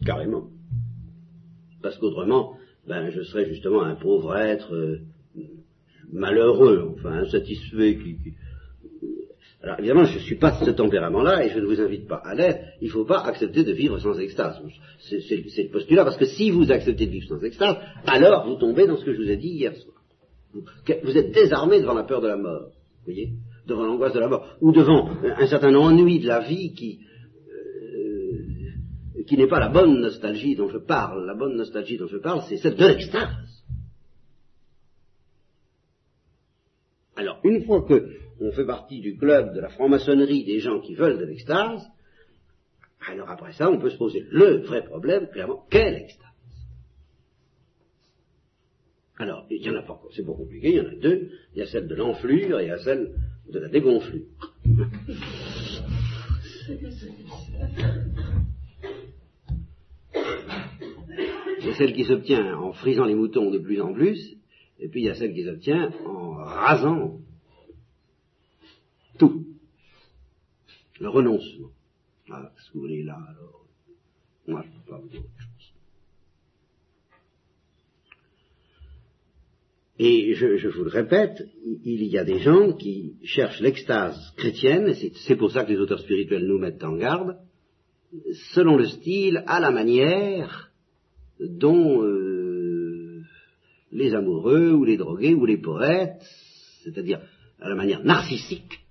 Carrément. 0.05 0.51
Parce 1.81 1.97
qu'autrement, 1.97 2.57
ben, 2.87 3.09
je 3.11 3.23
serais 3.23 3.47
justement 3.47 3.85
un 3.85 3.95
pauvre 3.95 4.37
être 4.37 4.75
euh, 4.75 4.99
malheureux, 6.12 6.95
enfin 6.95 7.12
insatisfait, 7.12 7.97
qui, 7.97 8.35
alors 9.63 9.79
évidemment, 9.79 10.05
je 10.05 10.15
ne 10.15 10.23
suis 10.23 10.39
pas 10.39 10.51
de 10.59 10.65
ce 10.65 10.71
tempérament-là 10.73 11.45
et 11.45 11.51
je 11.51 11.61
ne 11.61 11.67
vous 11.67 11.81
invite 11.81 12.09
pas 12.09 12.21
à 12.25 12.35
l'être. 12.35 12.65
Il 12.81 12.89
ne 12.89 12.93
faut 12.93 13.05
pas 13.05 13.21
accepter 13.21 13.63
de 13.63 13.73
vivre 13.73 13.97
sans 13.99 14.19
extase. 14.19 14.61
C'est 14.99 15.37
le 15.37 15.71
postulat 15.71 16.05
parce 16.05 16.17
que 16.17 16.25
si 16.25 16.51
vous 16.51 16.73
acceptez 16.73 17.07
de 17.07 17.13
vivre 17.13 17.29
sans 17.29 17.41
extase, 17.45 17.77
alors 18.07 18.49
vous 18.49 18.57
tombez 18.57 18.89
dans 18.89 18.97
ce 18.97 19.05
que 19.05 19.13
je 19.13 19.23
vous 19.23 19.31
ai 19.31 19.37
dit 19.37 19.51
hier 19.51 19.73
soir. 19.77 20.03
Vous 21.05 21.17
êtes 21.17 21.31
désarmé 21.31 21.81
devant 21.81 21.95
la 21.95 22.03
peur 22.03 22.21
de 22.21 22.27
la 22.27 22.37
mort, 22.37 22.71
vous 22.71 23.05
voyez, 23.05 23.31
devant 23.67 23.85
l'angoisse 23.85 24.13
de 24.13 24.19
la 24.19 24.29
mort, 24.29 24.57
ou 24.61 24.73
devant 24.73 25.09
un 25.23 25.47
certain 25.47 25.75
ennui 25.77 26.19
de 26.19 26.27
la 26.27 26.41
vie 26.41 26.75
qui 26.75 26.99
euh, 27.49 29.23
qui 29.29 29.37
n'est 29.37 29.47
pas 29.47 29.61
la 29.61 29.69
bonne 29.69 30.01
nostalgie 30.01 30.57
dont 30.57 30.69
je 30.69 30.79
parle. 30.79 31.25
La 31.25 31.35
bonne 31.35 31.57
nostalgie 31.57 31.97
dont 31.97 32.09
je 32.09 32.19
parle, 32.19 32.43
c'est 32.49 32.57
celle 32.57 32.75
de 32.75 32.85
l'extase. 32.85 33.63
Alors, 37.15 37.39
une 37.45 37.63
fois 37.65 37.83
que 37.83 38.09
on 38.43 38.53
fait 38.53 38.66
partie 38.66 39.01
du 39.01 39.16
club 39.16 39.55
de 39.55 39.61
la 39.61 39.68
franc-maçonnerie 39.68 40.45
des 40.45 40.61
gens 40.61 40.80
qui 40.80 40.95
veulent 40.95 41.18
de 41.18 41.24
l'extase, 41.24 41.86
alors 43.09 43.30
après 43.30 43.53
ça, 43.53 43.70
on 43.70 43.78
peut 43.78 43.90
se 43.90 43.97
poser 43.97 44.24
le 44.30 44.62
vrai 44.62 44.84
problème, 44.84 45.28
clairement, 45.28 45.64
quelle 45.70 45.95
extase 45.95 46.22
Alors, 49.18 49.47
il 49.51 49.62
y 49.62 49.70
en 49.70 49.76
a 49.76 49.82
pas, 49.82 50.01
c'est 50.14 50.24
pas 50.24 50.32
compliqué, 50.32 50.70
il 50.70 50.76
y 50.76 50.80
en 50.80 50.86
a 50.86 50.95
deux. 50.95 51.30
Il 51.55 51.61
y 51.61 51.62
a 51.62 51.66
celle 51.66 51.86
de 51.86 51.95
l'enflure 51.95 52.59
et 52.59 52.64
il 52.64 52.68
y 52.68 52.72
a 52.72 52.78
celle 52.78 53.14
de 53.49 53.59
la 53.59 53.68
dégonflure. 53.68 54.26
C'est 61.61 61.74
celle 61.74 61.93
qui 61.95 62.05
s'obtient 62.05 62.57
en 62.57 62.72
frisant 62.72 63.05
les 63.05 63.14
moutons 63.14 63.51
de 63.51 63.59
plus 63.59 63.80
en 63.80 63.93
plus, 63.93 64.18
et 64.80 64.88
puis 64.88 65.03
il 65.03 65.05
y 65.05 65.11
a 65.11 65.14
celle 65.14 65.34
qui 65.34 65.45
s'obtient 65.45 65.93
en 66.05 66.32
rasant 66.32 67.18
Le 71.01 71.09
renoncement. 71.09 71.70
Ah, 72.31 72.53
que 72.57 72.75
vous 72.75 72.81
voulez 72.81 73.03
là, 73.03 73.18
alors. 73.29 73.66
Moi, 74.47 74.62
je 74.62 74.68
ne 74.68 74.75
peux 74.75 74.91
pas 74.91 74.99
vous 74.99 75.09
dire 75.09 75.20
autre 75.20 75.39
chose. 75.39 75.53
Et 79.99 80.35
je, 80.35 80.68
vous 80.68 80.85
le 80.85 80.91
répète, 80.91 81.43
il 81.85 82.03
y 82.05 82.18
a 82.18 82.25
des 82.25 82.41
gens 82.41 82.73
qui 82.73 83.14
cherchent 83.23 83.61
l'extase 83.61 84.18
chrétienne, 84.37 84.89
et 84.89 85.12
c'est 85.27 85.37
pour 85.37 85.53
ça 85.53 85.64
que 85.64 85.70
les 85.70 85.79
auteurs 85.79 86.01
spirituels 86.01 86.47
nous 86.47 86.59
mettent 86.59 86.83
en 86.83 86.97
garde, 86.97 87.37
selon 88.53 88.77
le 88.77 88.87
style, 88.87 89.45
à 89.47 89.61
la 89.61 89.70
manière 89.70 90.73
dont 91.39 92.03
euh, 92.03 93.23
les 93.93 94.14
amoureux 94.14 94.73
ou 94.73 94.85
les 94.85 94.97
drogués 94.97 95.35
ou 95.35 95.45
les 95.45 95.59
poètes, 95.59 96.23
c'est-à-dire 96.83 97.20
à 97.61 97.68
la 97.68 97.75
manière 97.77 98.03
narcissique, 98.03 98.82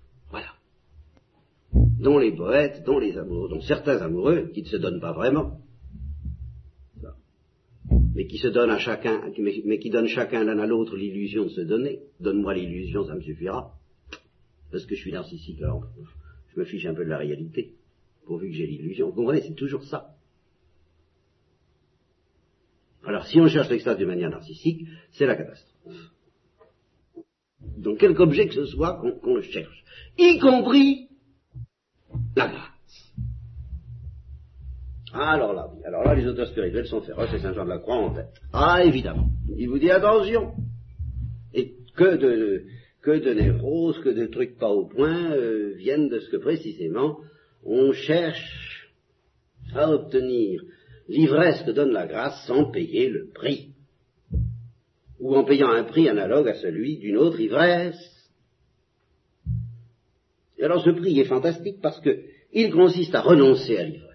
dont 2.01 2.17
les 2.17 2.31
poètes, 2.31 2.83
dont 2.83 2.97
les 2.97 3.15
amoureux, 3.17 3.47
dont 3.49 3.61
certains 3.61 3.99
amoureux 4.01 4.49
qui 4.53 4.63
ne 4.63 4.67
se 4.67 4.77
donnent 4.77 4.99
pas 4.99 5.13
vraiment, 5.13 5.61
mais 8.15 8.25
qui 8.25 8.39
se 8.39 8.47
donnent 8.47 8.71
à 8.71 8.79
chacun, 8.79 9.31
mais, 9.37 9.79
qui 9.79 9.89
donnent 9.89 10.07
chacun 10.07 10.43
l'un 10.43 10.57
à 10.59 10.65
l'autre 10.65 10.97
l'illusion 10.97 11.43
de 11.43 11.49
se 11.49 11.61
donner. 11.61 11.99
Donne-moi 12.19 12.55
l'illusion, 12.55 13.05
ça 13.05 13.13
me 13.13 13.21
suffira. 13.21 13.73
Parce 14.71 14.85
que 14.85 14.95
je 14.95 15.01
suis 15.01 15.11
narcissique, 15.11 15.61
alors 15.61 15.85
je 16.53 16.59
me 16.59 16.65
fiche 16.65 16.85
un 16.87 16.95
peu 16.95 17.05
de 17.05 17.09
la 17.09 17.19
réalité, 17.19 17.75
pourvu 18.25 18.49
que 18.49 18.55
j'ai 18.55 18.67
l'illusion. 18.67 19.07
Vous 19.07 19.13
comprenez, 19.13 19.41
c'est 19.41 19.55
toujours 19.55 19.83
ça. 19.83 20.15
Alors 23.05 23.25
si 23.27 23.39
on 23.39 23.47
cherche 23.47 23.69
l'extase 23.69 23.97
de 23.97 24.05
manière 24.05 24.29
narcissique, 24.31 24.87
c'est 25.11 25.27
la 25.27 25.35
catastrophe. 25.35 26.11
Donc 27.77 27.99
quelque 27.99 28.21
objet 28.21 28.47
que 28.47 28.55
ce 28.55 28.65
soit 28.65 29.01
qu'on 29.21 29.35
le 29.35 29.41
cherche, 29.43 29.83
y 30.17 30.39
compris 30.39 31.10
la 32.35 32.47
grâce. 32.47 32.71
Alors 35.13 35.53
là, 35.53 35.67
oui. 35.73 35.81
Alors 35.85 36.03
là, 36.03 36.15
les 36.15 36.25
auteurs 36.25 36.47
spirituels 36.47 36.87
sont 36.87 37.01
féroces 37.01 37.33
et 37.33 37.39
Saint 37.39 37.53
Jean 37.53 37.65
de 37.65 37.69
la 37.69 37.79
Croix 37.79 37.97
en 37.97 38.13
tête. 38.13 38.41
Ah, 38.53 38.83
évidemment. 38.83 39.27
Il 39.57 39.67
vous 39.67 39.79
dit 39.79 39.91
attention. 39.91 40.53
Et 41.53 41.73
que 41.95 42.15
de, 42.15 42.63
que 43.01 43.19
de 43.19 43.33
névroses, 43.33 43.99
que 43.99 44.09
de 44.09 44.27
trucs 44.27 44.57
pas 44.57 44.69
au 44.69 44.85
point 44.85 45.31
euh, 45.31 45.73
viennent 45.75 46.07
de 46.07 46.19
ce 46.19 46.29
que 46.29 46.37
précisément 46.37 47.17
on 47.63 47.91
cherche 47.91 48.89
à 49.75 49.89
obtenir 49.91 50.61
l'ivresse 51.07 51.61
que 51.63 51.71
donne 51.71 51.91
la 51.91 52.07
grâce 52.07 52.45
sans 52.47 52.71
payer 52.71 53.09
le 53.09 53.27
prix. 53.33 53.69
Ou 55.19 55.35
en 55.35 55.43
payant 55.43 55.69
un 55.69 55.83
prix 55.83 56.09
analogue 56.09 56.47
à 56.47 56.55
celui 56.55 56.97
d'une 56.97 57.17
autre 57.17 57.39
ivresse. 57.39 58.20
Alors 60.61 60.83
ce 60.83 60.91
prix 60.91 61.19
est 61.19 61.25
fantastique 61.25 61.79
parce 61.81 61.99
qu'il 62.01 62.71
consiste 62.71 63.15
à 63.15 63.21
renoncer 63.21 63.77
à 63.77 63.83
l'ivresse 63.83 64.11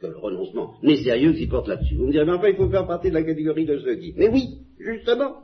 que 0.00 0.06
le 0.06 0.18
renoncement 0.18 0.74
n'est 0.82 1.02
sérieux 1.02 1.32
qu'il 1.32 1.48
porte 1.48 1.68
là-dessus. 1.68 1.96
Vous 1.96 2.06
me 2.06 2.12
direz, 2.12 2.24
mais 2.24 2.32
enfin, 2.32 2.48
il 2.48 2.56
faut 2.56 2.68
faire 2.68 2.86
partie 2.86 3.08
de 3.08 3.14
la 3.14 3.22
catégorie 3.22 3.66
de 3.66 3.78
ceux 3.78 3.96
qui. 3.96 4.14
Mais 4.16 4.28
oui, 4.28 4.58
justement. 4.78 5.36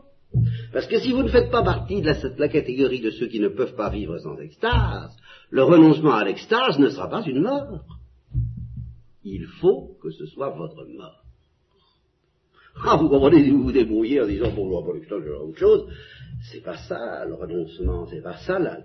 Parce 0.73 0.87
que 0.87 0.99
si 0.99 1.13
vous 1.13 1.23
ne 1.23 1.29
faites 1.29 1.51
pas 1.51 1.63
partie 1.63 2.01
de 2.01 2.11
la, 2.39 2.49
catégorie 2.49 3.01
de 3.01 3.11
ceux 3.11 3.29
qui 3.29 3.39
ne 3.39 3.49
peuvent 3.49 3.75
pas 3.75 3.91
vivre 3.91 4.19
sans 4.19 4.39
extase, 4.39 5.15
le 5.51 5.63
renoncement 5.63 6.15
à 6.15 6.25
l'extase 6.25 6.79
ne 6.79 6.89
sera 6.89 7.09
pas 7.09 7.23
une 7.23 7.43
mort. 7.43 7.85
Il 9.25 9.47
faut 9.61 9.97
que 10.03 10.11
ce 10.11 10.27
soit 10.27 10.51
votre 10.51 10.85
mort. 10.87 11.19
Ah, 12.87 12.97
vous 12.97 13.11
comprenez, 13.11 13.51
vous 13.51 13.65
vous 13.65 13.73
débrouillez 13.73 14.23
en 14.23 14.27
disant, 14.27 14.51
bon, 14.51 14.81
je 14.81 14.87
pas 14.87 14.95
l'extase, 14.95 15.23
je 15.27 15.31
autre 15.31 15.59
chose, 15.59 15.87
c'est 16.51 16.63
pas 16.63 16.79
ça 16.89 17.23
le 17.27 17.35
renoncement, 17.35 18.07
c'est 18.07 18.23
pas 18.23 18.39
ça 18.39 18.59
là. 18.59 18.79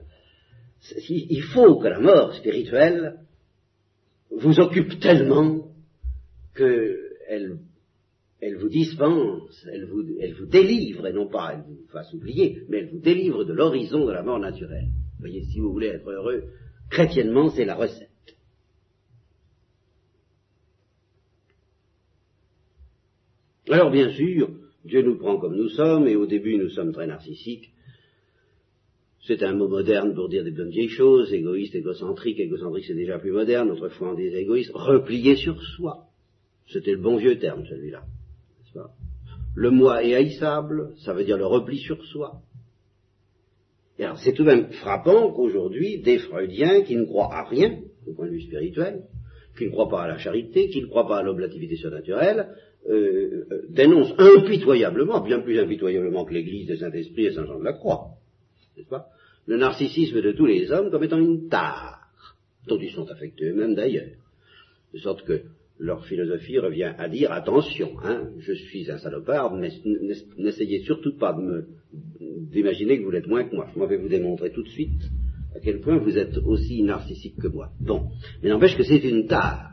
Il 1.10 1.44
faut 1.54 1.80
que 1.80 1.88
la 1.88 2.00
mort 2.00 2.34
spirituelle 2.36 3.20
vous 4.32 4.60
occupe 4.60 5.00
tellement 5.00 5.68
qu'elle 6.56 7.60
elle 8.40 8.58
vous 8.58 8.70
dispense, 8.70 9.68
elle 9.72 9.86
vous, 9.86 10.04
elle 10.20 10.34
vous 10.36 10.46
délivre, 10.46 11.08
et 11.08 11.14
non 11.14 11.28
pas 11.28 11.54
elle 11.54 11.64
vous 11.68 11.88
fasse 11.92 12.14
oublier, 12.14 12.64
mais 12.70 12.80
elle 12.80 12.90
vous 12.90 13.00
délivre 13.00 13.44
de 13.44 13.54
l'horizon 13.54 14.06
de 14.06 14.12
la 14.12 14.22
mort 14.22 14.40
naturelle. 14.40 14.90
Vous 15.16 15.22
voyez, 15.22 15.44
si 15.46 15.60
vous 15.60 15.72
voulez 15.72 15.88
être 15.88 16.10
heureux, 16.10 16.44
chrétiennement, 16.92 17.50
c'est 17.50 17.66
la 17.66 17.76
recette. 17.76 18.10
Alors 23.70 23.92
bien 23.92 24.12
sûr, 24.12 24.50
Dieu 24.86 25.02
nous 25.02 25.18
prend 25.18 25.38
comme 25.38 25.56
nous 25.56 25.70
sommes, 25.70 26.08
et 26.08 26.16
au 26.16 26.28
début 26.28 26.58
nous 26.58 26.70
sommes 26.70 26.94
très 26.94 27.08
narcissiques, 27.08 27.72
c'est 29.28 29.44
un 29.44 29.54
mot 29.54 29.68
moderne 29.68 30.16
pour 30.16 30.30
dire 30.30 30.44
des 30.44 30.52
bonnes 30.52 30.70
vieilles 30.70 30.88
choses, 30.88 31.34
égoïste, 31.34 31.76
égocentrique, 31.76 32.40
égocentrique 32.40 32.86
c'est 32.88 32.96
déjà 32.96 33.20
plus 33.20 33.32
moderne, 33.32 33.70
autrefois 33.70 34.12
on 34.12 34.16
disait 34.16 34.42
égoïste, 34.42 34.72
replié 34.74 35.36
sur 35.36 35.62
soi. 35.62 36.06
C'était 36.68 36.92
le 36.92 37.02
bon 37.02 37.18
vieux 37.18 37.38
terme 37.38 37.66
celui-là. 37.66 38.04
Le 39.56 39.72
moi 39.72 40.04
est 40.04 40.14
haïssable, 40.14 40.94
ça 41.04 41.14
veut 41.14 41.26
dire 41.26 41.38
le 41.38 41.46
repli 41.46 41.78
sur 41.80 42.04
soi. 42.06 42.42
Et 44.00 44.06
alors 44.06 44.20
c'est 44.20 44.34
tout 44.34 44.44
de 44.44 44.50
même 44.50 44.72
frappant 44.72 45.32
qu'aujourd'hui, 45.34 46.00
des 46.02 46.20
Freudiens 46.20 46.84
qui 46.84 46.96
ne 46.96 47.06
croient 47.06 47.34
à 47.34 47.44
rien, 47.44 47.80
au 48.06 48.14
point 48.14 48.28
de 48.28 48.32
vue 48.32 48.42
spirituel, 48.42 49.04
qui 49.58 49.66
ne 49.66 49.72
croient 49.72 49.90
pas 49.90 50.04
à 50.04 50.08
la 50.08 50.20
charité, 50.20 50.70
qui 50.70 50.82
ne 50.82 50.88
croient 50.88 51.08
pas 51.08 51.18
à 51.18 51.24
l'oblativité 51.24 51.76
surnaturelle, 51.76 52.50
euh, 52.88 53.46
euh, 53.52 53.62
dénoncent 53.70 54.14
impitoyablement, 54.20 55.20
bien 55.22 55.40
plus 55.40 55.60
impitoyablement 55.60 56.24
que 56.24 56.34
l'Église 56.34 56.68
des 56.68 56.78
Saint-Esprit 56.78 57.26
et 57.26 57.34
Saint-Jean 57.34 57.60
de 57.60 57.64
la 57.64 57.74
Croix, 57.74 58.12
n'est-ce 58.78 58.88
pas? 58.88 59.08
Le 59.48 59.58
narcissisme 59.58 60.22
de 60.22 60.32
tous 60.34 60.46
les 60.46 60.72
hommes 60.72 60.92
comme 60.92 61.04
étant 61.04 61.18
une 61.18 61.50
tare, 61.50 62.00
dont 62.68 62.78
ils 62.80 62.92
sont 62.92 63.10
affectés 63.10 63.50
eux-mêmes 63.50 63.76
d'ailleurs. 63.76 64.12
De 64.94 65.00
sorte 65.00 65.24
que 65.24 65.42
leur 65.80 66.06
philosophie 66.06 66.60
revient 66.60 66.94
à 66.98 67.08
dire 67.08 67.32
attention, 67.32 67.92
hein, 68.04 68.30
je 68.40 68.54
suis 68.54 68.90
un 68.92 68.98
salopard, 68.98 69.56
mais 69.56 69.70
n'essayez 70.38 70.82
surtout 70.82 71.18
pas 71.18 71.38
d'imaginer 72.52 73.00
que 73.00 73.04
vous 73.04 73.12
l'êtes 73.12 73.28
moins 73.28 73.44
que 73.44 73.56
moi. 73.56 73.70
Je 73.76 73.84
vais 73.84 73.98
vous 73.98 74.10
démontrer 74.10 74.52
tout 74.52 74.64
de 74.64 74.70
suite 74.70 75.02
à 75.56 75.60
quel 75.60 75.80
point 75.80 75.98
vous 75.98 76.18
êtes 76.18 76.38
aussi 76.38 76.84
narcissique 76.84 77.38
que 77.38 77.48
moi. 77.48 77.72
Bon, 77.80 78.10
mais 78.42 78.50
n'empêche 78.50 78.76
que 78.76 78.84
c'est 78.84 79.04
une 79.04 79.28
tare. 79.28 79.72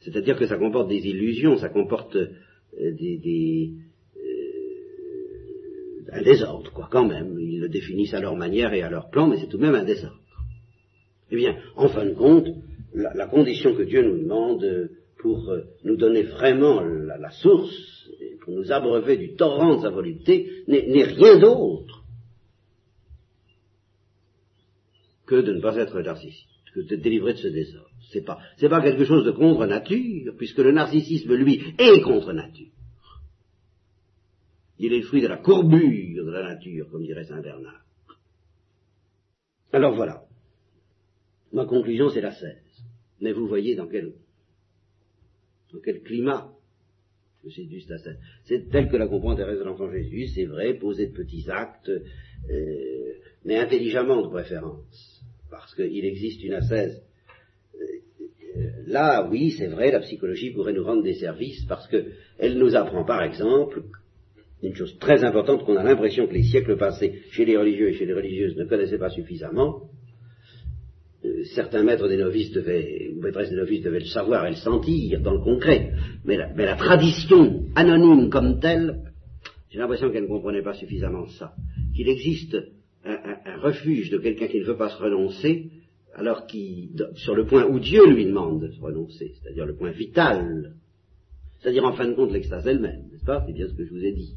C'est-à-dire 0.00 0.38
que 0.38 0.46
ça 0.46 0.56
comporte 0.56 0.88
des 0.88 1.06
illusions, 1.06 1.58
ça 1.58 1.68
comporte 1.68 2.16
euh, 2.16 2.30
des, 2.92 3.72
un 6.12 6.22
désordre, 6.22 6.72
quoi, 6.72 6.88
quand 6.90 7.06
même. 7.06 7.38
Ils 7.38 7.60
le 7.60 7.68
définissent 7.68 8.14
à 8.14 8.20
leur 8.20 8.36
manière 8.36 8.72
et 8.72 8.82
à 8.82 8.90
leur 8.90 9.10
plan, 9.10 9.28
mais 9.28 9.38
c'est 9.38 9.48
tout 9.48 9.58
de 9.58 9.62
même 9.62 9.74
un 9.74 9.84
désordre. 9.84 10.20
Eh 11.30 11.36
bien, 11.36 11.56
en 11.76 11.88
fin 11.88 12.06
de 12.06 12.14
compte, 12.14 12.48
la, 12.94 13.26
condition 13.26 13.74
que 13.74 13.82
Dieu 13.82 14.02
nous 14.02 14.22
demande 14.22 14.90
pour 15.18 15.50
euh, 15.50 15.64
nous 15.84 15.96
donner 15.96 16.22
vraiment 16.22 16.80
la, 16.80 17.30
source, 17.30 18.08
pour 18.40 18.54
nous 18.54 18.72
abreuver 18.72 19.16
du 19.16 19.34
torrent 19.34 19.76
de 19.76 19.82
sa 19.82 19.90
volonté, 19.90 20.64
n'est 20.66 21.04
rien 21.04 21.38
d'autre 21.38 22.04
que 25.26 25.42
de 25.42 25.52
ne 25.52 25.60
pas 25.60 25.76
être 25.76 26.00
narcissique, 26.00 26.48
que 26.74 26.80
de 26.80 26.96
délivrer 26.96 27.34
de 27.34 27.38
ce 27.38 27.48
désordre. 27.48 27.90
C'est 28.10 28.24
pas, 28.24 28.38
c'est 28.56 28.70
pas 28.70 28.80
quelque 28.80 29.04
chose 29.04 29.26
de 29.26 29.32
contre 29.32 29.66
nature, 29.66 30.32
puisque 30.38 30.58
le 30.58 30.72
narcissisme, 30.72 31.34
lui, 31.34 31.74
est 31.78 32.00
contre 32.00 32.32
nature. 32.32 32.72
Il 34.78 34.92
est 34.92 34.98
le 34.98 35.06
fruit 35.06 35.22
de 35.22 35.26
la 35.26 35.38
courbure 35.38 36.24
de 36.24 36.30
la 36.30 36.54
nature, 36.54 36.88
comme 36.90 37.04
dirait 37.04 37.24
Saint 37.24 37.40
Bernard. 37.40 37.84
Alors 39.72 39.94
voilà. 39.94 40.22
Ma 41.52 41.66
conclusion, 41.66 42.10
c'est 42.10 42.20
la 42.20 42.32
16. 42.32 42.56
Mais 43.20 43.32
vous 43.32 43.46
voyez 43.48 43.74
dans 43.74 43.88
quel, 43.88 44.12
dans 45.72 45.80
quel 45.80 46.02
climat 46.02 46.52
je 47.44 47.50
séduis 47.50 47.84
la 47.88 47.98
16. 47.98 48.18
C'est 48.44 48.70
tel 48.70 48.88
que 48.88 48.96
la 48.96 49.08
comprend 49.08 49.34
Thérèse 49.34 49.58
de 49.58 49.64
l'Enfant 49.64 49.90
Jésus, 49.90 50.28
c'est 50.28 50.44
vrai, 50.44 50.74
poser 50.74 51.08
de 51.08 51.12
petits 51.12 51.48
actes, 51.48 51.88
euh, 51.88 53.12
mais 53.44 53.56
intelligemment 53.56 54.22
de 54.22 54.28
préférence. 54.28 55.22
Parce 55.50 55.74
qu'il 55.74 56.04
existe 56.04 56.42
une 56.44 56.54
ascèse. 56.54 57.02
Euh, 57.80 58.70
là, 58.86 59.28
oui, 59.30 59.52
c'est 59.52 59.68
vrai, 59.68 59.90
la 59.90 60.00
psychologie 60.00 60.50
pourrait 60.50 60.72
nous 60.72 60.84
rendre 60.84 61.02
des 61.02 61.14
services 61.14 61.64
parce 61.66 61.86
qu'elle 61.88 62.58
nous 62.58 62.74
apprend, 62.74 63.04
par 63.04 63.22
exemple, 63.22 63.82
une 64.62 64.74
chose 64.74 64.98
très 64.98 65.24
importante 65.24 65.64
qu'on 65.64 65.76
a 65.76 65.84
l'impression 65.84 66.26
que 66.26 66.34
les 66.34 66.42
siècles 66.42 66.76
passés, 66.76 67.22
chez 67.30 67.44
les 67.44 67.56
religieux 67.56 67.90
et 67.90 67.94
chez 67.94 68.06
les 68.06 68.14
religieuses, 68.14 68.56
ne 68.56 68.64
connaissaient 68.64 68.98
pas 68.98 69.10
suffisamment, 69.10 69.82
euh, 71.24 71.44
certains 71.54 71.84
maîtres 71.84 72.08
des 72.08 72.16
novices 72.16 72.52
devaient, 72.52 73.12
ou 73.16 73.20
maîtresses 73.20 73.50
des 73.50 73.56
novices 73.56 73.82
devaient 73.82 74.00
le 74.00 74.06
savoir 74.06 74.46
et 74.46 74.50
le 74.50 74.56
sentir 74.56 75.20
dans 75.20 75.34
le 75.34 75.40
concret, 75.40 75.92
mais 76.24 76.36
la, 76.36 76.76
tradition 76.76 77.64
anonyme 77.76 78.30
comme 78.30 78.58
telle, 78.60 79.02
j'ai 79.70 79.78
l'impression 79.78 80.10
qu'elle 80.10 80.24
ne 80.24 80.28
comprenait 80.28 80.62
pas 80.62 80.74
suffisamment 80.74 81.26
ça. 81.28 81.54
Qu'il 81.94 82.08
existe 82.08 82.56
un, 83.04 83.60
refuge 83.60 84.10
de 84.10 84.18
quelqu'un 84.18 84.46
qui 84.46 84.60
ne 84.60 84.64
veut 84.64 84.76
pas 84.76 84.88
se 84.88 85.02
renoncer, 85.02 85.70
alors 86.14 86.46
qui, 86.46 86.90
sur 87.14 87.34
le 87.34 87.46
point 87.46 87.64
où 87.64 87.78
Dieu 87.78 88.06
lui 88.08 88.24
demande 88.26 88.62
de 88.62 88.68
se 88.72 88.80
renoncer, 88.80 89.34
c'est-à-dire 89.34 89.66
le 89.66 89.74
point 89.74 89.90
vital, 89.90 90.74
c'est-à-dire 91.60 91.84
en 91.84 91.92
fin 91.92 92.08
de 92.08 92.14
compte 92.14 92.32
l'extase 92.32 92.66
elle-même, 92.66 93.04
n'est-ce 93.12 93.24
pas? 93.24 93.44
C'est 93.46 93.52
bien 93.52 93.68
ce 93.68 93.74
que 93.74 93.84
je 93.84 93.90
vous 93.90 94.04
ai 94.04 94.12
dit 94.12 94.34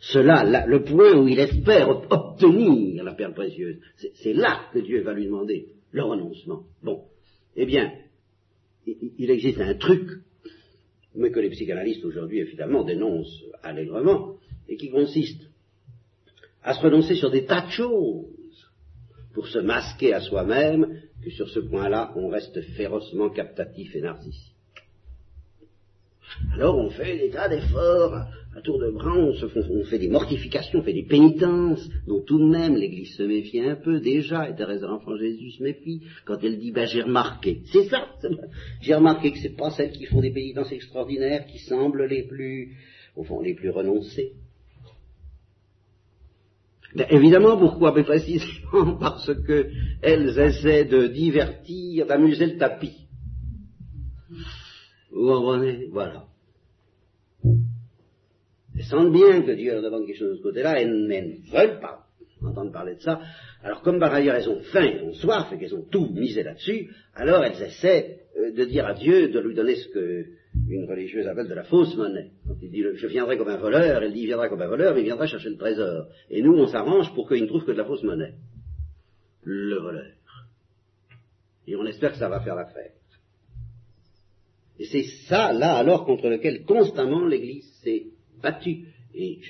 cela, 0.00 0.66
le 0.66 0.84
point 0.84 1.16
où 1.16 1.28
il 1.28 1.38
espère 1.38 1.88
obtenir 1.88 3.04
la 3.04 3.14
perle 3.14 3.34
précieuse, 3.34 3.78
c'est 4.14 4.32
là 4.32 4.66
que 4.72 4.78
Dieu 4.78 5.02
va 5.02 5.12
lui 5.12 5.26
demander 5.26 5.68
le 5.90 6.02
renoncement. 6.02 6.64
Bon, 6.82 7.04
eh 7.56 7.66
bien, 7.66 7.92
il 8.86 9.30
existe 9.30 9.60
un 9.60 9.74
truc, 9.74 10.08
mais 11.14 11.30
que 11.30 11.40
les 11.40 11.50
psychanalystes 11.50 12.04
aujourd'hui 12.04 12.40
évidemment 12.40 12.84
dénoncent 12.84 13.44
allègrement, 13.62 14.36
et 14.68 14.76
qui 14.76 14.90
consiste 14.90 15.42
à 16.62 16.74
se 16.74 16.80
renoncer 16.80 17.14
sur 17.14 17.30
des 17.30 17.44
tas 17.44 17.66
de 17.66 17.70
choses 17.70 18.26
pour 19.32 19.46
se 19.48 19.58
masquer 19.58 20.12
à 20.14 20.20
soi-même 20.20 21.00
que 21.22 21.30
sur 21.30 21.48
ce 21.48 21.60
point-là 21.60 22.12
on 22.16 22.28
reste 22.28 22.60
férocement 22.76 23.30
captatif 23.30 23.94
et 23.96 24.00
narcissique. 24.00 24.57
Alors 26.54 26.76
on 26.78 26.90
fait 26.90 27.18
des 27.18 27.30
tas 27.30 27.48
d'efforts. 27.48 28.26
À 28.56 28.60
tour 28.60 28.80
de 28.80 28.90
bras, 28.90 29.14
on, 29.16 29.84
fait 29.84 30.00
des 30.00 30.08
mortifications, 30.08 30.80
on 30.80 30.82
fait 30.82 30.92
des 30.92 31.04
pénitences, 31.04 31.88
dont 32.08 32.22
tout 32.22 32.40
de 32.40 32.50
même 32.50 32.74
l'Église 32.74 33.14
se 33.14 33.22
méfie 33.22 33.60
un 33.60 33.76
peu 33.76 34.00
déjà, 34.00 34.50
et 34.50 34.56
Thérèse 34.56 34.80
de 34.80 34.86
l'Enfant 34.86 35.16
Jésus 35.16 35.52
se 35.52 35.62
méfie, 35.62 36.02
quand 36.24 36.38
elle 36.42 36.58
dit, 36.58 36.72
ben 36.72 36.84
j'ai 36.84 37.02
remarqué, 37.02 37.60
c'est 37.66 37.84
ça, 37.84 38.08
j'ai 38.80 38.94
remarqué 38.94 39.30
que 39.30 39.38
c'est 39.38 39.54
pas 39.54 39.70
celles 39.70 39.92
qui 39.92 40.06
font 40.06 40.20
des 40.20 40.32
pénitences 40.32 40.72
extraordinaires 40.72 41.46
qui 41.46 41.58
semblent 41.58 42.06
les 42.06 42.24
plus, 42.24 42.74
au 43.14 43.22
fond, 43.22 43.40
les 43.40 43.54
plus 43.54 43.70
renoncées. 43.70 44.32
Ben, 46.96 47.06
évidemment, 47.10 47.56
pourquoi? 47.58 47.92
Mais 47.94 48.02
précisément 48.02 48.96
parce 49.00 49.32
que 49.46 49.68
elles 50.02 50.38
essaient 50.38 50.86
de 50.86 51.06
divertir, 51.06 52.06
d'amuser 52.06 52.46
le 52.46 52.58
tapis. 52.58 53.07
Vous 55.10 55.26
comprenez 55.26 55.86
Voilà. 55.90 56.24
Elles 58.76 58.84
sentent 58.84 59.12
bien 59.12 59.42
que 59.42 59.52
Dieu 59.52 59.72
leur 59.72 59.82
demande 59.82 60.06
quelque 60.06 60.18
chose 60.18 60.30
de 60.32 60.36
ce 60.36 60.42
côté-là, 60.42 60.80
elles, 60.80 60.90
ne 60.90 61.50
veulent 61.50 61.80
pas 61.80 62.08
entendre 62.46 62.72
parler 62.72 62.94
de 62.94 63.00
ça. 63.00 63.20
Alors 63.62 63.82
comme 63.82 63.98
par 63.98 64.12
ailleurs 64.12 64.36
elles 64.36 64.48
ont 64.48 64.60
faim, 64.72 64.84
elles 64.84 65.04
ont 65.04 65.14
soif 65.14 65.52
et 65.52 65.58
qu'elles 65.58 65.74
ont 65.74 65.84
tout 65.90 66.08
misé 66.12 66.42
là-dessus, 66.42 66.90
alors 67.14 67.44
elles 67.44 67.60
essaient 67.60 68.20
euh, 68.38 68.52
de 68.52 68.64
dire 68.64 68.86
à 68.86 68.94
Dieu, 68.94 69.28
de 69.28 69.40
lui 69.40 69.54
donner 69.54 69.76
ce 69.76 69.88
que 69.88 70.26
une 70.68 70.88
religieuse 70.88 71.26
appelle 71.26 71.48
de 71.48 71.54
la 71.54 71.64
fausse 71.64 71.96
monnaie. 71.96 72.30
Quand 72.46 72.54
il 72.62 72.70
dit 72.70 72.84
je 72.94 73.06
viendrai 73.06 73.36
comme 73.36 73.48
un 73.48 73.56
voleur, 73.56 74.02
elle 74.02 74.12
dit 74.12 74.20
il 74.20 74.26
viendra 74.26 74.48
comme 74.48 74.62
un 74.62 74.68
voleur, 74.68 74.94
mais 74.94 75.00
il 75.00 75.04
viendra 75.04 75.26
chercher 75.26 75.50
le 75.50 75.56
trésor. 75.56 76.06
Et 76.30 76.42
nous 76.42 76.54
on 76.54 76.66
s'arrange 76.66 77.12
pour 77.14 77.28
qu'il 77.28 77.42
ne 77.42 77.48
trouve 77.48 77.64
que 77.64 77.72
de 77.72 77.78
la 77.78 77.84
fausse 77.84 78.02
monnaie. 78.02 78.34
Le 79.42 79.76
voleur. 79.80 80.12
Et 81.66 81.76
on 81.76 81.84
espère 81.86 82.12
que 82.12 82.18
ça 82.18 82.28
va 82.28 82.40
faire 82.40 82.54
l'affaire. 82.54 82.92
Et 84.78 84.84
c'est 84.84 85.04
ça, 85.28 85.52
là, 85.52 85.76
alors, 85.76 86.04
contre 86.04 86.28
lequel 86.28 86.64
constamment 86.64 87.26
l'Église 87.26 87.68
s'est 87.82 88.06
battue. 88.42 88.84
Et, 89.14 89.40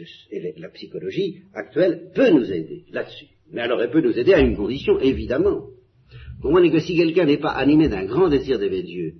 la 0.56 0.70
psychologie 0.70 1.42
actuelle 1.54 2.10
peut 2.14 2.30
nous 2.30 2.50
aider 2.50 2.84
là-dessus. 2.90 3.26
Mais 3.52 3.60
alors, 3.60 3.82
elle 3.82 3.90
peut 3.90 4.00
nous 4.00 4.18
aider 4.18 4.32
à 4.32 4.40
une 4.40 4.56
condition, 4.56 4.98
évidemment. 5.00 5.66
Pour 6.40 6.52
moi, 6.52 6.66
que 6.70 6.78
si 6.78 6.96
quelqu'un 6.96 7.26
n'est 7.26 7.38
pas 7.38 7.50
animé 7.50 7.88
d'un 7.88 8.06
grand 8.06 8.28
désir 8.28 8.58
d'aimer 8.58 8.82
Dieu, 8.82 9.14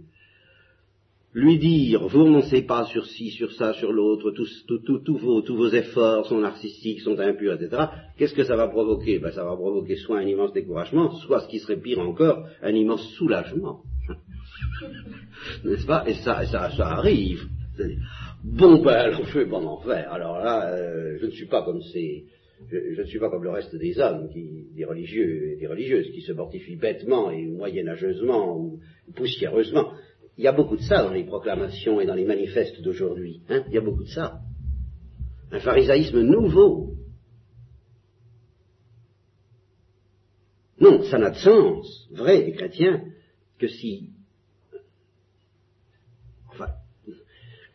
lui 1.34 1.58
dire, 1.58 2.06
vous 2.08 2.24
renoncez 2.24 2.62
pas 2.62 2.86
sur 2.86 3.04
ci, 3.04 3.30
sur 3.30 3.52
ça, 3.52 3.74
sur 3.74 3.92
l'autre, 3.92 4.30
tous, 4.30 5.18
vos, 5.18 5.42
tous 5.42 5.56
vos 5.56 5.68
efforts 5.68 6.26
sont 6.26 6.40
narcissiques, 6.40 7.00
sont 7.00 7.18
impurs, 7.18 7.54
etc., 7.54 7.82
qu'est-ce 8.16 8.34
que 8.34 8.44
ça 8.44 8.56
va 8.56 8.68
provoquer? 8.68 9.18
Ben, 9.18 9.30
Ça 9.30 9.44
va 9.44 9.54
provoquer 9.54 9.96
soit 9.96 10.18
un 10.18 10.26
immense 10.26 10.52
découragement, 10.52 11.10
soit, 11.16 11.40
ce 11.40 11.48
qui 11.48 11.58
serait 11.58 11.80
pire 11.80 12.00
encore, 12.00 12.46
un 12.62 12.74
immense 12.74 13.06
soulagement. 13.18 13.82
N'est-ce 15.64 15.86
pas? 15.86 16.04
Et 16.08 16.14
ça, 16.14 16.44
ça, 16.46 16.86
arrive. 16.86 17.46
Bon, 18.44 18.82
ben, 18.82 18.92
alors 18.92 19.24
je 19.24 19.38
vais 19.38 19.46
pas 19.46 19.58
en 19.58 19.80
faire. 19.80 20.12
Alors 20.12 20.38
là, 20.38 20.72
euh, 20.72 21.18
je 21.20 21.26
ne 21.26 21.30
suis 21.30 21.46
pas 21.46 21.64
comme 21.64 21.80
ces, 21.92 22.24
je, 22.70 23.00
ne 23.00 23.06
suis 23.06 23.18
pas 23.18 23.30
comme 23.30 23.44
le 23.44 23.50
reste 23.50 23.74
des 23.76 23.98
hommes, 23.98 24.28
des 24.74 24.84
religieux 24.84 25.52
et 25.52 25.56
des 25.56 25.66
religieuses, 25.66 26.10
qui 26.12 26.22
se 26.22 26.32
mortifient 26.32 26.76
bêtement 26.76 27.30
et 27.30 27.46
moyenâgeusement 27.46 28.58
ou 28.58 28.80
poussiéreusement. 29.14 29.92
Il 30.36 30.44
y 30.44 30.48
a 30.48 30.52
beaucoup 30.52 30.76
de 30.76 30.82
ça 30.82 31.02
dans 31.02 31.12
les 31.12 31.24
proclamations 31.24 32.00
et 32.00 32.06
dans 32.06 32.14
les 32.14 32.24
manifestes 32.24 32.80
d'aujourd'hui. 32.82 33.42
Hein 33.48 33.64
Il 33.68 33.74
y 33.74 33.78
a 33.78 33.80
beaucoup 33.80 34.04
de 34.04 34.08
ça. 34.08 34.40
Un 35.50 35.60
pharisaïsme 35.60 36.20
nouveau. 36.20 36.94
Non, 40.80 41.02
ça 41.04 41.18
n'a 41.18 41.30
de 41.30 41.36
sens, 41.36 42.08
vrai 42.12 42.44
des 42.44 42.52
chrétiens, 42.52 43.02
que 43.58 43.68
si 43.68 44.10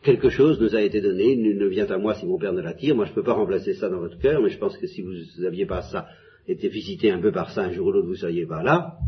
quelque 0.04 0.28
chose 0.28 0.60
nous 0.60 0.76
a 0.76 0.82
été 0.82 1.00
donné, 1.00 1.34
ne 1.34 1.66
vient 1.66 1.86
à 1.86 1.98
moi 1.98 2.14
si 2.14 2.26
mon 2.26 2.38
Père 2.38 2.52
ne 2.52 2.60
l'attire, 2.60 2.94
moi 2.94 3.06
je 3.06 3.10
ne 3.10 3.14
peux 3.14 3.22
pas 3.22 3.32
remplacer 3.32 3.74
ça 3.74 3.88
dans 3.88 3.98
votre 3.98 4.18
cœur, 4.18 4.42
mais 4.42 4.50
je 4.50 4.58
pense 4.58 4.76
que 4.76 4.86
si 4.86 5.00
vous 5.00 5.14
n'aviez 5.38 5.66
pas 5.66 5.82
ça, 5.82 6.06
été 6.46 6.68
visité 6.68 7.10
un 7.10 7.20
peu 7.20 7.32
par 7.32 7.50
ça 7.50 7.62
un 7.62 7.72
jour 7.72 7.86
ou 7.86 7.92
l'autre, 7.92 8.06
vous 8.06 8.12
ne 8.12 8.18
seriez 8.18 8.46
pas 8.46 8.62
là. 8.62 8.98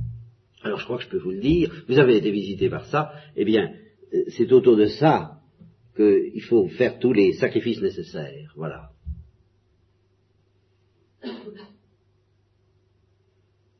Alors 0.63 0.81
je 0.81 0.85
crois 0.85 0.97
que 0.97 1.05
je 1.05 1.09
peux 1.09 1.19
vous 1.19 1.33
le 1.33 1.41
dire, 1.41 1.71
vous 1.87 1.99
avez 1.99 2.17
été 2.17 2.31
visité 2.31 2.71
par 2.71 2.87
ça, 2.87 3.13
eh 3.37 3.45
bien, 3.45 3.73
euh, 4.15 4.25
c'est 4.29 4.51
autour 4.53 4.77
de 4.77 4.87
ça 4.87 5.33
qu'il 5.95 6.43
faut 6.43 6.67
faire 6.69 6.99
tous 6.99 7.13
les 7.13 7.35
sacrifices 7.35 7.81
nécessaires. 7.81 8.53
Voilà. 8.57 8.91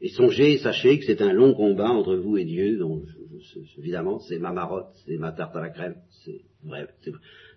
Et 0.07 0.11
songez, 0.11 0.59
sachez 0.59 1.01
que 1.01 1.05
c'est 1.05 1.21
un 1.21 1.33
long 1.33 1.53
combat 1.53 1.91
entre 1.91 2.15
vous 2.15 2.37
et 2.37 2.45
Dieu, 2.45 2.79
donc 2.79 3.03
évidemment 3.77 4.21
c'est 4.21 4.39
ma 4.39 4.53
marotte, 4.53 4.95
c'est 5.05 5.17
ma 5.17 5.33
tarte 5.33 5.57
à 5.57 5.61
la 5.61 5.71
crème, 5.71 5.97
c'est 6.25 6.43
vrai, 6.63 6.87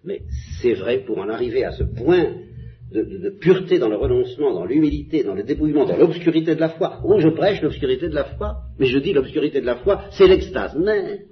mais 0.03 0.23
c'est 0.59 0.73
vrai 0.73 1.03
pour 1.05 1.19
en 1.19 1.29
arriver 1.29 1.63
à 1.63 1.73
ce 1.73 1.83
point 1.83 2.37
de, 2.91 3.29
pureté 3.39 3.77
dans 3.77 3.87
le 3.87 3.97
renoncement, 3.97 4.51
dans 4.51 4.65
l'humilité, 4.65 5.23
dans 5.23 5.35
le 5.35 5.43
dépouillement, 5.43 5.85
dans 5.85 5.95
l'obscurité 5.95 6.55
de 6.55 6.59
la 6.59 6.69
foi. 6.69 7.01
Oh, 7.05 7.19
je 7.19 7.29
prêche 7.29 7.61
l'obscurité 7.61 8.09
de 8.09 8.15
la 8.15 8.23
foi, 8.23 8.63
mais 8.79 8.87
je 8.87 8.97
dis 8.97 9.13
l'obscurité 9.13 9.61
de 9.61 9.67
la 9.67 9.75
foi, 9.75 10.05
c'est 10.17 10.27
l'extase 10.27 10.75
mais 10.75 11.25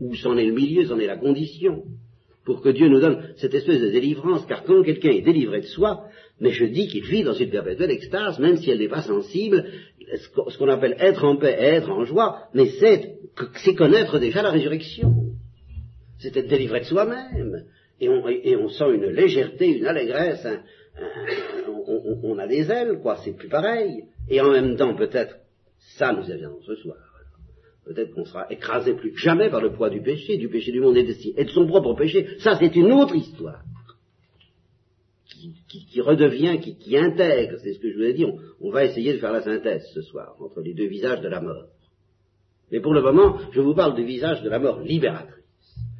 Où 0.00 0.12
c'en 0.16 0.36
est 0.36 0.46
le 0.46 0.54
milieu, 0.54 0.86
c'en 0.86 0.98
est 0.98 1.06
la 1.06 1.18
condition. 1.18 1.84
Pour 2.44 2.62
que 2.62 2.70
Dieu 2.70 2.88
nous 2.88 2.98
donne 2.98 3.32
cette 3.36 3.54
espèce 3.54 3.80
de 3.80 3.90
délivrance, 3.90 4.44
car 4.46 4.64
quand 4.64 4.82
quelqu'un 4.82 5.10
est 5.10 5.22
délivré 5.22 5.60
de 5.60 5.66
soi, 5.66 6.08
mais 6.40 6.50
je 6.50 6.64
dis 6.66 6.88
qu'il 6.88 7.04
vit 7.04 7.24
dans 7.24 7.34
une 7.34 7.50
perpétuelle 7.50 7.90
extase, 7.90 8.38
même 8.38 8.56
si 8.56 8.70
elle 8.70 8.78
n'est 8.78 8.88
pas 8.88 9.02
sensible, 9.02 9.64
ce 10.48 10.58
qu'on 10.58 10.68
appelle 10.68 10.96
être 10.98 11.24
en 11.24 11.36
paix, 11.36 11.56
être 11.58 11.90
en 11.90 12.04
joie, 12.04 12.48
mais 12.54 12.66
c'est 12.66 13.74
connaître 13.74 14.18
déjà 14.18 14.42
la 14.42 14.50
résurrection. 14.50 15.14
C'est 16.18 16.36
être 16.36 16.48
délivré 16.48 16.80
de 16.80 16.84
soi-même. 16.84 17.64
Et 18.00 18.08
on, 18.08 18.68
sent 18.68 18.94
une 18.94 19.06
légèreté, 19.06 19.78
une 19.78 19.86
allégresse, 19.86 20.46
on, 22.22 22.38
a 22.38 22.46
des 22.46 22.70
ailes, 22.70 23.00
quoi, 23.02 23.16
c'est 23.24 23.36
plus 23.36 23.48
pareil. 23.48 24.04
Et 24.28 24.40
en 24.40 24.50
même 24.50 24.76
temps, 24.76 24.94
peut-être, 24.94 25.36
ça 25.96 26.12
nous 26.12 26.30
avions 26.30 26.60
ce 26.64 26.76
soir. 26.76 26.98
Peut-être 27.84 28.12
qu'on 28.12 28.24
sera 28.24 28.46
écrasé 28.50 28.92
plus 28.94 29.12
que 29.12 29.18
jamais 29.18 29.50
par 29.50 29.62
le 29.62 29.72
poids 29.72 29.90
du 29.90 30.02
péché, 30.02 30.36
du 30.36 30.48
péché 30.48 30.70
du 30.70 30.80
monde 30.80 30.96
et 30.96 31.04
de, 31.04 31.14
et 31.36 31.44
de 31.44 31.50
son 31.50 31.66
propre 31.66 31.94
péché. 31.94 32.28
Ça, 32.38 32.56
c'est 32.60 32.76
une 32.76 32.92
autre 32.92 33.16
histoire 33.16 33.62
qui, 35.68 36.00
redevient, 36.00 36.58
qui, 36.60 36.96
intègre, 36.96 37.58
c'est 37.62 37.74
ce 37.74 37.78
que 37.78 37.90
je 37.90 37.96
vous 37.96 38.04
ai 38.04 38.14
dit, 38.14 38.26
on, 38.60 38.70
va 38.70 38.84
essayer 38.84 39.12
de 39.12 39.18
faire 39.18 39.32
la 39.32 39.42
synthèse 39.42 39.84
ce 39.94 40.02
soir 40.02 40.36
entre 40.40 40.60
les 40.60 40.74
deux 40.74 40.86
visages 40.86 41.20
de 41.20 41.28
la 41.28 41.40
mort. 41.40 41.66
Mais 42.70 42.80
pour 42.80 42.92
le 42.92 43.02
moment, 43.02 43.38
je 43.52 43.60
vous 43.60 43.74
parle 43.74 43.94
du 43.94 44.04
visage 44.04 44.42
de 44.42 44.48
la 44.48 44.58
mort 44.58 44.80
libératrice, 44.80 45.44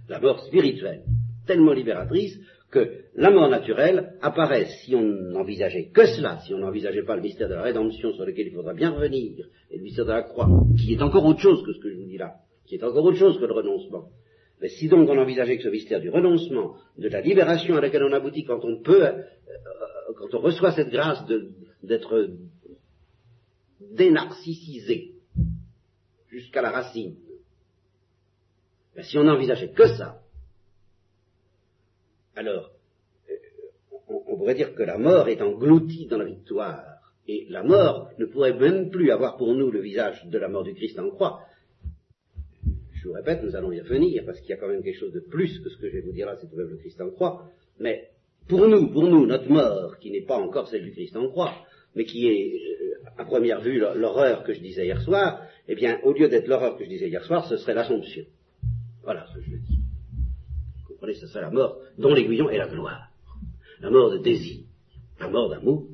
la 0.09 0.21
mort 0.21 0.41
spirituelle, 0.47 1.03
tellement 1.47 1.73
libératrice 1.73 2.39
que 2.71 3.05
la 3.15 3.31
mort 3.31 3.49
naturelle 3.49 4.13
apparaît, 4.21 4.67
si 4.85 4.95
on 4.95 5.03
n'envisageait 5.03 5.89
que 5.89 6.05
cela, 6.07 6.39
si 6.47 6.53
on 6.53 6.59
n'envisageait 6.59 7.05
pas 7.05 7.17
le 7.17 7.23
mystère 7.23 7.49
de 7.49 7.55
la 7.55 7.63
rédemption 7.63 8.13
sur 8.13 8.27
lequel 8.27 8.49
il 8.49 8.55
faudra 8.55 8.75
bien 8.75 8.91
revenir, 8.91 9.47
et 9.71 9.77
le 9.77 9.83
mystère 9.83 10.05
de 10.05 10.13
la 10.13 10.23
croix, 10.23 10.49
qui 10.79 10.93
est 10.93 11.03
encore 11.03 11.25
autre 11.25 11.41
chose 11.41 11.65
que 11.65 11.73
ce 11.73 11.81
que 11.81 11.91
je 11.91 11.97
vous 11.97 12.07
dis 12.07 12.19
là, 12.19 12.35
qui 12.67 12.75
est 12.75 12.85
encore 12.85 13.05
autre 13.05 13.17
chose 13.17 13.39
que 13.39 13.47
le 13.47 13.55
renoncement, 13.55 14.09
mais 14.61 14.69
si 14.69 14.89
donc 14.89 15.09
on 15.09 15.19
envisageait 15.19 15.57
que 15.57 15.63
ce 15.63 15.69
mystère 15.69 16.01
du 16.01 16.11
renoncement, 16.11 16.77
de 16.97 17.09
la 17.09 17.21
libération 17.21 17.77
à 17.77 17.81
laquelle 17.81 18.03
on 18.03 18.13
aboutit 18.13 18.45
quand 18.45 18.65
on 18.65 18.81
peut, 18.83 19.05
euh, 19.05 19.13
euh, 19.13 20.13
quand 20.17 20.35
on 20.35 20.41
reçoit 20.41 20.73
cette 20.73 20.91
grâce 20.91 21.25
d'être 21.83 22.31
dénarcissisé 23.81 25.15
jusqu'à 26.29 26.63
la 26.63 26.71
racine, 26.71 27.17
mais 28.97 29.05
si 29.05 29.17
on 29.17 29.25
n'envisageait 29.25 29.71
que 29.71 29.87
ça, 29.97 30.21
alors 32.35 32.71
euh, 33.31 33.35
on, 34.09 34.37
pourrait 34.37 34.55
dire 34.55 34.75
que 34.75 34.83
la 34.83 34.99
mort 34.99 35.29
est 35.29 35.43
engloutie 35.43 36.07
dans 36.07 36.19
la 36.19 36.25
victoire 36.25 36.85
Et 37.27 37.47
la 37.49 37.63
mort 37.63 38.11
ne 38.19 38.27
pourrait 38.27 38.55
même 38.55 38.91
plus 38.91 39.11
avoir 39.11 39.37
pour 39.37 39.55
nous 39.55 39.71
le 39.71 39.81
visage 39.81 40.25
de 40.27 40.39
la 40.39 40.49
mort 40.49 40.65
du 40.65 40.75
Christ 40.75 40.99
en 40.99 41.11
croix. 41.11 41.43
Je 43.01 43.09
vous 43.09 43.15
répète, 43.15 43.43
nous 43.43 43.55
allons 43.55 43.71
y 43.71 43.81
revenir, 43.81 44.25
parce 44.25 44.41
qu'il 44.41 44.51
y 44.51 44.53
a 44.53 44.57
quand 44.57 44.69
même 44.69 44.83
quelque 44.83 44.99
chose 44.99 45.13
de 45.13 45.21
plus 45.21 45.61
que 45.61 45.69
ce 45.71 45.77
que 45.77 45.89
je 45.89 45.95
vais 45.95 46.01
vous 46.01 46.13
dire 46.13 46.27
là, 46.27 46.37
c'est 46.41 46.53
le 46.53 46.77
Christ 46.77 47.01
en 47.01 47.11
croix. 47.11 47.45
Mais 47.79 48.11
pour 48.49 48.67
nous, 48.67 48.91
pour 48.91 49.05
nous, 49.05 49.27
notre 49.27 49.49
mort, 49.49 49.99
qui 49.99 50.11
n'est 50.11 50.25
pas 50.25 50.37
encore 50.37 50.69
celle 50.69 50.85
du 50.85 50.91
Christ 50.91 51.17
en 51.17 51.29
croix, 51.29 51.55
mais 51.95 52.05
qui 52.05 52.27
est, 52.27 52.55
euh, 52.55 53.11
à 53.17 53.25
première 53.25 53.61
vue, 53.61 53.79
l'horreur 53.79 54.43
que 54.43 54.53
je 54.53 54.61
disais 54.61 54.87
hier 54.87 55.01
soir, 55.03 55.43
eh 55.69 55.75
bien, 55.75 56.01
au 56.03 56.13
lieu 56.13 56.29
d'être 56.29 56.49
l'horreur 56.49 56.77
que 56.77 56.85
je 56.85 56.89
disais 56.89 57.09
hier 57.09 57.25
soir, 57.25 57.47
ce 57.49 57.57
serait 57.57 57.75
l'Assomption. 57.75 58.25
Voilà 59.03 59.27
ce 59.29 59.39
que 59.39 59.43
je 59.43 59.57
dis. 59.57 59.79
Vous 60.81 60.95
comprenez, 60.95 61.15
ce 61.15 61.27
serait 61.27 61.43
la 61.43 61.51
mort 61.51 61.81
dont 61.99 62.13
l'aiguillon 62.13 62.51
est 62.51 62.59
la 62.59 62.69
gloire. 62.69 63.11
La 63.81 63.91
mort 63.91 64.11
de 64.11 64.19
désir, 64.19 64.65
la 65.21 65.29
mort 65.29 65.51
d'amour. 65.51 65.87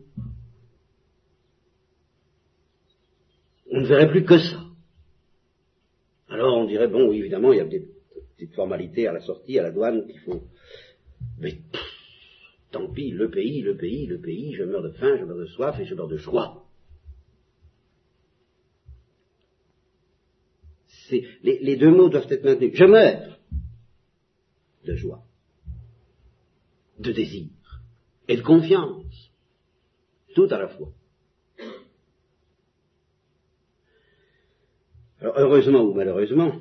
On 3.70 3.80
ne 3.80 3.86
verrait 3.86 4.10
plus 4.10 4.24
que 4.24 4.38
ça. 4.38 4.63
On 6.64 6.66
dirait, 6.66 6.88
bon, 6.88 7.10
oui, 7.10 7.18
évidemment, 7.18 7.52
il 7.52 7.58
y 7.58 7.60
a 7.60 7.66
des 7.66 7.86
petites 8.36 8.54
formalités 8.54 9.06
à 9.06 9.12
la 9.12 9.20
sortie, 9.20 9.58
à 9.58 9.62
la 9.62 9.70
douane, 9.70 10.06
qu'il 10.06 10.18
faut... 10.20 10.42
Mais 11.38 11.58
tant 12.70 12.90
pis, 12.90 13.10
le 13.10 13.30
pays, 13.30 13.60
le 13.60 13.76
pays, 13.76 14.06
le 14.06 14.18
pays, 14.18 14.54
je 14.54 14.64
meurs 14.64 14.82
de 14.82 14.92
faim, 14.92 15.16
je 15.18 15.24
meurs 15.24 15.36
de 15.36 15.44
soif 15.44 15.78
et 15.78 15.84
je 15.84 15.94
meurs 15.94 16.08
de 16.08 16.16
joie. 16.16 16.62
les, 21.42 21.76
deux 21.76 21.90
mots 21.90 22.08
doivent 22.08 22.32
être 22.32 22.44
maintenus. 22.44 22.72
Je 22.74 22.84
meurs 22.84 23.38
de 24.86 24.94
joie, 24.94 25.22
de 26.98 27.12
désir 27.12 27.50
et 28.26 28.36
de 28.36 28.42
confiance, 28.42 29.30
tout 30.34 30.48
à 30.50 30.58
la 30.58 30.68
fois. 30.68 30.88
Heureusement 35.36 35.82
ou 35.82 35.94
malheureusement, 35.94 36.52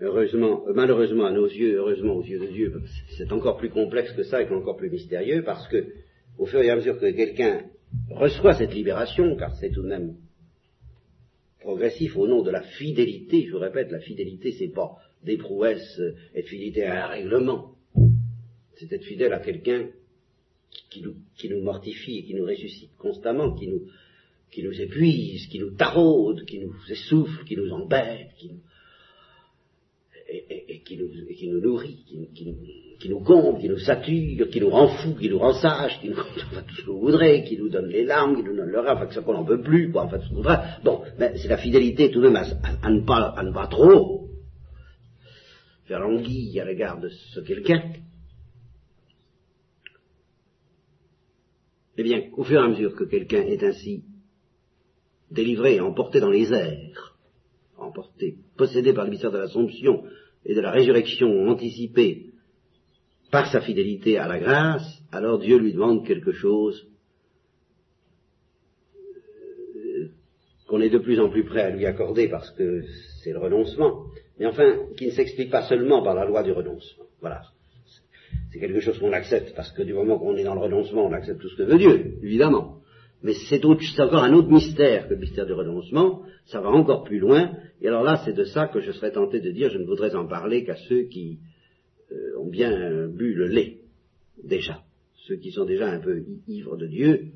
heureusement, 0.00 0.64
euh, 0.66 0.72
malheureusement 0.74 1.26
à 1.26 1.30
nos 1.30 1.46
yeux, 1.46 1.76
heureusement 1.76 2.14
aux 2.14 2.24
yeux 2.24 2.38
de 2.38 2.46
Dieu, 2.46 2.82
c'est 3.18 3.30
encore 3.32 3.58
plus 3.58 3.68
complexe 3.68 4.12
que 4.12 4.22
ça 4.22 4.42
et 4.42 4.48
encore 4.48 4.76
plus 4.76 4.90
mystérieux 4.90 5.42
parce 5.44 5.68
que, 5.68 5.92
au 6.38 6.46
fur 6.46 6.60
et 6.60 6.70
à 6.70 6.76
mesure 6.76 6.98
que 6.98 7.10
quelqu'un 7.10 7.64
reçoit 8.10 8.54
cette 8.54 8.74
libération, 8.74 9.36
car 9.36 9.54
c'est 9.56 9.70
tout 9.70 9.82
de 9.82 9.88
même 9.88 10.16
progressif 11.60 12.16
au 12.16 12.26
nom 12.26 12.42
de 12.42 12.50
la 12.50 12.62
fidélité. 12.62 13.44
Je 13.46 13.52
vous 13.52 13.58
répète, 13.58 13.90
la 13.90 14.00
fidélité, 14.00 14.52
c'est 14.52 14.72
pas 14.72 14.96
des 15.22 15.36
prouesses, 15.36 15.98
euh, 16.00 16.14
être 16.34 16.48
fidélité 16.48 16.84
à 16.84 17.06
un 17.06 17.08
règlement. 17.08 17.74
C'est 18.76 18.90
être 18.92 19.04
fidèle 19.04 19.34
à 19.34 19.38
quelqu'un 19.38 19.88
qui 20.90 21.02
nous, 21.02 21.14
qui 21.36 21.50
nous 21.50 21.60
mortifie 21.60 22.24
qui 22.24 22.34
nous 22.34 22.46
ressuscite 22.46 22.96
constamment, 22.96 23.54
qui 23.54 23.68
nous, 23.68 23.82
qui 24.52 24.62
nous 24.62 24.80
épuise, 24.80 25.46
qui 25.48 25.58
nous 25.58 25.70
taraude, 25.70 26.44
qui 26.44 26.60
nous 26.60 26.74
essouffle, 26.88 27.44
qui 27.44 27.56
nous 27.56 27.70
embête, 27.72 28.28
qui 28.38 28.50
nous, 28.50 28.60
et, 30.28 30.82
qui, 30.84 30.96
nous, 30.96 31.08
qui, 31.34 31.48
nous, 31.48 31.60
nourrit, 31.60 32.04
qui, 32.06 32.18
nous, 32.18 32.56
qui, 32.98 33.08
nous, 33.08 33.20
comble, 33.20 33.60
qui 33.60 33.68
nous 33.68 33.78
sature, 33.78 34.48
qui 34.48 34.60
nous 34.60 34.70
rend 34.70 34.88
fou, 34.88 35.14
qui 35.14 35.28
nous 35.28 35.38
rend 35.38 35.54
sage, 35.54 36.00
qui 36.00 36.08
nous 36.08 36.14
fait 36.14 36.22
tout 36.66 36.74
ce 36.74 36.82
que 36.82 36.90
vous 36.90 37.00
voudrez, 37.00 37.44
qui 37.44 37.56
nous 37.58 37.68
donne 37.68 37.88
les 37.88 38.04
larmes, 38.04 38.36
qui 38.36 38.42
nous 38.42 38.56
donne 38.56 38.68
le 38.68 38.80
rêve, 38.80 38.96
enfin 38.96 39.06
que 39.06 39.14
ça 39.14 39.22
qu'on 39.22 39.34
n'en 39.34 39.44
veut 39.44 39.62
plus, 39.62 39.90
quoi, 39.90 40.04
en 40.04 40.08
fait, 40.08 40.20
ce 40.20 40.28
qu'on 40.28 40.42
Bon, 40.84 41.02
mais 41.18 41.36
c'est 41.36 41.48
la 41.48 41.58
fidélité 41.58 42.10
tout 42.10 42.20
de 42.20 42.28
même 42.28 42.36
à, 42.82 42.90
ne 42.90 43.00
pas, 43.00 43.34
à 43.36 43.42
ne 43.42 43.52
pas 43.52 43.66
trop 43.66 44.28
faire 45.84 46.00
l'anguille 46.00 46.58
à 46.60 46.64
l'égard 46.64 47.00
de 47.00 47.08
ce 47.08 47.40
quelqu'un. 47.40 47.92
Eh 51.98 52.02
bien, 52.02 52.22
au 52.36 52.44
fur 52.44 52.60
et 52.60 52.64
à 52.64 52.68
mesure 52.68 52.94
que 52.94 53.04
quelqu'un 53.04 53.42
est 53.42 53.62
ainsi 53.62 54.04
délivré, 55.32 55.80
emporté 55.80 56.20
dans 56.20 56.30
les 56.30 56.52
airs, 56.52 57.16
emporté, 57.78 58.36
possédé 58.56 58.92
par 58.92 59.04
le 59.04 59.10
mystère 59.10 59.32
de 59.32 59.38
l'Assomption, 59.38 60.04
et 60.44 60.54
de 60.54 60.60
la 60.60 60.70
résurrection 60.70 61.48
anticipée 61.48 62.32
par 63.30 63.50
sa 63.50 63.60
fidélité 63.60 64.18
à 64.18 64.28
la 64.28 64.38
grâce, 64.38 65.02
alors 65.10 65.38
Dieu 65.38 65.58
lui 65.58 65.72
demande 65.72 66.06
quelque 66.06 66.32
chose 66.32 66.86
euh, 69.76 70.08
qu'on 70.66 70.80
est 70.80 70.90
de 70.90 70.98
plus 70.98 71.18
en 71.18 71.30
plus 71.30 71.44
prêt 71.44 71.62
à 71.62 71.70
lui 71.70 71.86
accorder 71.86 72.28
parce 72.28 72.50
que 72.50 72.82
c'est 73.22 73.32
le 73.32 73.38
renoncement, 73.38 74.04
mais 74.38 74.46
enfin 74.46 74.86
qui 74.96 75.06
ne 75.06 75.12
s'explique 75.12 75.50
pas 75.50 75.66
seulement 75.66 76.02
par 76.02 76.14
la 76.14 76.26
loi 76.26 76.42
du 76.42 76.52
renoncement. 76.52 77.06
Voilà. 77.20 77.42
C'est 78.52 78.58
quelque 78.58 78.80
chose 78.80 78.98
qu'on 78.98 79.12
accepte 79.12 79.54
parce 79.54 79.72
que 79.72 79.82
du 79.82 79.94
moment 79.94 80.18
qu'on 80.18 80.36
est 80.36 80.44
dans 80.44 80.54
le 80.54 80.60
renoncement, 80.60 81.06
on 81.06 81.12
accepte 81.12 81.40
tout 81.40 81.48
ce 81.48 81.56
que 81.56 81.62
veut 81.62 81.78
Dieu, 81.78 82.18
évidemment. 82.22 82.81
Mais 83.22 83.34
c'est 83.48 83.64
encore 83.64 84.24
un 84.24 84.32
autre 84.32 84.48
mystère 84.48 85.08
que 85.08 85.14
le 85.14 85.20
mystère 85.20 85.46
du 85.46 85.52
renoncement, 85.52 86.22
ça 86.46 86.60
va 86.60 86.70
encore 86.70 87.04
plus 87.04 87.18
loin, 87.18 87.52
et 87.80 87.88
alors 87.88 88.02
là 88.02 88.20
c'est 88.24 88.32
de 88.32 88.44
ça 88.44 88.66
que 88.66 88.80
je 88.80 88.90
serais 88.92 89.12
tenté 89.12 89.40
de 89.40 89.50
dire, 89.50 89.70
je 89.70 89.78
ne 89.78 89.86
voudrais 89.86 90.14
en 90.14 90.26
parler 90.26 90.64
qu'à 90.64 90.76
ceux 90.88 91.02
qui 91.02 91.38
euh, 92.10 92.38
ont 92.40 92.50
bien 92.50 93.06
bu 93.06 93.34
le 93.34 93.46
lait, 93.46 93.78
déjà, 94.42 94.82
ceux 95.28 95.36
qui 95.36 95.52
sont 95.52 95.64
déjà 95.64 95.88
un 95.88 96.00
peu 96.00 96.24
ivres 96.48 96.76
de 96.76 96.86
Dieu, 96.86 97.26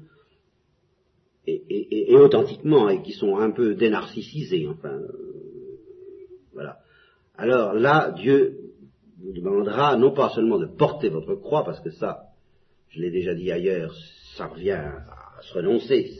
et, 1.49 2.15
authentiquement, 2.17 2.89
et 2.89 3.03
qui 3.03 3.13
sont 3.13 3.37
un 3.37 3.53
peu 3.53 3.75
dénarcissisés, 3.75 4.67
enfin, 4.67 4.95
euh, 4.95 5.79
voilà. 6.53 6.79
Alors 7.39 7.75
là, 7.75 8.13
Dieu 8.17 8.59
vous 9.19 9.33
demandera 9.33 9.97
non 9.97 10.13
pas 10.13 10.31
seulement 10.31 10.59
de 10.59 10.67
porter 10.67 11.09
votre 11.09 11.37
croix, 11.37 11.65
parce 11.65 11.81
que 11.81 11.91
ça, 11.91 12.25
je 12.89 13.01
l'ai 13.01 13.11
déjà 13.11 13.35
dit 13.35 13.53
ailleurs, 13.53 13.95
ça 14.37 14.47
revient 14.47 14.73
à 14.73 15.16
à 15.39 15.43
se 15.43 15.55
renoncer. 15.55 16.11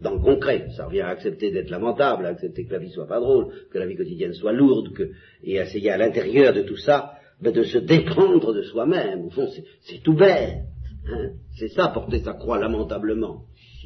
Dans 0.00 0.14
le 0.14 0.20
concret, 0.20 0.66
ça 0.76 0.86
revient 0.86 1.02
à 1.02 1.08
accepter 1.08 1.52
d'être 1.52 1.70
lamentable, 1.70 2.26
à 2.26 2.30
accepter 2.30 2.64
que 2.64 2.72
la 2.72 2.80
vie 2.80 2.90
soit 2.90 3.06
pas 3.06 3.20
drôle, 3.20 3.52
que 3.70 3.78
la 3.78 3.86
vie 3.86 3.94
quotidienne 3.94 4.32
soit 4.32 4.52
lourde, 4.52 4.92
que, 4.92 5.10
et 5.44 5.54
essayer 5.54 5.90
à 5.90 5.96
l'intérieur 5.96 6.52
de 6.52 6.62
tout 6.62 6.76
ça 6.76 7.12
ben, 7.40 7.52
de 7.52 7.62
se 7.62 7.78
déprendre 7.78 8.52
de 8.52 8.62
soi-même. 8.62 9.26
Au 9.26 9.30
fond, 9.30 9.48
c'est 9.82 10.02
tout 10.02 10.14
bête. 10.14 10.64
Hein. 11.06 11.30
c'est 11.58 11.68
ça, 11.68 11.88
porter 11.88 12.20
sa 12.20 12.34
croix 12.34 12.58
lamentablement, 12.58 13.42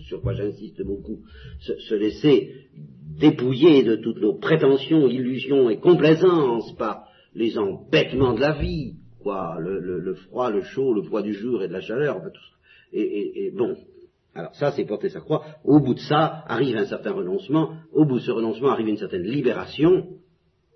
sur 0.07 0.21
quoi 0.21 0.35
j'insiste 0.35 0.83
beaucoup. 0.83 1.21
Se, 1.61 1.79
se, 1.79 1.95
laisser 1.95 2.53
dépouiller 3.19 3.83
de 3.85 3.97
toutes 3.97 4.21
nos 4.21 4.35
prétentions, 4.35 5.09
illusions 5.09 5.71
et 5.71 5.79
complaisances 5.79 6.75
par 6.77 7.07
les 7.35 7.57
embêtements 7.57 8.35
de 8.35 8.41
la 8.41 8.53
vie, 8.53 8.97
quoi, 9.21 9.57
le, 9.61 9.81
le, 9.81 10.15
froid, 10.15 10.51
le 10.51 10.63
chaud, 10.63 10.93
le 10.93 11.03
poids 11.03 11.23
du 11.23 11.33
jour 11.33 11.63
et 11.63 11.69
de 11.69 11.73
la 11.73 11.81
chaleur, 11.81 12.17
tout 12.17 12.41
ça. 12.41 12.57
Et, 12.93 13.01
et, 13.01 13.47
et 13.47 13.51
bon, 13.51 13.75
alors 14.37 14.55
ça, 14.55 14.73
c'est 14.73 14.85
porter 14.85 15.09
sa 15.09 15.21
croix. 15.21 15.45
Au 15.65 15.81
bout 15.81 15.95
de 15.95 16.01
ça, 16.01 16.45
arrive 16.47 16.77
un 16.77 16.85
certain 16.85 17.13
renoncement. 17.13 17.75
Au 17.93 18.05
bout 18.05 18.19
de 18.19 18.25
ce 18.25 18.31
renoncement, 18.31 18.69
arrive 18.69 18.89
une 18.89 18.99
certaine 18.99 19.23
libération. 19.23 20.09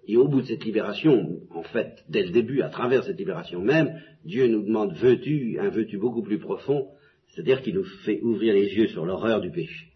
Et 0.06 0.16
au 0.16 0.28
bout 0.28 0.40
de 0.40 0.46
cette 0.46 0.64
libération, 0.64 1.40
en 1.50 1.62
fait, 1.62 2.02
dès 2.08 2.22
le 2.22 2.30
début, 2.30 2.62
à 2.62 2.70
travers 2.70 3.04
cette 3.04 3.18
libération 3.18 3.60
même, 3.60 4.00
Dieu 4.24 4.48
nous 4.48 4.64
demande 4.64 4.96
veux-tu, 4.96 5.58
un 5.60 5.68
veux-tu 5.68 5.98
beaucoup 5.98 6.22
plus 6.22 6.38
profond, 6.38 6.88
c'est-à-dire 7.28 7.60
qu'il 7.60 7.74
nous 7.74 7.84
fait 8.04 8.20
ouvrir 8.22 8.54
les 8.54 8.74
yeux 8.74 8.88
sur 8.88 9.04
l'horreur 9.04 9.40
du 9.42 9.50
péché. 9.50 9.92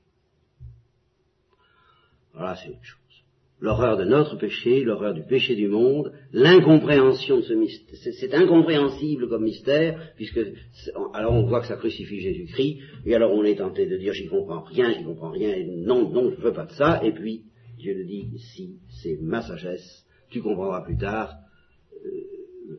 Voilà, 2.35 2.57
c'est 2.57 2.69
autre 2.69 2.85
chose 2.85 3.04
l'horreur 3.61 3.97
de 3.97 4.05
notre 4.05 4.37
péché, 4.37 4.83
l'horreur 4.83 5.15
du 5.15 5.23
péché 5.23 5.55
du 5.55 5.69
monde, 5.69 6.13
l'incompréhension 6.33 7.39
de 7.39 7.43
ce 7.43 7.55
mystère. 7.55 7.97
C'est 8.21 8.35
incompréhensible 8.35 9.29
comme 9.29 9.45
mystère, 9.45 10.13
puisque 10.17 10.41
alors 11.13 11.33
on 11.33 11.47
voit 11.47 11.61
que 11.61 11.67
ça 11.67 11.77
crucifie 11.77 12.21
Jésus-Christ, 12.21 12.79
et 13.07 13.15
alors 13.15 13.33
on 13.33 13.45
est 13.45 13.57
tenté 13.57 13.87
de 13.87 13.97
dire 13.97 14.13
j'y 14.13 14.27
comprends 14.27 14.63
rien, 14.63 14.93
j'y 14.93 15.05
comprends 15.05 15.31
rien, 15.31 15.57
non, 15.67 16.11
non, 16.11 16.31
je 16.31 16.37
ne 16.37 16.43
veux 16.43 16.53
pas 16.53 16.67
de 16.67 16.73
ça, 16.73 17.03
et 17.05 17.13
puis 17.13 17.45
Dieu 17.79 17.95
nous 17.97 18.07
dit 18.07 18.39
si 18.39 18.79
c'est 19.03 19.19
ma 19.21 19.43
sagesse, 19.43 20.05
tu 20.31 20.43
comprendras 20.43 20.83
plus 20.83 20.99
tard, 20.99 21.35
euh, 22.05 22.11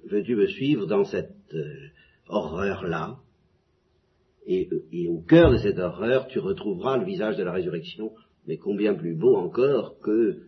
veux-tu 0.10 0.36
me 0.36 0.48
suivre 0.48 0.86
dans 0.86 1.06
cette 1.06 1.34
euh, 1.54 1.88
horreur-là? 2.28 3.18
Et, 4.48 4.70
et 4.92 5.08
au 5.08 5.22
cœur 5.22 5.52
de 5.52 5.58
cette 5.58 5.80
horreur, 5.80 6.28
tu 6.28 6.38
retrouveras 6.38 6.98
le 6.98 7.06
visage 7.06 7.38
de 7.38 7.44
la 7.44 7.52
résurrection, 7.52 8.12
mais 8.46 8.58
combien 8.58 8.94
plus 8.94 9.16
beau 9.16 9.36
encore 9.36 9.98
que 10.00 10.42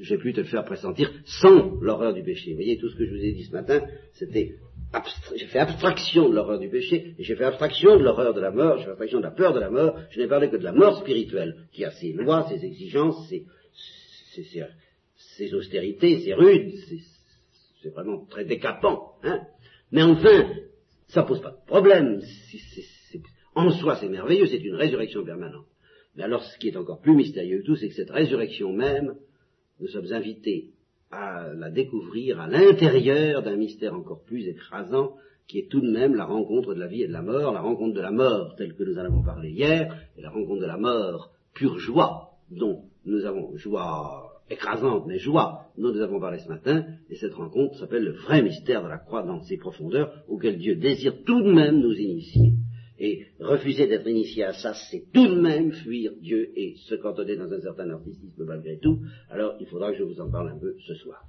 j'ai 0.00 0.18
pu 0.18 0.32
te 0.32 0.40
le 0.40 0.46
faire 0.46 0.64
pressentir 0.64 1.10
sans 1.24 1.80
l'horreur 1.80 2.14
du 2.14 2.22
péché. 2.22 2.50
Vous 2.50 2.56
voyez, 2.56 2.78
tout 2.78 2.88
ce 2.88 2.96
que 2.96 3.06
je 3.06 3.10
vous 3.10 3.24
ai 3.24 3.32
dit 3.32 3.44
ce 3.44 3.52
matin, 3.52 3.82
c'était 4.12 4.56
j'ai 5.34 5.46
fait 5.46 5.58
abstraction 5.58 6.28
de 6.28 6.34
l'horreur 6.34 6.58
du 6.58 6.68
péché, 6.68 7.14
j'ai 7.18 7.34
fait 7.34 7.44
abstraction 7.44 7.96
de 7.96 8.02
l'horreur 8.02 8.32
de 8.32 8.40
la 8.40 8.50
mort, 8.50 8.78
j'ai 8.78 8.84
fait 8.84 8.90
abstraction 8.90 9.18
de 9.18 9.24
la 9.24 9.30
peur 9.32 9.52
de 9.52 9.60
la 9.60 9.70
mort, 9.70 9.98
je 10.10 10.20
n'ai 10.20 10.28
parlé 10.28 10.48
que 10.48 10.56
de 10.56 10.62
la 10.62 10.72
mort 10.72 11.00
spirituelle, 11.00 11.66
qui 11.72 11.84
a 11.84 11.90
ses 11.90 12.12
lois, 12.12 12.46
ses 12.48 12.64
exigences, 12.64 13.28
ses, 13.28 13.44
ses, 15.16 15.54
austérités, 15.54 16.20
ses 16.20 16.34
rudes, 16.34 16.72
c'est 17.82 17.90
vraiment 17.90 18.24
très 18.26 18.44
décapant. 18.44 19.14
Hein 19.24 19.40
Mais 19.90 20.02
enfin, 20.02 20.48
ça 21.08 21.22
pose 21.22 21.40
pas 21.40 21.50
de 21.50 21.66
problème. 21.66 22.20
en 23.54 23.70
soi, 23.70 23.96
c'est 23.96 24.08
merveilleux, 24.08 24.46
c'est 24.46 24.58
une 24.58 24.76
résurrection 24.76 25.24
permanente. 25.24 25.66
Mais 26.16 26.22
alors, 26.22 26.44
ce 26.44 26.58
qui 26.58 26.68
est 26.68 26.76
encore 26.76 27.00
plus 27.00 27.14
mystérieux 27.14 27.60
que 27.60 27.66
tout, 27.66 27.76
c'est 27.76 27.88
que 27.88 27.94
cette 27.94 28.10
résurrection 28.10 28.72
même, 28.72 29.14
nous 29.80 29.88
sommes 29.88 30.12
invités 30.12 30.70
à 31.10 31.52
la 31.54 31.70
découvrir 31.70 32.40
à 32.40 32.48
l'intérieur 32.48 33.42
d'un 33.42 33.56
mystère 33.56 33.94
encore 33.94 34.22
plus 34.24 34.48
écrasant, 34.48 35.14
qui 35.46 35.58
est 35.58 35.70
tout 35.70 35.80
de 35.80 35.90
même 35.90 36.14
la 36.14 36.24
rencontre 36.24 36.74
de 36.74 36.80
la 36.80 36.86
vie 36.86 37.02
et 37.02 37.08
de 37.08 37.12
la 37.12 37.22
mort, 37.22 37.52
la 37.52 37.60
rencontre 37.60 37.94
de 37.94 38.00
la 38.00 38.10
mort 38.10 38.54
telle 38.56 38.74
que 38.74 38.82
nous 38.82 38.98
en 38.98 39.04
avons 39.04 39.22
parlé 39.22 39.50
hier, 39.50 39.94
et 40.16 40.22
la 40.22 40.30
rencontre 40.30 40.62
de 40.62 40.66
la 40.66 40.78
mort 40.78 41.30
pure 41.52 41.78
joie, 41.78 42.30
dont 42.50 42.84
nous 43.04 43.24
avons 43.26 43.56
joie 43.56 44.42
écrasante, 44.50 45.04
mais 45.06 45.18
joie, 45.18 45.66
dont 45.78 45.92
nous 45.92 46.00
avons 46.00 46.20
parlé 46.20 46.38
ce 46.38 46.48
matin, 46.48 46.84
et 47.10 47.16
cette 47.16 47.34
rencontre 47.34 47.78
s'appelle 47.78 48.04
le 48.04 48.12
vrai 48.12 48.42
mystère 48.42 48.82
de 48.82 48.88
la 48.88 48.98
croix 48.98 49.22
dans 49.22 49.40
ses 49.42 49.56
profondeurs, 49.56 50.24
auquel 50.28 50.58
Dieu 50.58 50.76
désire 50.76 51.22
tout 51.24 51.42
de 51.42 51.52
même 51.52 51.80
nous 51.80 51.94
initier. 51.94 52.54
Et 52.98 53.26
refuser 53.40 53.86
d'être 53.88 54.06
initié 54.06 54.44
à 54.44 54.52
ça, 54.52 54.72
c'est 54.90 55.04
tout 55.12 55.26
de 55.26 55.40
même 55.40 55.72
fuir 55.72 56.12
Dieu 56.20 56.52
et 56.56 56.76
se 56.76 56.94
cantonner 56.94 57.36
dans 57.36 57.52
un 57.52 57.60
certain 57.60 57.86
narcissisme 57.86 58.44
malgré 58.44 58.78
tout. 58.78 59.00
Alors 59.30 59.56
il 59.60 59.66
faudra 59.66 59.90
que 59.90 59.98
je 59.98 60.04
vous 60.04 60.20
en 60.20 60.30
parle 60.30 60.50
un 60.50 60.58
peu 60.58 60.76
ce 60.86 60.94
soir. 60.94 61.24